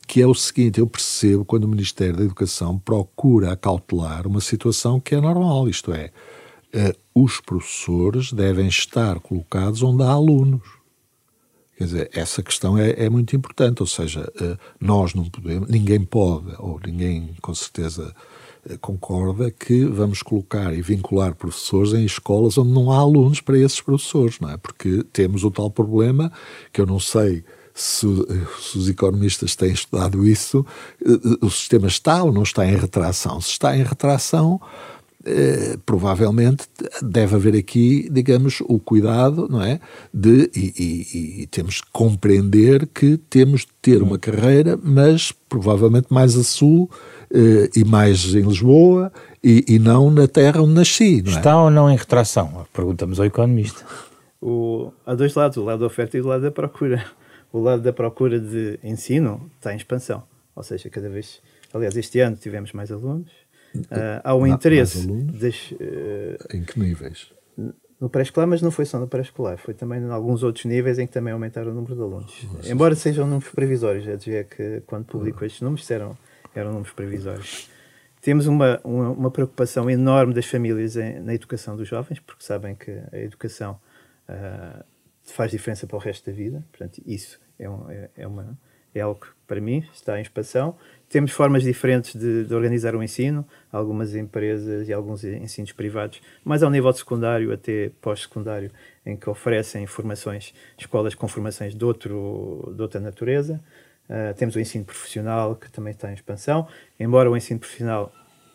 Que 0.08 0.22
é 0.22 0.28
o 0.28 0.34
seguinte: 0.34 0.80
eu 0.80 0.88
percebo 0.88 1.46
quando 1.46 1.66
o 1.66 1.68
Ministério 1.68 2.18
da 2.18 2.24
Educação 2.24 2.78
procura 2.78 3.52
acautelar 3.52 4.28
uma 4.28 4.42
situação 4.42 5.00
que 5.00 5.16
é 5.16 5.22
normal, 5.22 5.68
isto 5.68 5.94
é, 5.94 6.12
os 7.14 7.40
professores 7.40 8.32
devem 8.32 8.68
estar 8.68 9.20
colocados 9.20 9.82
onde 9.84 10.04
há 10.04 10.10
alunos. 10.10 10.78
Quer 11.78 11.84
dizer, 11.84 12.10
essa 12.12 12.42
questão 12.42 12.76
é, 12.76 13.06
é, 13.06 13.08
muito 13.08 13.36
importante, 13.36 13.82
ou 13.82 13.88
seja, 13.88 14.28
nós 14.80 15.14
não 15.14 15.26
podemos, 15.26 15.70
ninguém 15.70 16.04
pode, 16.04 16.56
ou 16.58 16.80
ninguém 16.84 17.36
com 17.40 17.54
certeza 17.54 18.16
concorda 18.82 19.52
que 19.52 19.86
vamos 19.86 20.22
colocar 20.22 20.74
e 20.74 20.82
vincular 20.82 21.36
professores 21.36 21.94
em 21.94 22.06
escolas 22.06 22.58
onde 22.58 22.72
não 22.72 22.92
há 22.92 22.98
alunos 22.98 23.40
para 23.42 23.58
esses 23.58 23.80
professores, 23.80 24.40
não 24.40 24.50
é? 24.50 24.58
Porque 24.58 25.04
temos 25.14 25.44
o 25.44 25.52
tal 25.52 25.70
problema 25.70 26.32
que 26.74 26.82
eu 26.82 26.86
não 26.86 27.00
sei 27.00 27.44
se, 27.74 28.08
se, 28.60 28.78
os 28.78 28.90
economistas 28.90 29.56
têm 29.56 29.72
estudado 29.72 30.26
isso, 30.26 30.66
o 31.42 31.50
sistema 31.50 31.88
está 31.88 32.24
ou 32.24 32.32
não 32.32 32.42
está 32.42 32.66
em 32.66 32.76
retração. 32.76 33.40
Se 33.40 33.52
está 33.52 33.78
em 33.78 33.84
retração, 33.84 34.60
eh, 35.26 35.78
provavelmente 35.86 36.68
deve 37.02 37.36
haver 37.36 37.56
aqui, 37.56 38.08
digamos, 38.10 38.62
o 38.62 38.80
cuidado, 38.80 39.48
não 39.50 39.62
é? 39.62 39.80
De, 40.14 40.50
e, 40.56 40.74
e, 40.78 41.42
e, 41.42 41.48
temos 41.48 41.82
que 41.82 41.92
compreender 41.92 42.88
que 42.88 43.18
temos 43.18 43.62
de 43.62 43.74
ter 43.82 44.02
uma 44.02 44.18
carreira, 44.18 44.80
mas 44.82 45.32
provavelmente 45.32 46.08
mais 46.10 46.38
a 46.38 46.44
sul 46.44 46.90
eh, 47.32 47.70
e 47.76 47.84
mais 47.84 48.36
em 48.36 48.42
Lisboa 48.42 49.12
e, 49.44 49.66
e, 49.68 49.80
não 49.80 50.10
na 50.12 50.28
terra 50.28 50.62
onde 50.62 50.74
nasci. 50.74 51.22
Não 51.22 51.34
é? 51.34 51.36
Está 51.36 51.62
ou 51.62 51.70
não 51.70 51.90
em 51.90 51.98
retração? 51.98 52.66
Perguntamos 52.72 53.20
ao 53.20 53.26
economista. 53.26 53.84
O, 54.42 54.92
há 55.06 55.16
dois 55.16 55.34
lados, 55.34 55.58
o 55.58 55.64
lado 55.64 55.80
da 55.80 55.88
oferta 55.88 56.16
e 56.18 56.22
o 56.22 56.28
lado 56.28 56.44
da 56.44 56.52
procura. 56.52 57.04
O 57.52 57.60
lado 57.60 57.82
da 57.82 57.92
procura 57.92 58.40
de 58.40 58.80
ensino 58.84 59.50
está 59.56 59.74
em 59.74 59.78
expansão, 59.78 60.24
ou 60.56 60.64
seja, 60.64 60.90
cada 60.90 61.10
vez. 61.10 61.42
Aliás, 61.74 61.98
este 61.98 62.20
ano 62.20 62.36
tivemos 62.36 62.72
mais 62.72 62.92
alunos. 62.92 63.32
Uh, 63.82 64.22
há 64.24 64.36
um 64.36 64.48
interesse. 64.48 65.08
Uh, 65.08 66.56
em 66.56 66.64
que 66.64 66.80
níveis? 66.80 67.32
No 68.00 68.10
pré-escolar, 68.10 68.48
mas 68.48 68.62
não 68.62 68.70
foi 68.70 68.86
só 68.86 69.00
no 69.00 69.08
pré-escolar, 69.08 69.58
foi 69.58 69.74
também 69.74 70.00
em 70.00 70.10
alguns 70.10 70.44
outros 70.44 70.66
níveis 70.66 71.00
em 71.00 71.08
que 71.08 71.14
também 71.14 71.34
aumentaram 71.34 71.72
o 71.72 71.74
número 71.74 71.96
de 71.96 72.02
alunos. 72.02 72.44
Nossa. 72.54 72.72
Embora 72.72 72.94
sejam 72.96 73.26
números 73.26 73.50
provisórios, 73.50 74.06
já 74.06 74.16
dizia 74.16 74.44
que 74.44 74.82
quando 74.86 75.06
publicou 75.06 75.46
estes 75.48 75.62
números 75.62 75.90
eram, 75.90 76.16
eram 76.54 76.72
números 76.72 76.94
provisórios. 76.94 77.70
Temos 78.22 78.46
uma, 78.46 78.80
uma, 78.84 79.10
uma 79.10 79.32
preocupação 79.32 79.90
enorme 79.90 80.34
das 80.34 80.46
famílias 80.46 80.96
em, 80.96 81.20
na 81.22 81.34
educação 81.34 81.76
dos 81.76 81.88
jovens, 81.88 82.20
porque 82.20 82.44
sabem 82.44 82.76
que 82.76 82.92
a 83.12 83.18
educação 83.18 83.80
uh, 84.30 84.84
faz 85.24 85.50
diferença 85.50 85.88
para 85.88 85.96
o 85.98 86.00
resto 86.00 86.30
da 86.30 86.36
vida. 86.36 86.64
Portanto, 86.72 87.02
isso 87.06 87.40
é, 87.58 87.70
um, 87.70 87.90
é, 87.90 88.10
é, 88.16 88.28
uma, 88.28 88.58
é 88.94 89.02
algo 89.02 89.22
que, 89.22 89.28
para 89.48 89.62
mim, 89.62 89.84
está 89.94 90.20
em 90.20 90.22
expansão. 90.22 90.76
Temos 91.10 91.32
formas 91.32 91.64
diferentes 91.64 92.20
de, 92.20 92.44
de, 92.44 92.54
organizar 92.54 92.94
o 92.94 93.02
ensino, 93.02 93.48
algumas 93.72 94.14
empresas 94.14 94.90
e 94.90 94.94
alguns 94.94 95.24
ensinos 95.24 95.72
privados, 95.72 96.22
mais 96.44 96.62
ao 96.62 96.70
nível 96.70 96.92
de 96.92 96.98
secundário 96.98 97.54
até 97.54 97.92
pós-secundário, 98.02 98.70
em 99.06 99.16
que 99.16 99.30
oferecem 99.30 99.88
formações, 99.88 100.54
escolas 100.78 101.16
com 101.16 101.26
formações 101.26 101.74
de, 101.74 101.86
outro, 101.86 102.74
de 102.76 102.82
outra 102.82 103.00
natureza. 103.00 103.64
Uh, 104.10 104.34
temos 104.36 104.56
o 104.58 104.60
ensino 104.60 104.84
profissional, 104.84 105.56
que 105.56 105.72
também 105.72 105.92
está 105.92 106.12
em 106.12 106.14
expansão, 106.14 106.68
embora 107.00 107.32
o 107.32 107.38
ensino 107.38 107.60
profissional, 107.60 108.12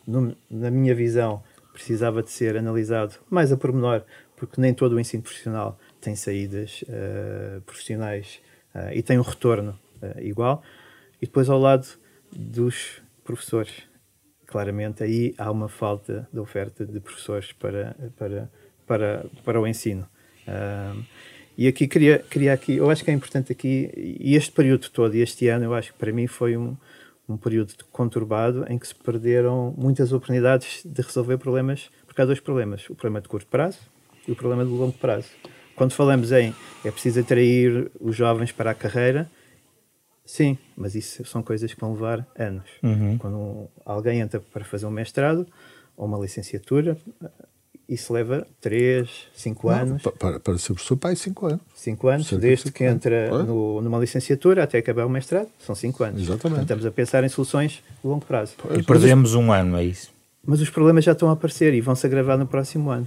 no, 0.07 0.37
na 0.51 0.71
minha 0.71 0.95
visão, 0.95 1.43
precisava 1.73 2.23
de 2.23 2.31
ser 2.31 2.59
analisado 2.59 3.15
mais 3.31 3.51
a 3.51 3.57
pormenor, 3.57 4.03
porque 4.37 4.61
nem 4.61 4.75
todo 4.75 4.93
o 4.93 5.01
ensino 5.01 5.23
profissional 5.23 5.79
tem 6.03 6.15
saídas 6.15 6.83
uh, 6.83 7.63
profissionais 7.63 8.43
uh, 8.75 8.93
e 8.93 9.03
tem 9.03 9.19
um 9.19 9.23
retorno 9.23 9.79
igual. 10.21 10.63
E 11.21 11.27
depois, 11.27 11.49
ao 11.49 11.59
lado 11.59 11.87
dos 12.33 13.03
professores, 13.25 13.83
claramente 14.47 15.03
aí 15.03 15.35
há 15.39 15.51
uma 15.51 15.69
falta 15.69 16.29
de 16.33 16.39
oferta 16.39 16.85
de 16.85 17.01
professores 17.01 17.53
para, 17.53 17.97
para, 18.17 18.51
para, 18.87 19.27
para 19.45 19.61
o 19.61 19.67
ensino. 19.67 20.07
e 21.57 21.69
aqui 21.69 21.87
queria, 21.87 22.19
queria 22.19 22.53
aqui, 22.53 22.77
eu 22.77 22.91
acho 22.91 23.05
que 23.05 23.11
é 23.11 23.15
importante 23.15 23.53
aqui, 23.53 23.91
e 23.97 24.35
este 24.35 24.53
período 24.53 24.89
todo, 24.91 25.15
este 25.15 25.49
ano, 25.49 25.65
eu 25.65 25.75
acho 25.75 25.93
que 25.93 25.99
para 25.99 26.13
mim 26.13 26.27
foi 26.27 26.57
um, 26.57 26.77
um 27.29 27.37
período 27.37 27.75
conturbado 27.91 28.65
em 28.69 28.79
que 28.79 28.87
se 28.87 28.95
perderam 28.95 29.75
muitas 29.77 30.13
oportunidades 30.13 30.83
de 30.85 31.03
resolver 31.03 31.39
problemas, 31.39 31.91
porque 32.07 32.21
há 32.21 32.25
dois 32.25 32.41
problemas: 32.41 32.89
o 32.91 32.95
problema 32.95 33.21
de 33.21 33.29
curto 33.29 33.47
prazo 33.47 33.79
e 34.27 34.33
o 34.33 34.37
problema 34.37 34.65
de 34.65 34.71
longo 34.71 34.93
prazo. 34.93 35.29
Quando 35.75 35.93
falamos 35.93 36.33
em 36.33 36.55
é 36.85 36.91
preciso 36.91 37.21
atrair 37.21 37.91
os 38.01 38.15
jovens 38.15 38.53
para 38.53 38.71
a 38.71 38.75
carreira, 38.75 39.31
sim, 40.25 40.59
mas 40.77 40.95
isso 40.95 41.25
são 41.25 41.43
coisas 41.43 41.73
que 41.73 41.81
vão 41.81 41.93
levar 41.93 42.27
anos. 42.37 42.69
Uhum. 42.83 43.19
Quando 43.19 43.69
alguém 43.85 44.21
entra 44.21 44.41
para 44.41 44.65
fazer 44.65 44.87
um 44.87 44.91
mestrado 44.91 45.47
ou 45.97 46.07
uma 46.07 46.19
licenciatura, 46.19 46.97
isso 47.89 48.13
leva 48.13 48.47
3, 48.61 49.09
5 49.35 49.69
anos. 49.69 50.03
Para, 50.03 50.41
para 50.41 50.59
ser 50.59 50.73
professor, 50.73 50.97
pai, 50.97 51.17
5 51.17 51.47
anos. 51.47 51.61
5 51.75 52.09
anos, 52.09 52.27
Cerca 52.29 52.41
desde 52.41 52.65
cinco 52.65 52.77
que 52.77 52.85
entra 52.85 53.45
no, 53.45 53.83
numa 53.83 53.99
licenciatura 53.99 54.63
até 54.63 54.79
acabar 54.79 55.05
o 55.05 55.11
mestrado, 55.11 55.49
são 55.59 55.75
5 55.75 56.05
anos. 56.05 56.23
Exatamente. 56.23 56.41
Portanto, 56.41 56.63
estamos 56.63 56.87
a 56.87 56.91
pensar 56.91 57.25
em 57.25 57.29
soluções 57.29 57.83
de 58.03 58.09
longo 58.09 58.25
prazo. 58.25 58.55
E 58.79 58.83
perdemos 58.83 59.35
um 59.35 59.53
ano, 59.53 59.77
é 59.77 59.85
isso? 59.85 60.11
Mas 60.45 60.61
os 60.61 60.71
problemas 60.71 61.05
já 61.05 61.13
estão 61.13 61.29
a 61.29 61.33
aparecer 61.33 61.75
e 61.75 61.81
vão 61.81 61.95
se 61.95 62.07
agravar 62.07 62.39
no 62.39 62.47
próximo 62.47 62.91
ano. 62.91 63.07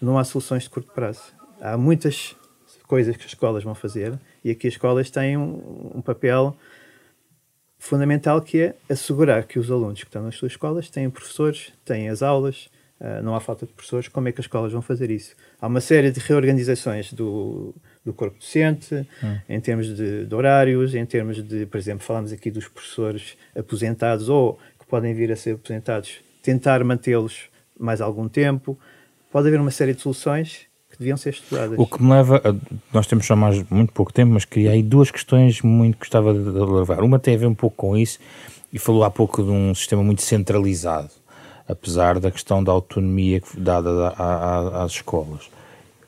Não 0.00 0.18
há 0.18 0.24
soluções 0.24 0.64
de 0.64 0.70
curto 0.70 0.90
prazo. 0.92 1.22
Há 1.60 1.76
muitas 1.76 2.34
coisas 2.86 3.16
que 3.16 3.24
as 3.24 3.30
escolas 3.30 3.64
vão 3.64 3.74
fazer 3.74 4.18
e 4.44 4.50
aqui 4.50 4.66
as 4.66 4.74
escolas 4.74 5.10
têm 5.10 5.36
um, 5.36 5.92
um 5.94 6.02
papel 6.02 6.56
fundamental 7.78 8.40
que 8.40 8.60
é 8.60 8.74
assegurar 8.88 9.44
que 9.44 9.58
os 9.58 9.68
alunos 9.68 10.00
que 10.00 10.08
estão 10.08 10.22
nas 10.22 10.36
suas 10.36 10.52
escolas 10.52 10.88
têm 10.88 11.10
professores, 11.10 11.72
têm 11.84 12.08
as 12.08 12.22
aulas, 12.22 12.70
uh, 13.00 13.20
não 13.24 13.34
há 13.34 13.40
falta 13.40 13.66
de 13.66 13.72
professores. 13.72 14.06
Como 14.06 14.28
é 14.28 14.32
que 14.32 14.40
as 14.40 14.44
escolas 14.44 14.72
vão 14.72 14.80
fazer 14.80 15.10
isso? 15.10 15.34
Há 15.60 15.66
uma 15.66 15.80
série 15.80 16.12
de 16.12 16.20
reorganizações 16.20 17.12
do, 17.12 17.74
do 18.04 18.12
corpo 18.12 18.38
docente, 18.38 18.94
hum. 19.22 19.38
em 19.48 19.60
termos 19.60 19.96
de, 19.96 20.26
de, 20.26 20.34
horários, 20.34 20.94
em 20.94 21.04
termos 21.04 21.42
de, 21.42 21.66
por 21.66 21.76
exemplo, 21.76 22.04
falamos 22.04 22.32
aqui 22.32 22.52
dos 22.52 22.68
professores 22.68 23.36
aposentados 23.56 24.28
ou 24.28 24.60
que 24.78 24.86
podem 24.86 25.12
vir 25.12 25.32
a 25.32 25.36
ser 25.36 25.56
aposentados, 25.56 26.20
tentar 26.40 26.84
mantê-los 26.84 27.48
mais 27.76 28.00
algum 28.00 28.28
tempo. 28.28 28.78
Pode 29.30 29.48
haver 29.48 29.60
uma 29.60 29.72
série 29.72 29.92
de 29.92 30.02
soluções 30.02 30.68
que 30.92 30.98
deviam 30.98 31.16
ser 31.16 31.30
estudadas. 31.30 31.78
O 31.78 31.86
que 31.86 32.02
me 32.02 32.10
leva, 32.10 32.42
a, 32.44 32.54
nós 32.92 33.06
temos 33.06 33.26
só 33.26 33.34
mais 33.34 33.62
muito 33.70 33.92
pouco 33.92 34.12
tempo, 34.12 34.32
mas 34.32 34.44
queria 34.44 34.72
aí 34.72 34.82
duas 34.82 35.10
questões 35.10 35.62
muito 35.62 35.94
que 35.94 36.00
gostava 36.00 36.34
de, 36.34 36.40
levar. 36.40 37.02
Uma 37.02 37.18
tem 37.18 37.34
a 37.34 37.38
ver 37.38 37.46
um 37.46 37.54
pouco 37.54 37.76
com 37.76 37.96
isso, 37.96 38.18
e 38.72 38.78
falou 38.78 39.02
há 39.02 39.10
pouco 39.10 39.42
de 39.42 39.50
um 39.50 39.74
sistema 39.74 40.02
muito 40.02 40.22
centralizado, 40.22 41.10
apesar 41.66 42.20
da 42.20 42.30
questão 42.30 42.62
da 42.62 42.70
autonomia 42.70 43.42
dada 43.56 44.08
às 44.82 44.92
escolas. 44.92 45.50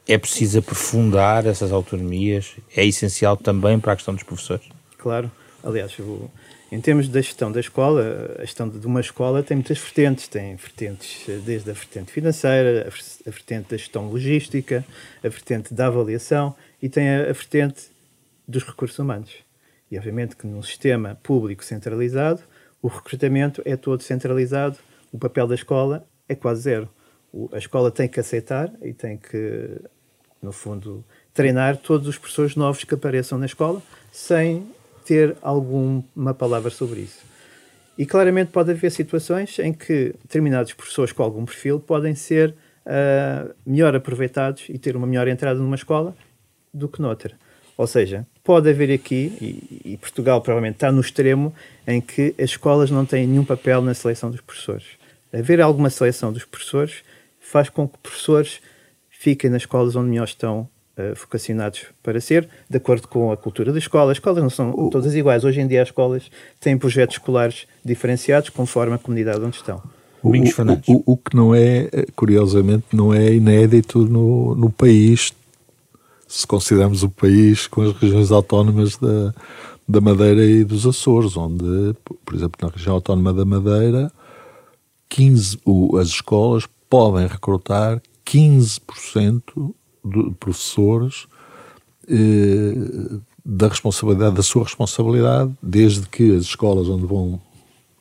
É 0.06 0.18
preciso 0.18 0.58
aprofundar 0.58 1.46
essas 1.46 1.72
autonomias? 1.72 2.52
É 2.76 2.84
essencial 2.84 3.38
também 3.38 3.80
para 3.80 3.94
a 3.94 3.96
questão 3.96 4.14
dos 4.14 4.22
professores? 4.22 4.66
Claro. 4.98 5.30
Aliás, 5.62 5.98
o, 5.98 6.30
em 6.74 6.80
termos 6.80 7.08
da 7.08 7.20
gestão 7.20 7.52
da 7.52 7.60
escola, 7.60 8.34
a 8.36 8.40
gestão 8.40 8.68
de 8.68 8.84
uma 8.84 9.00
escola 9.00 9.44
tem 9.44 9.56
muitas 9.56 9.78
vertentes. 9.78 10.26
Tem 10.26 10.56
vertentes 10.56 11.24
eh, 11.28 11.38
desde 11.38 11.70
a 11.70 11.72
vertente 11.72 12.10
financeira, 12.10 12.88
a 13.24 13.30
vertente 13.30 13.70
da 13.70 13.76
gestão 13.76 14.08
logística, 14.08 14.84
a 15.22 15.28
vertente 15.28 15.72
da 15.72 15.86
avaliação 15.86 16.52
e 16.82 16.88
tem 16.88 17.08
a, 17.08 17.26
vertente 17.26 17.84
dos 18.48 18.64
recursos 18.64 18.98
humanos. 18.98 19.30
E 19.88 19.96
obviamente 19.96 20.34
que 20.34 20.48
num 20.48 20.62
sistema 20.64 21.16
público 21.22 21.64
centralizado, 21.64 22.42
o 22.82 22.88
recrutamento 22.88 23.62
é 23.64 23.76
todo 23.76 24.02
centralizado, 24.02 24.76
o 25.12 25.18
papel 25.18 25.46
da 25.46 25.54
escola 25.54 26.04
é 26.28 26.34
quase 26.34 26.62
zero. 26.62 26.90
A 27.52 27.58
escola 27.58 27.88
tem 27.88 28.08
que 28.08 28.18
aceitar 28.18 28.68
e 28.82 28.92
tem 28.92 29.16
que, 29.16 29.80
no 30.42 30.50
fundo, 30.50 31.04
treinar 31.32 31.76
todos 31.76 32.08
os 32.08 32.18
professores 32.18 32.56
novos 32.56 32.82
que 32.82 32.94
apareçam 32.94 33.38
na 33.38 33.46
escola 33.46 33.80
sem 34.10 34.66
ter 35.04 35.36
alguma 35.42 36.34
palavra 36.34 36.70
sobre 36.70 37.00
isso. 37.00 37.20
E 37.96 38.04
claramente 38.04 38.50
pode 38.50 38.72
haver 38.72 38.90
situações 38.90 39.58
em 39.58 39.72
que 39.72 40.14
determinados 40.22 40.72
professores 40.72 41.12
com 41.12 41.22
algum 41.22 41.44
perfil 41.44 41.78
podem 41.78 42.14
ser 42.14 42.54
uh, 42.84 43.54
melhor 43.64 43.94
aproveitados 43.94 44.64
e 44.68 44.78
ter 44.78 44.96
uma 44.96 45.06
melhor 45.06 45.28
entrada 45.28 45.60
numa 45.60 45.76
escola 45.76 46.14
do 46.72 46.88
que 46.88 47.00
noutra. 47.00 47.36
Ou 47.76 47.86
seja, 47.86 48.26
pode 48.42 48.68
haver 48.68 48.92
aqui, 48.92 49.32
e, 49.40 49.92
e, 49.92 49.96
Portugal 49.96 50.40
provavelmente 50.40 50.76
está 50.76 50.92
no 50.92 51.00
extremo, 51.00 51.52
em 51.86 52.00
que 52.00 52.34
as 52.38 52.50
escolas 52.50 52.90
não 52.90 53.04
têm 53.04 53.26
nenhum 53.26 53.44
papel 53.44 53.82
na 53.82 53.94
seleção 53.94 54.30
dos 54.30 54.40
professores. 54.40 54.84
Haver 55.32 55.60
alguma 55.60 55.90
seleção 55.90 56.32
dos 56.32 56.44
professores 56.44 57.02
faz 57.40 57.68
com 57.68 57.88
que 57.88 57.98
professores 57.98 58.60
fiquem 59.10 59.50
nas 59.50 59.62
escolas 59.62 59.96
onde 59.96 60.10
melhor 60.10 60.24
estão 60.24 60.68
uh, 60.98 61.14
vocacionados 61.18 61.86
para 62.02 62.20
ser, 62.20 62.48
de 62.68 62.76
acordo 62.76 63.08
com 63.08 63.32
a 63.32 63.36
cultura 63.36 63.72
da 63.72 63.78
escola. 63.78 64.12
As 64.12 64.18
escolas 64.18 64.42
não 64.42 64.50
são 64.50 64.70
o... 64.70 64.90
todas 64.90 65.14
iguais. 65.14 65.44
Hoje 65.44 65.60
em 65.60 65.66
dia 65.66 65.82
as 65.82 65.88
escolas 65.88 66.30
têm 66.60 66.76
projetos 66.76 67.16
escolares 67.16 67.66
diferenciados 67.84 68.50
conforme 68.50 68.94
a 68.94 68.98
comunidade 68.98 69.40
onde 69.40 69.56
estão. 69.56 69.82
O, 70.22 70.30
o, 70.30 71.12
o, 71.12 71.16
que 71.18 71.36
não 71.36 71.54
é, 71.54 71.88
curiosamente, 72.16 72.86
não 72.92 73.12
é 73.12 73.34
inédito 73.34 74.06
no, 74.06 74.54
no 74.54 74.70
país, 74.70 75.34
se 76.26 76.46
considerarmos 76.46 77.02
o 77.02 77.10
país 77.10 77.66
com 77.66 77.82
as 77.82 77.92
regiões 77.94 78.32
autónomas 78.32 78.96
da, 78.96 79.34
da 79.86 80.00
Madeira 80.00 80.42
e 80.42 80.64
dos 80.64 80.86
Açores, 80.86 81.36
onde, 81.36 81.94
por 82.24 82.34
exemplo, 82.34 82.58
na 82.62 82.68
região 82.68 82.94
autónoma 82.94 83.34
da 83.34 83.44
Madeira, 83.44 84.10
15, 85.10 85.60
o, 85.62 85.98
as 85.98 86.08
escolas 86.08 86.64
podem 86.88 87.26
recrutar 87.26 88.00
15% 88.26 89.74
de 90.04 90.30
professores 90.38 91.26
eh, 92.08 93.18
da 93.44 93.68
responsabilidade, 93.68 94.36
da 94.36 94.42
sua 94.42 94.64
responsabilidade, 94.64 95.52
desde 95.62 96.08
que 96.08 96.34
as 96.36 96.44
escolas 96.44 96.88
onde 96.88 97.06
vão 97.06 97.40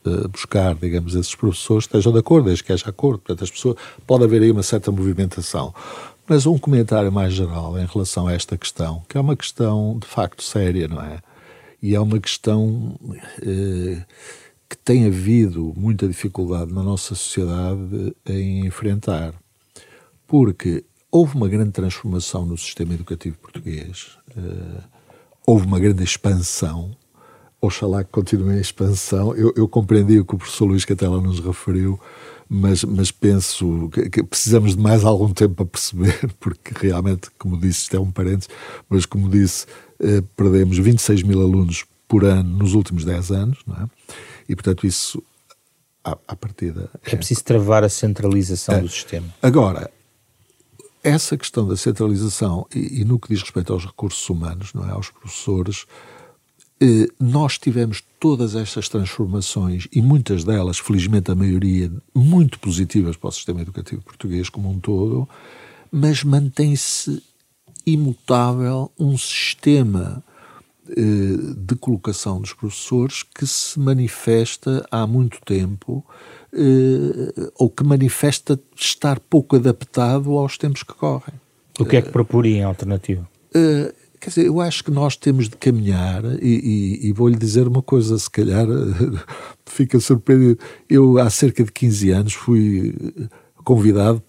eh, 0.05 0.27
buscar, 0.27 0.75
digamos, 0.75 1.15
esses 1.15 1.33
professores 1.35 1.85
estejam 1.85 2.11
de 2.11 2.19
acordo, 2.19 2.45
desde 2.45 2.63
que 2.63 2.73
haja 2.73 2.89
acordo. 2.89 3.19
Portanto, 3.19 3.43
as 3.43 3.51
pessoas, 3.51 3.77
pode 4.05 4.23
haver 4.23 4.41
aí 4.41 4.51
uma 4.51 4.63
certa 4.63 4.91
movimentação. 4.91 5.73
Mas 6.27 6.45
um 6.45 6.57
comentário 6.57 7.11
mais 7.11 7.33
geral 7.33 7.77
em 7.77 7.85
relação 7.85 8.27
a 8.27 8.33
esta 8.33 8.57
questão, 8.57 9.03
que 9.09 9.17
é 9.17 9.21
uma 9.21 9.35
questão 9.35 9.97
de 9.99 10.07
facto 10.07 10.43
séria, 10.43 10.87
não 10.87 11.01
é? 11.01 11.19
E 11.81 11.95
é 11.95 11.99
uma 11.99 12.19
questão 12.19 12.97
eh, 13.41 14.03
que 14.69 14.77
tem 14.77 15.05
havido 15.05 15.73
muita 15.75 16.07
dificuldade 16.07 16.73
na 16.73 16.81
nossa 16.81 17.15
sociedade 17.15 18.15
em 18.25 18.65
enfrentar. 18.65 19.33
Porque 20.25 20.83
houve 21.13 21.35
uma 21.35 21.47
grande 21.47 21.69
transformação 21.69 22.43
no 22.43 22.57
sistema 22.57 22.95
educativo 22.95 23.37
português, 23.37 24.17
uh, 24.35 24.81
houve 25.45 25.67
uma 25.67 25.79
grande 25.79 26.03
expansão, 26.03 26.89
oxalá 27.61 28.03
que 28.03 28.09
continue 28.09 28.57
em 28.57 28.59
expansão. 28.59 29.35
Eu, 29.35 29.53
eu, 29.55 29.67
compreendi 29.67 30.19
o 30.19 30.25
que 30.25 30.33
o 30.33 30.39
professor 30.39 30.65
Luís 30.65 30.83
Catela 30.83 31.21
nos 31.21 31.39
referiu, 31.39 31.99
mas, 32.49 32.83
mas 32.83 33.11
penso 33.11 33.89
que, 33.93 34.09
que, 34.09 34.23
precisamos 34.23 34.75
de 34.75 34.81
mais 34.81 35.05
algum 35.05 35.31
tempo 35.31 35.53
para 35.53 35.65
perceber, 35.67 36.33
porque 36.41 36.73
realmente, 36.75 37.29
como 37.37 37.59
disse, 37.59 37.81
isto 37.81 37.95
é 37.95 37.99
um 37.99 38.11
parênteses, 38.11 38.49
mas 38.89 39.05
como 39.05 39.29
disse, 39.29 39.67
uh, 39.99 40.23
perdemos 40.35 40.79
26 40.79 41.21
mil 41.21 41.41
alunos 41.41 41.85
por 42.07 42.25
ano 42.25 42.57
nos 42.57 42.73
últimos 42.73 43.05
10 43.05 43.31
anos, 43.31 43.59
não 43.67 43.75
é? 43.75 43.85
E, 44.49 44.55
portanto, 44.55 44.87
isso 44.87 45.21
à, 46.03 46.17
à 46.27 46.35
partida. 46.35 46.89
É, 47.05 47.13
é 47.13 47.15
preciso 47.15 47.43
travar 47.43 47.83
a 47.83 47.89
centralização 47.89 48.75
é. 48.75 48.81
do 48.81 48.89
sistema. 48.89 49.27
Agora, 49.43 49.91
essa 51.03 51.37
questão 51.37 51.67
da 51.67 51.75
centralização 51.75 52.65
e, 52.73 53.01
e, 53.01 53.05
no 53.05 53.19
que 53.19 53.27
diz 53.27 53.41
respeito 53.41 53.73
aos 53.73 53.85
recursos 53.85 54.27
humanos, 54.29 54.73
não 54.73 54.87
é, 54.87 54.91
aos 54.91 55.09
professores, 55.09 55.85
eh, 56.79 57.07
nós 57.19 57.57
tivemos 57.57 58.03
todas 58.19 58.55
estas 58.55 58.87
transformações 58.87 59.87
e 59.91 60.01
muitas 60.01 60.43
delas, 60.43 60.79
felizmente 60.79 61.29
a 61.29 61.35
maioria, 61.35 61.91
muito 62.15 62.59
positivas 62.59 63.17
para 63.17 63.29
o 63.29 63.31
sistema 63.31 63.61
educativo 63.61 64.01
português 64.01 64.49
como 64.49 64.69
um 64.69 64.79
todo, 64.79 65.27
mas 65.91 66.23
mantém-se 66.23 67.21
imutável 67.85 68.91
um 68.97 69.17
sistema 69.17 70.23
de 70.85 71.75
colocação 71.75 72.41
dos 72.41 72.53
professores 72.53 73.23
que 73.23 73.47
se 73.47 73.79
manifesta 73.79 74.85
há 74.91 75.07
muito 75.07 75.39
tempo 75.45 76.05
uh, 76.53 77.51
ou 77.55 77.69
que 77.69 77.83
manifesta 77.83 78.59
estar 78.75 79.19
pouco 79.19 79.55
adaptado 79.55 80.37
aos 80.37 80.57
tempos 80.57 80.83
que 80.83 80.93
correm. 80.93 81.35
O 81.79 81.85
que 81.85 81.97
é 81.97 82.01
que 82.01 82.09
proporia 82.09 82.57
em 82.57 82.63
alternativa? 82.63 83.27
Uh, 83.55 83.93
quer 84.19 84.29
dizer, 84.29 84.45
eu 84.45 84.59
acho 84.59 84.83
que 84.83 84.91
nós 84.91 85.15
temos 85.15 85.47
de 85.47 85.55
caminhar 85.55 86.23
e, 86.41 86.99
e, 87.01 87.07
e 87.07 87.13
vou-lhe 87.13 87.37
dizer 87.37 87.67
uma 87.67 87.81
coisa, 87.81 88.17
se 88.17 88.29
calhar 88.29 88.67
fica 89.65 89.99
surpreendido. 89.99 90.59
Eu, 90.89 91.17
há 91.17 91.29
cerca 91.29 91.63
de 91.63 91.71
15 91.71 92.11
anos, 92.11 92.33
fui 92.33 92.93
convidado 93.63 94.21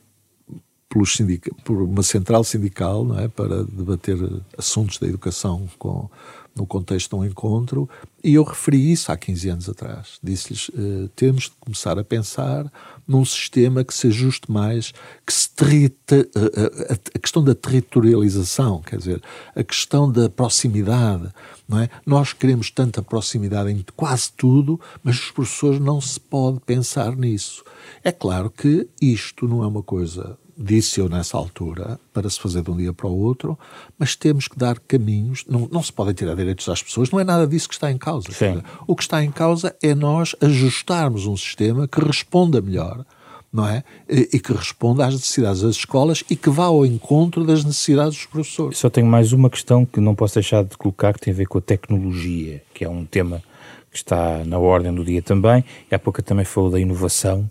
por 1.64 1.82
uma 1.82 2.04
central 2.04 2.44
sindical 2.44 3.04
não 3.04 3.18
é, 3.18 3.26
para 3.26 3.64
debater 3.64 4.16
assuntos 4.56 4.98
da 4.98 5.08
educação 5.08 5.68
com 5.76 6.08
no 6.54 6.66
contexto 6.66 7.10
de 7.10 7.16
um 7.16 7.24
encontro, 7.24 7.88
e 8.22 8.34
eu 8.34 8.44
referi 8.44 8.92
isso 8.92 9.10
há 9.10 9.16
15 9.16 9.48
anos 9.48 9.68
atrás. 9.68 10.18
Disse-lhes: 10.22 10.68
uh, 10.68 11.08
temos 11.16 11.44
de 11.44 11.52
começar 11.60 11.98
a 11.98 12.04
pensar 12.04 12.70
num 13.06 13.24
sistema 13.24 13.84
que 13.84 13.92
se 13.92 14.06
ajuste 14.06 14.50
mais, 14.50 14.92
que 15.26 15.32
se 15.32 15.50
terita, 15.50 16.20
uh, 16.36 16.92
a, 16.92 16.94
a, 16.94 17.18
questão 17.18 17.42
da 17.42 17.54
territorialização, 17.54 18.80
quer 18.80 18.98
dizer, 18.98 19.22
a 19.54 19.64
questão 19.64 20.10
da 20.10 20.28
proximidade. 20.28 21.28
Não 21.68 21.80
é? 21.80 21.88
Nós 22.06 22.32
queremos 22.32 22.70
tanta 22.70 23.02
proximidade 23.02 23.70
em 23.70 23.84
quase 23.96 24.30
tudo, 24.36 24.80
mas 25.02 25.16
os 25.18 25.30
professores 25.30 25.80
não 25.80 26.00
se 26.00 26.20
pode 26.20 26.60
pensar 26.60 27.16
nisso. 27.16 27.64
É 28.02 28.12
claro 28.12 28.50
que 28.50 28.88
isto 29.00 29.48
não 29.48 29.62
é 29.62 29.66
uma 29.66 29.82
coisa 29.82 30.38
disse 30.56 31.00
eu 31.00 31.08
nessa 31.08 31.36
altura, 31.36 31.98
para 32.12 32.28
se 32.30 32.38
fazer 32.40 32.62
de 32.62 32.70
um 32.70 32.76
dia 32.76 32.92
para 32.92 33.08
o 33.08 33.18
outro, 33.18 33.58
mas 33.98 34.14
temos 34.14 34.48
que 34.48 34.58
dar 34.58 34.78
caminhos, 34.78 35.44
não, 35.48 35.68
não 35.70 35.82
se 35.82 35.92
podem 35.92 36.14
tirar 36.14 36.34
direitos 36.34 36.68
às 36.68 36.82
pessoas, 36.82 37.10
não 37.10 37.20
é 37.20 37.24
nada 37.24 37.46
disso 37.46 37.68
que 37.68 37.74
está 37.74 37.90
em 37.90 37.98
causa. 37.98 38.30
Sim. 38.32 38.62
O 38.86 38.94
que 38.94 39.02
está 39.02 39.22
em 39.22 39.30
causa 39.30 39.74
é 39.82 39.94
nós 39.94 40.34
ajustarmos 40.40 41.26
um 41.26 41.36
sistema 41.36 41.88
que 41.88 42.00
responda 42.00 42.60
melhor, 42.60 43.04
não 43.52 43.66
é? 43.66 43.84
E, 44.08 44.30
e 44.34 44.40
que 44.40 44.52
responda 44.52 45.06
às 45.06 45.14
necessidades 45.14 45.62
das 45.62 45.76
escolas 45.76 46.24
e 46.28 46.36
que 46.36 46.50
vá 46.50 46.64
ao 46.64 46.84
encontro 46.84 47.44
das 47.44 47.64
necessidades 47.64 48.16
dos 48.16 48.26
professores. 48.26 48.78
Só 48.78 48.90
tenho 48.90 49.06
mais 49.06 49.32
uma 49.32 49.48
questão 49.48 49.84
que 49.84 50.00
não 50.00 50.14
posso 50.14 50.34
deixar 50.34 50.64
de 50.64 50.76
colocar, 50.76 51.12
que 51.14 51.20
tem 51.20 51.32
a 51.32 51.36
ver 51.36 51.46
com 51.46 51.58
a 51.58 51.62
tecnologia, 51.62 52.62
que 52.72 52.84
é 52.84 52.88
um 52.88 53.04
tema 53.04 53.42
que 53.90 53.98
está 53.98 54.44
na 54.44 54.58
ordem 54.58 54.92
do 54.92 55.04
dia 55.04 55.22
também, 55.22 55.64
e 55.88 55.94
há 55.94 55.98
pouco 56.00 56.20
também 56.20 56.44
falou 56.44 56.68
da 56.68 56.80
inovação, 56.80 57.48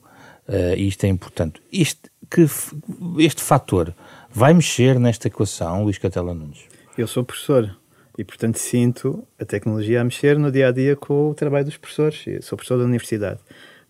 uh, 0.47 0.75
e 0.75 0.89
isto 0.89 1.05
é 1.05 1.07
importante. 1.07 1.61
Isto 1.71 2.09
que 2.29 2.45
este 3.19 3.41
fator 3.41 3.93
vai 4.29 4.53
mexer 4.53 4.99
nesta 4.99 5.27
equação, 5.27 5.83
Luís 5.83 5.97
Catela 5.97 6.33
Nunes? 6.33 6.65
Eu 6.97 7.07
sou 7.07 7.23
professor 7.23 7.75
e, 8.17 8.23
portanto, 8.23 8.57
sinto 8.57 9.27
a 9.39 9.45
tecnologia 9.45 10.01
a 10.01 10.03
mexer 10.03 10.37
no 10.37 10.51
dia 10.51 10.67
a 10.67 10.71
dia 10.71 10.95
com 10.95 11.29
o 11.29 11.33
trabalho 11.33 11.65
dos 11.65 11.77
professores. 11.77 12.23
Eu 12.27 12.41
sou 12.41 12.57
professor 12.57 12.77
da 12.77 12.85
universidade, 12.85 13.39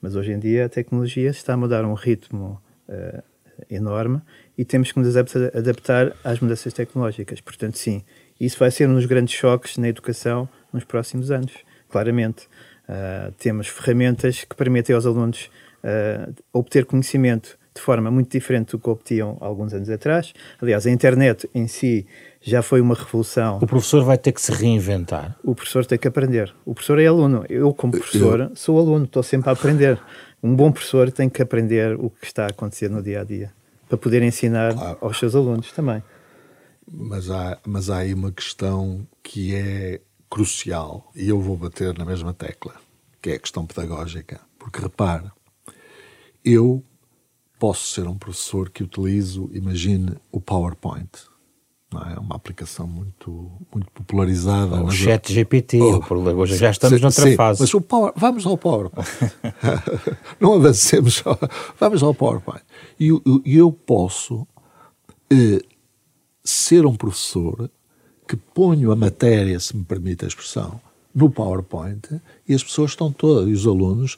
mas 0.01 0.15
hoje 0.15 0.31
em 0.31 0.39
dia 0.39 0.65
a 0.65 0.69
tecnologia 0.69 1.29
está 1.29 1.53
a 1.53 1.57
mudar 1.57 1.85
um 1.85 1.93
ritmo 1.93 2.61
uh, 2.87 3.23
enorme 3.69 4.21
e 4.57 4.63
temos 4.63 4.91
que 4.91 4.99
nos 4.99 5.15
adaptar 5.17 6.15
às 6.23 6.39
mudanças 6.39 6.73
tecnológicas. 6.73 7.41
Portanto, 7.41 7.77
sim, 7.77 8.03
isso 8.39 8.57
vai 8.57 8.71
ser 8.71 8.87
um 8.87 8.95
dos 8.95 9.05
grandes 9.05 9.35
choques 9.35 9.77
na 9.77 9.87
educação 9.87 10.47
nos 10.71 10.83
próximos 10.83 11.31
anos, 11.31 11.53
claramente. 11.89 12.47
Uh, 12.83 13.31
temos 13.37 13.67
ferramentas 13.67 14.43
que 14.43 14.55
permitem 14.55 14.93
aos 14.95 15.05
alunos 15.05 15.49
uh, 15.83 16.33
obter 16.51 16.85
conhecimento 16.85 17.57
de 17.75 17.81
forma 17.81 18.11
muito 18.11 18.31
diferente 18.31 18.71
do 18.71 18.79
que 18.79 18.89
obtinham 18.89 19.37
alguns 19.39 19.73
anos 19.73 19.89
atrás. 19.89 20.33
Aliás, 20.61 20.85
a 20.85 20.91
internet 20.91 21.49
em 21.53 21.67
si 21.67 22.05
já 22.41 22.61
foi 22.61 22.81
uma 22.81 22.93
revolução. 22.93 23.57
O 23.61 23.67
professor 23.67 24.03
vai 24.03 24.17
ter 24.17 24.31
que 24.31 24.41
se 24.41 24.51
reinventar. 24.51 25.35
O 25.43 25.55
professor 25.55 25.85
tem 25.85 25.97
que 25.97 26.07
aprender. 26.07 26.53
O 26.65 26.73
professor 26.73 26.99
é 26.99 27.07
aluno. 27.07 27.45
Eu, 27.49 27.73
como 27.73 27.93
professor, 27.93 28.39
Eu... 28.41 28.55
sou 28.55 28.79
aluno, 28.79 29.05
estou 29.05 29.23
sempre 29.23 29.49
a 29.49 29.53
aprender. 29.53 29.99
Um 30.41 30.55
bom 30.55 30.71
professor 30.71 31.11
tem 31.11 31.29
que 31.29 31.41
aprender 31.41 31.95
o 31.95 32.09
que 32.09 32.25
está 32.25 32.45
a 32.45 32.49
acontecer 32.49 32.89
no 32.89 33.01
dia 33.01 33.21
a 33.21 33.23
dia 33.23 33.51
para 33.87 33.97
poder 33.97 34.21
ensinar 34.23 34.73
claro. 34.73 34.97
aos 35.01 35.17
seus 35.17 35.35
alunos 35.35 35.71
também. 35.71 36.03
Mas 36.91 37.29
há, 37.29 37.57
mas 37.65 37.89
há 37.89 37.99
aí 37.99 38.13
uma 38.13 38.31
questão 38.31 39.07
que 39.21 39.55
é 39.55 40.01
crucial 40.29 41.11
e 41.15 41.29
eu 41.29 41.39
vou 41.39 41.55
bater 41.55 41.97
na 41.97 42.03
mesma 42.03 42.33
tecla, 42.33 42.73
que 43.21 43.29
é 43.29 43.35
a 43.35 43.39
questão 43.39 43.65
pedagógica. 43.65 44.41
Porque 44.59 44.81
repare, 44.81 45.31
eu 46.43 46.83
posso 47.63 47.93
ser 47.93 48.05
um 48.09 48.17
professor 48.17 48.69
que 48.69 48.83
utilizo, 48.83 49.49
imagine, 49.53 50.17
o 50.29 50.41
PowerPoint. 50.41 51.07
Não 51.89 52.01
é? 52.01 52.15
é 52.15 52.19
uma 52.19 52.35
aplicação 52.35 52.85
muito, 52.85 53.49
muito 53.73 53.89
popularizada. 53.93 54.83
O 54.83 54.91
chat 54.91 55.31
GPT, 55.31 55.79
oh, 55.79 56.13
hoje 56.13 56.57
já 56.57 56.71
estamos 56.71 56.97
sim, 56.97 57.01
noutra 57.01 57.23
sim, 57.23 57.37
fase. 57.37 57.61
Mas 57.61 57.73
o 57.73 57.79
power, 57.79 58.11
vamos 58.17 58.45
ao 58.45 58.57
PowerPoint. 58.57 59.07
Não 60.41 60.55
avancemos, 60.55 61.23
vamos 61.79 62.03
ao 62.03 62.13
PowerPoint. 62.13 62.63
E 62.99 63.07
eu, 63.07 63.23
eu 63.45 63.71
posso 63.71 64.45
eh, 65.31 65.61
ser 66.43 66.85
um 66.85 66.97
professor 66.97 67.71
que 68.27 68.35
ponho 68.35 68.91
a 68.91 68.95
matéria, 68.97 69.57
se 69.61 69.73
me 69.73 69.85
permite 69.85 70.25
a 70.25 70.27
expressão, 70.27 70.81
no 71.15 71.29
PowerPoint 71.29 72.19
e 72.45 72.53
as 72.53 72.61
pessoas 72.61 72.91
estão 72.91 73.09
todas, 73.09 73.47
e 73.47 73.53
os 73.53 73.65
alunos 73.65 74.17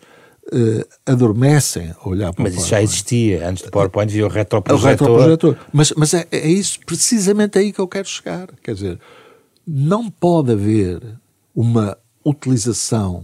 uh, 0.56 0.86
adormecem 1.06 1.94
a 2.00 2.10
olhar 2.10 2.34
para 2.34 2.44
mas 2.44 2.54
o 2.54 2.56
Mas 2.56 2.64
isso 2.64 2.70
já 2.70 2.82
existia, 2.82 3.48
antes 3.48 3.64
do 3.64 3.72
PowerPoint 3.72 4.10
havia 4.10 4.26
o 4.26 4.30
retroprojetor. 4.30 4.86
O 4.86 4.90
retroprojetor. 4.90 5.58
Mas, 5.74 5.92
mas 5.96 6.14
é, 6.14 6.28
é 6.32 6.48
isso 6.48 6.80
precisamente 6.86 7.60
aí 7.60 7.74
que 7.74 7.80
eu 7.80 7.88
quero 7.88 8.08
chegar. 8.08 8.48
Quer 8.64 8.74
dizer, 8.74 9.00
não 9.68 10.10
pode 10.10 10.52
haver 10.52 11.02
uma 11.54 11.98
utilização 12.24 13.24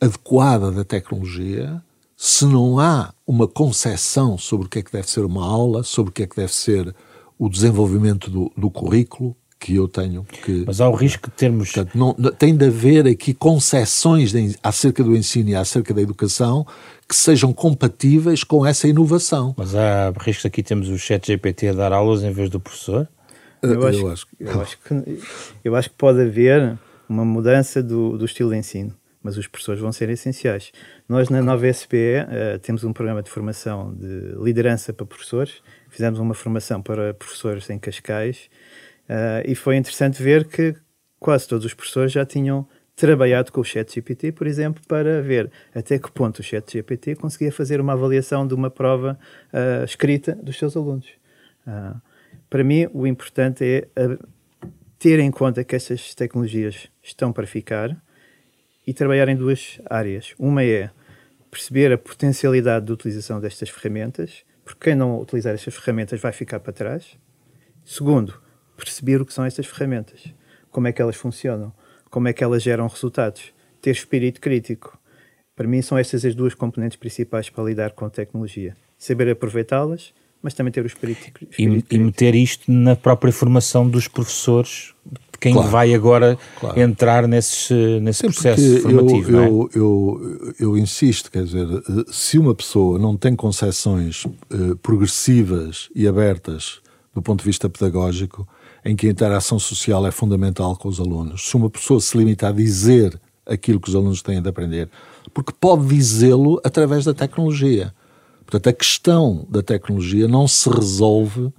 adequada 0.00 0.72
da 0.72 0.84
tecnologia 0.84 1.82
se 2.16 2.44
não 2.44 2.78
há 2.78 3.12
uma 3.26 3.48
concepção 3.48 4.38
sobre 4.38 4.66
o 4.66 4.68
que 4.68 4.78
é 4.78 4.82
que 4.82 4.92
deve 4.92 5.10
ser 5.10 5.24
uma 5.24 5.44
aula, 5.44 5.82
sobre 5.82 6.10
o 6.10 6.12
que 6.12 6.22
é 6.22 6.26
que 6.26 6.36
deve 6.36 6.54
ser 6.54 6.94
o 7.36 7.48
desenvolvimento 7.48 8.30
do, 8.30 8.52
do 8.56 8.70
currículo, 8.70 9.36
que 9.62 9.76
eu 9.76 9.86
tenho 9.86 10.24
que. 10.24 10.64
Mas 10.66 10.80
há 10.80 10.88
o 10.88 10.94
risco 10.94 11.30
de 11.30 11.36
termos. 11.36 11.70
Portanto, 11.70 11.96
não, 11.96 12.12
tem 12.32 12.56
de 12.56 12.66
haver 12.66 13.06
aqui 13.06 13.32
concessões 13.32 14.32
de, 14.32 14.56
acerca 14.60 15.04
do 15.04 15.14
ensino 15.14 15.50
e 15.50 15.54
acerca 15.54 15.94
da 15.94 16.02
educação 16.02 16.66
que 17.08 17.14
sejam 17.14 17.52
compatíveis 17.52 18.42
com 18.42 18.66
essa 18.66 18.88
inovação. 18.88 19.54
Mas 19.56 19.76
há 19.76 20.12
risco 20.18 20.48
aqui 20.48 20.64
temos 20.64 20.88
o 20.88 20.98
chat 20.98 21.24
GPT 21.24 21.68
a 21.68 21.72
dar 21.74 21.92
aulas 21.92 22.24
em 22.24 22.32
vez 22.32 22.50
do 22.50 22.58
professor? 22.58 23.08
Eu 23.62 23.86
acho, 23.86 23.98
eu 23.98 24.10
acho, 24.10 24.26
eu 24.40 24.60
acho, 24.60 24.78
que, 24.78 25.18
eu 25.64 25.76
acho 25.76 25.90
que 25.90 25.96
pode 25.96 26.20
haver 26.20 26.76
uma 27.08 27.24
mudança 27.24 27.80
do, 27.80 28.18
do 28.18 28.24
estilo 28.24 28.50
de 28.50 28.56
ensino, 28.56 28.92
mas 29.22 29.38
os 29.38 29.46
professores 29.46 29.80
vão 29.80 29.92
ser 29.92 30.10
essenciais. 30.10 30.72
Nós, 31.08 31.28
na 31.28 31.40
nova 31.40 31.72
SPE, 31.72 31.96
uh, 31.96 32.58
temos 32.58 32.82
um 32.82 32.92
programa 32.92 33.22
de 33.22 33.30
formação 33.30 33.94
de 33.94 34.34
liderança 34.42 34.92
para 34.92 35.06
professores. 35.06 35.62
Fizemos 35.88 36.18
uma 36.18 36.34
formação 36.34 36.82
para 36.82 37.14
professores 37.14 37.70
em 37.70 37.78
Cascais 37.78 38.50
Uh, 39.08 39.42
e 39.46 39.54
foi 39.54 39.76
interessante 39.76 40.22
ver 40.22 40.46
que 40.46 40.74
quase 41.18 41.46
todos 41.46 41.64
os 41.64 41.74
professores 41.74 42.12
já 42.12 42.24
tinham 42.24 42.66
trabalhado 42.94 43.50
com 43.50 43.60
o 43.60 43.64
ChatGPT, 43.64 44.32
por 44.32 44.46
exemplo, 44.46 44.82
para 44.86 45.22
ver 45.22 45.50
até 45.74 45.98
que 45.98 46.10
ponto 46.10 46.40
o 46.40 46.42
ChatGPT 46.42 47.16
conseguia 47.16 47.50
fazer 47.50 47.80
uma 47.80 47.94
avaliação 47.94 48.46
de 48.46 48.54
uma 48.54 48.70
prova 48.70 49.18
uh, 49.52 49.84
escrita 49.84 50.34
dos 50.34 50.58
seus 50.58 50.76
alunos. 50.76 51.08
Uh, 51.66 52.00
para 52.48 52.62
mim, 52.62 52.88
o 52.92 53.06
importante 53.06 53.64
é 53.64 53.88
ter 54.98 55.18
em 55.18 55.30
conta 55.30 55.64
que 55.64 55.74
estas 55.74 56.14
tecnologias 56.14 56.88
estão 57.02 57.32
para 57.32 57.46
ficar 57.46 57.96
e 58.86 58.92
trabalhar 58.92 59.28
em 59.28 59.36
duas 59.36 59.80
áreas. 59.88 60.34
Uma 60.38 60.62
é 60.62 60.90
perceber 61.50 61.92
a 61.92 61.98
potencialidade 61.98 62.86
de 62.86 62.92
utilização 62.92 63.40
destas 63.40 63.68
ferramentas, 63.68 64.44
porque 64.64 64.90
quem 64.90 64.94
não 64.94 65.20
utilizar 65.20 65.54
estas 65.54 65.74
ferramentas 65.74 66.20
vai 66.20 66.32
ficar 66.32 66.60
para 66.60 66.72
trás. 66.72 67.18
Segundo, 67.84 68.40
perceber 68.76 69.20
o 69.20 69.26
que 69.26 69.32
são 69.32 69.44
estas 69.44 69.66
ferramentas, 69.66 70.24
como 70.70 70.86
é 70.86 70.92
que 70.92 71.00
elas 71.00 71.16
funcionam, 71.16 71.72
como 72.10 72.28
é 72.28 72.32
que 72.32 72.42
elas 72.44 72.62
geram 72.62 72.86
resultados, 72.86 73.52
ter 73.80 73.90
espírito 73.90 74.40
crítico. 74.40 74.98
Para 75.54 75.66
mim, 75.66 75.82
são 75.82 75.98
estas 75.98 76.24
as 76.24 76.34
duas 76.34 76.54
componentes 76.54 76.96
principais 76.96 77.50
para 77.50 77.64
lidar 77.64 77.92
com 77.92 78.04
a 78.04 78.10
tecnologia. 78.10 78.76
Saber 78.98 79.30
aproveitá-las, 79.30 80.12
mas 80.42 80.54
também 80.54 80.72
ter 80.72 80.82
o 80.82 80.86
espírito, 80.86 81.20
espírito 81.20 81.54
e, 81.54 81.56
crítico. 81.56 81.94
E 81.94 81.98
meter 81.98 82.34
isto 82.34 82.70
na 82.70 82.96
própria 82.96 83.32
formação 83.32 83.88
dos 83.88 84.08
professores, 84.08 84.94
de 85.06 85.38
quem 85.38 85.54
claro, 85.54 85.70
vai 85.70 85.94
agora 85.94 86.38
claro. 86.58 86.80
entrar 86.80 87.28
nesse, 87.28 87.74
nesse 88.00 88.22
processo 88.22 88.80
formativo. 88.80 89.30
Eu, 89.30 89.40
é? 89.40 89.46
eu, 89.46 89.70
eu, 89.74 90.54
eu, 90.58 90.78
insisto, 90.78 91.30
quer 91.30 91.44
dizer, 91.44 91.66
se 92.10 92.38
uma 92.38 92.54
pessoa 92.54 92.98
não 92.98 93.16
tem 93.16 93.36
concepções 93.36 94.24
uh, 94.24 94.76
progressivas 94.82 95.88
e 95.94 96.08
abertas 96.08 96.80
do 97.14 97.22
ponto 97.22 97.40
de 97.40 97.46
vista 97.46 97.68
pedagógico, 97.68 98.48
em 98.84 98.96
que 98.96 99.06
a 99.06 99.10
interação 99.10 99.58
social 99.58 100.06
é 100.06 100.10
fundamental 100.10 100.76
com 100.76 100.88
os 100.88 100.98
alunos. 100.98 101.48
Se 101.48 101.56
uma 101.56 101.70
pessoa 101.70 102.00
se 102.00 102.16
limita 102.16 102.48
a 102.48 102.52
dizer 102.52 103.20
aquilo 103.46 103.80
que 103.80 103.88
os 103.88 103.94
alunos 103.94 104.22
têm 104.22 104.40
de 104.40 104.48
aprender, 104.48 104.88
porque 105.32 105.52
pode 105.52 105.86
dizê-lo 105.86 106.60
através 106.64 107.04
da 107.04 107.14
tecnologia. 107.14 107.94
Portanto, 108.44 108.68
a 108.68 108.72
questão 108.72 109.46
da 109.48 109.62
tecnologia 109.62 110.28
não 110.28 110.46
se 110.46 110.68
resolve 110.68 111.52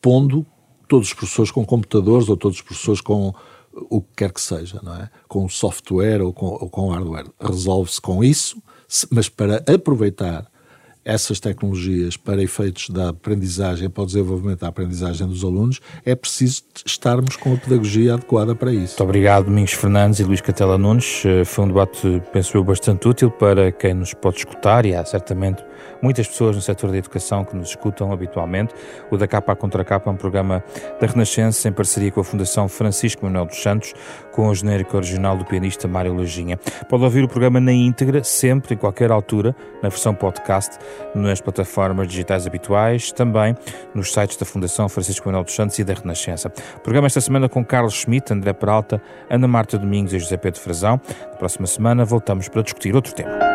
pondo 0.00 0.46
todos 0.88 1.08
os 1.08 1.14
professores 1.14 1.50
com 1.50 1.64
computadores 1.64 2.28
ou 2.28 2.36
todos 2.36 2.58
os 2.58 2.62
professores 2.62 3.00
com 3.00 3.34
o 3.72 4.00
que 4.00 4.08
quer 4.16 4.32
que 4.32 4.40
seja, 4.40 4.80
não 4.82 4.94
é? 4.94 5.10
Com 5.28 5.48
software 5.48 6.20
ou 6.20 6.32
com, 6.32 6.46
ou 6.46 6.68
com 6.68 6.90
hardware. 6.90 7.26
Resolve-se 7.40 8.00
com 8.00 8.24
isso, 8.24 8.60
mas 9.10 9.28
para 9.28 9.64
aproveitar 9.72 10.50
essas 11.04 11.40
tecnologias 11.40 12.16
para 12.16 12.42
efeitos 12.42 12.90
da 12.90 13.08
aprendizagem, 13.08 13.88
para 13.88 14.02
o 14.02 14.06
desenvolvimento 14.06 14.60
da 14.60 14.68
aprendizagem 14.68 15.26
dos 15.26 15.42
alunos, 15.42 15.80
é 16.04 16.14
preciso 16.14 16.62
estarmos 16.84 17.36
com 17.36 17.54
a 17.54 17.56
pedagogia 17.56 18.14
adequada 18.14 18.54
para 18.54 18.72
isso. 18.72 18.94
Muito 18.94 19.04
obrigado, 19.04 19.44
Domingos 19.46 19.72
Fernandes 19.72 20.20
e 20.20 20.24
Luís 20.24 20.40
Catela 20.40 20.76
Nunes. 20.76 21.22
Eh, 21.24 21.44
foi 21.44 21.64
um 21.64 21.68
debate, 21.68 22.22
penso 22.32 22.56
eu, 22.56 22.64
bastante 22.64 23.08
útil 23.08 23.30
para 23.30 23.72
quem 23.72 23.94
nos 23.94 24.14
pode 24.14 24.38
escutar 24.38 24.84
e 24.84 24.94
há 24.94 25.04
certamente 25.04 25.64
muitas 26.02 26.26
pessoas 26.28 26.56
no 26.56 26.62
setor 26.62 26.90
da 26.90 26.98
educação 26.98 27.44
que 27.44 27.56
nos 27.56 27.70
escutam 27.70 28.12
habitualmente. 28.12 28.74
O 29.10 29.16
Da 29.16 29.26
Capa 29.26 29.52
à 29.52 29.56
Contra 29.56 29.84
Capa 29.84 30.10
é 30.10 30.12
um 30.12 30.16
programa 30.16 30.62
da 31.00 31.06
Renascença 31.06 31.68
em 31.68 31.72
parceria 31.72 32.10
com 32.10 32.20
a 32.20 32.24
Fundação 32.24 32.68
Francisco 32.68 33.24
Manuel 33.24 33.46
dos 33.46 33.62
Santos, 33.62 33.94
com 34.32 34.48
o 34.48 34.54
genérico 34.54 34.96
original 34.96 35.36
do 35.36 35.44
pianista 35.44 35.86
Mário 35.88 36.14
Lajinha. 36.14 36.58
Pode 36.88 37.04
ouvir 37.04 37.24
o 37.24 37.28
programa 37.28 37.60
na 37.60 37.72
íntegra, 37.72 38.22
sempre, 38.24 38.74
em 38.74 38.78
qualquer 38.78 39.10
altura, 39.10 39.54
na 39.82 39.88
versão 39.88 40.14
podcast, 40.14 40.78
nas 41.14 41.40
plataformas 41.40 42.08
digitais 42.08 42.46
habituais, 42.46 43.12
também 43.12 43.54
nos 43.94 44.12
sites 44.12 44.36
da 44.36 44.46
Fundação 44.46 44.88
Francisco 44.88 45.26
Manuel 45.26 45.44
dos 45.44 45.54
Santos 45.54 45.78
e 45.78 45.84
da 45.84 45.94
Renascença. 45.94 46.50
Programa 46.82 47.06
esta 47.06 47.20
semana 47.20 47.48
com 47.48 47.64
Carlos 47.64 47.94
Schmidt, 47.94 48.32
André 48.32 48.52
Peralta, 48.52 49.00
Ana 49.28 49.48
Marta 49.48 49.78
Domingos 49.78 50.12
e 50.12 50.18
José 50.18 50.36
Pedro 50.36 50.60
Frazão. 50.60 51.00
Na 51.32 51.36
próxima 51.36 51.66
semana 51.66 52.04
voltamos 52.04 52.48
para 52.48 52.62
discutir 52.62 52.94
outro 52.94 53.14
tema. 53.14 53.49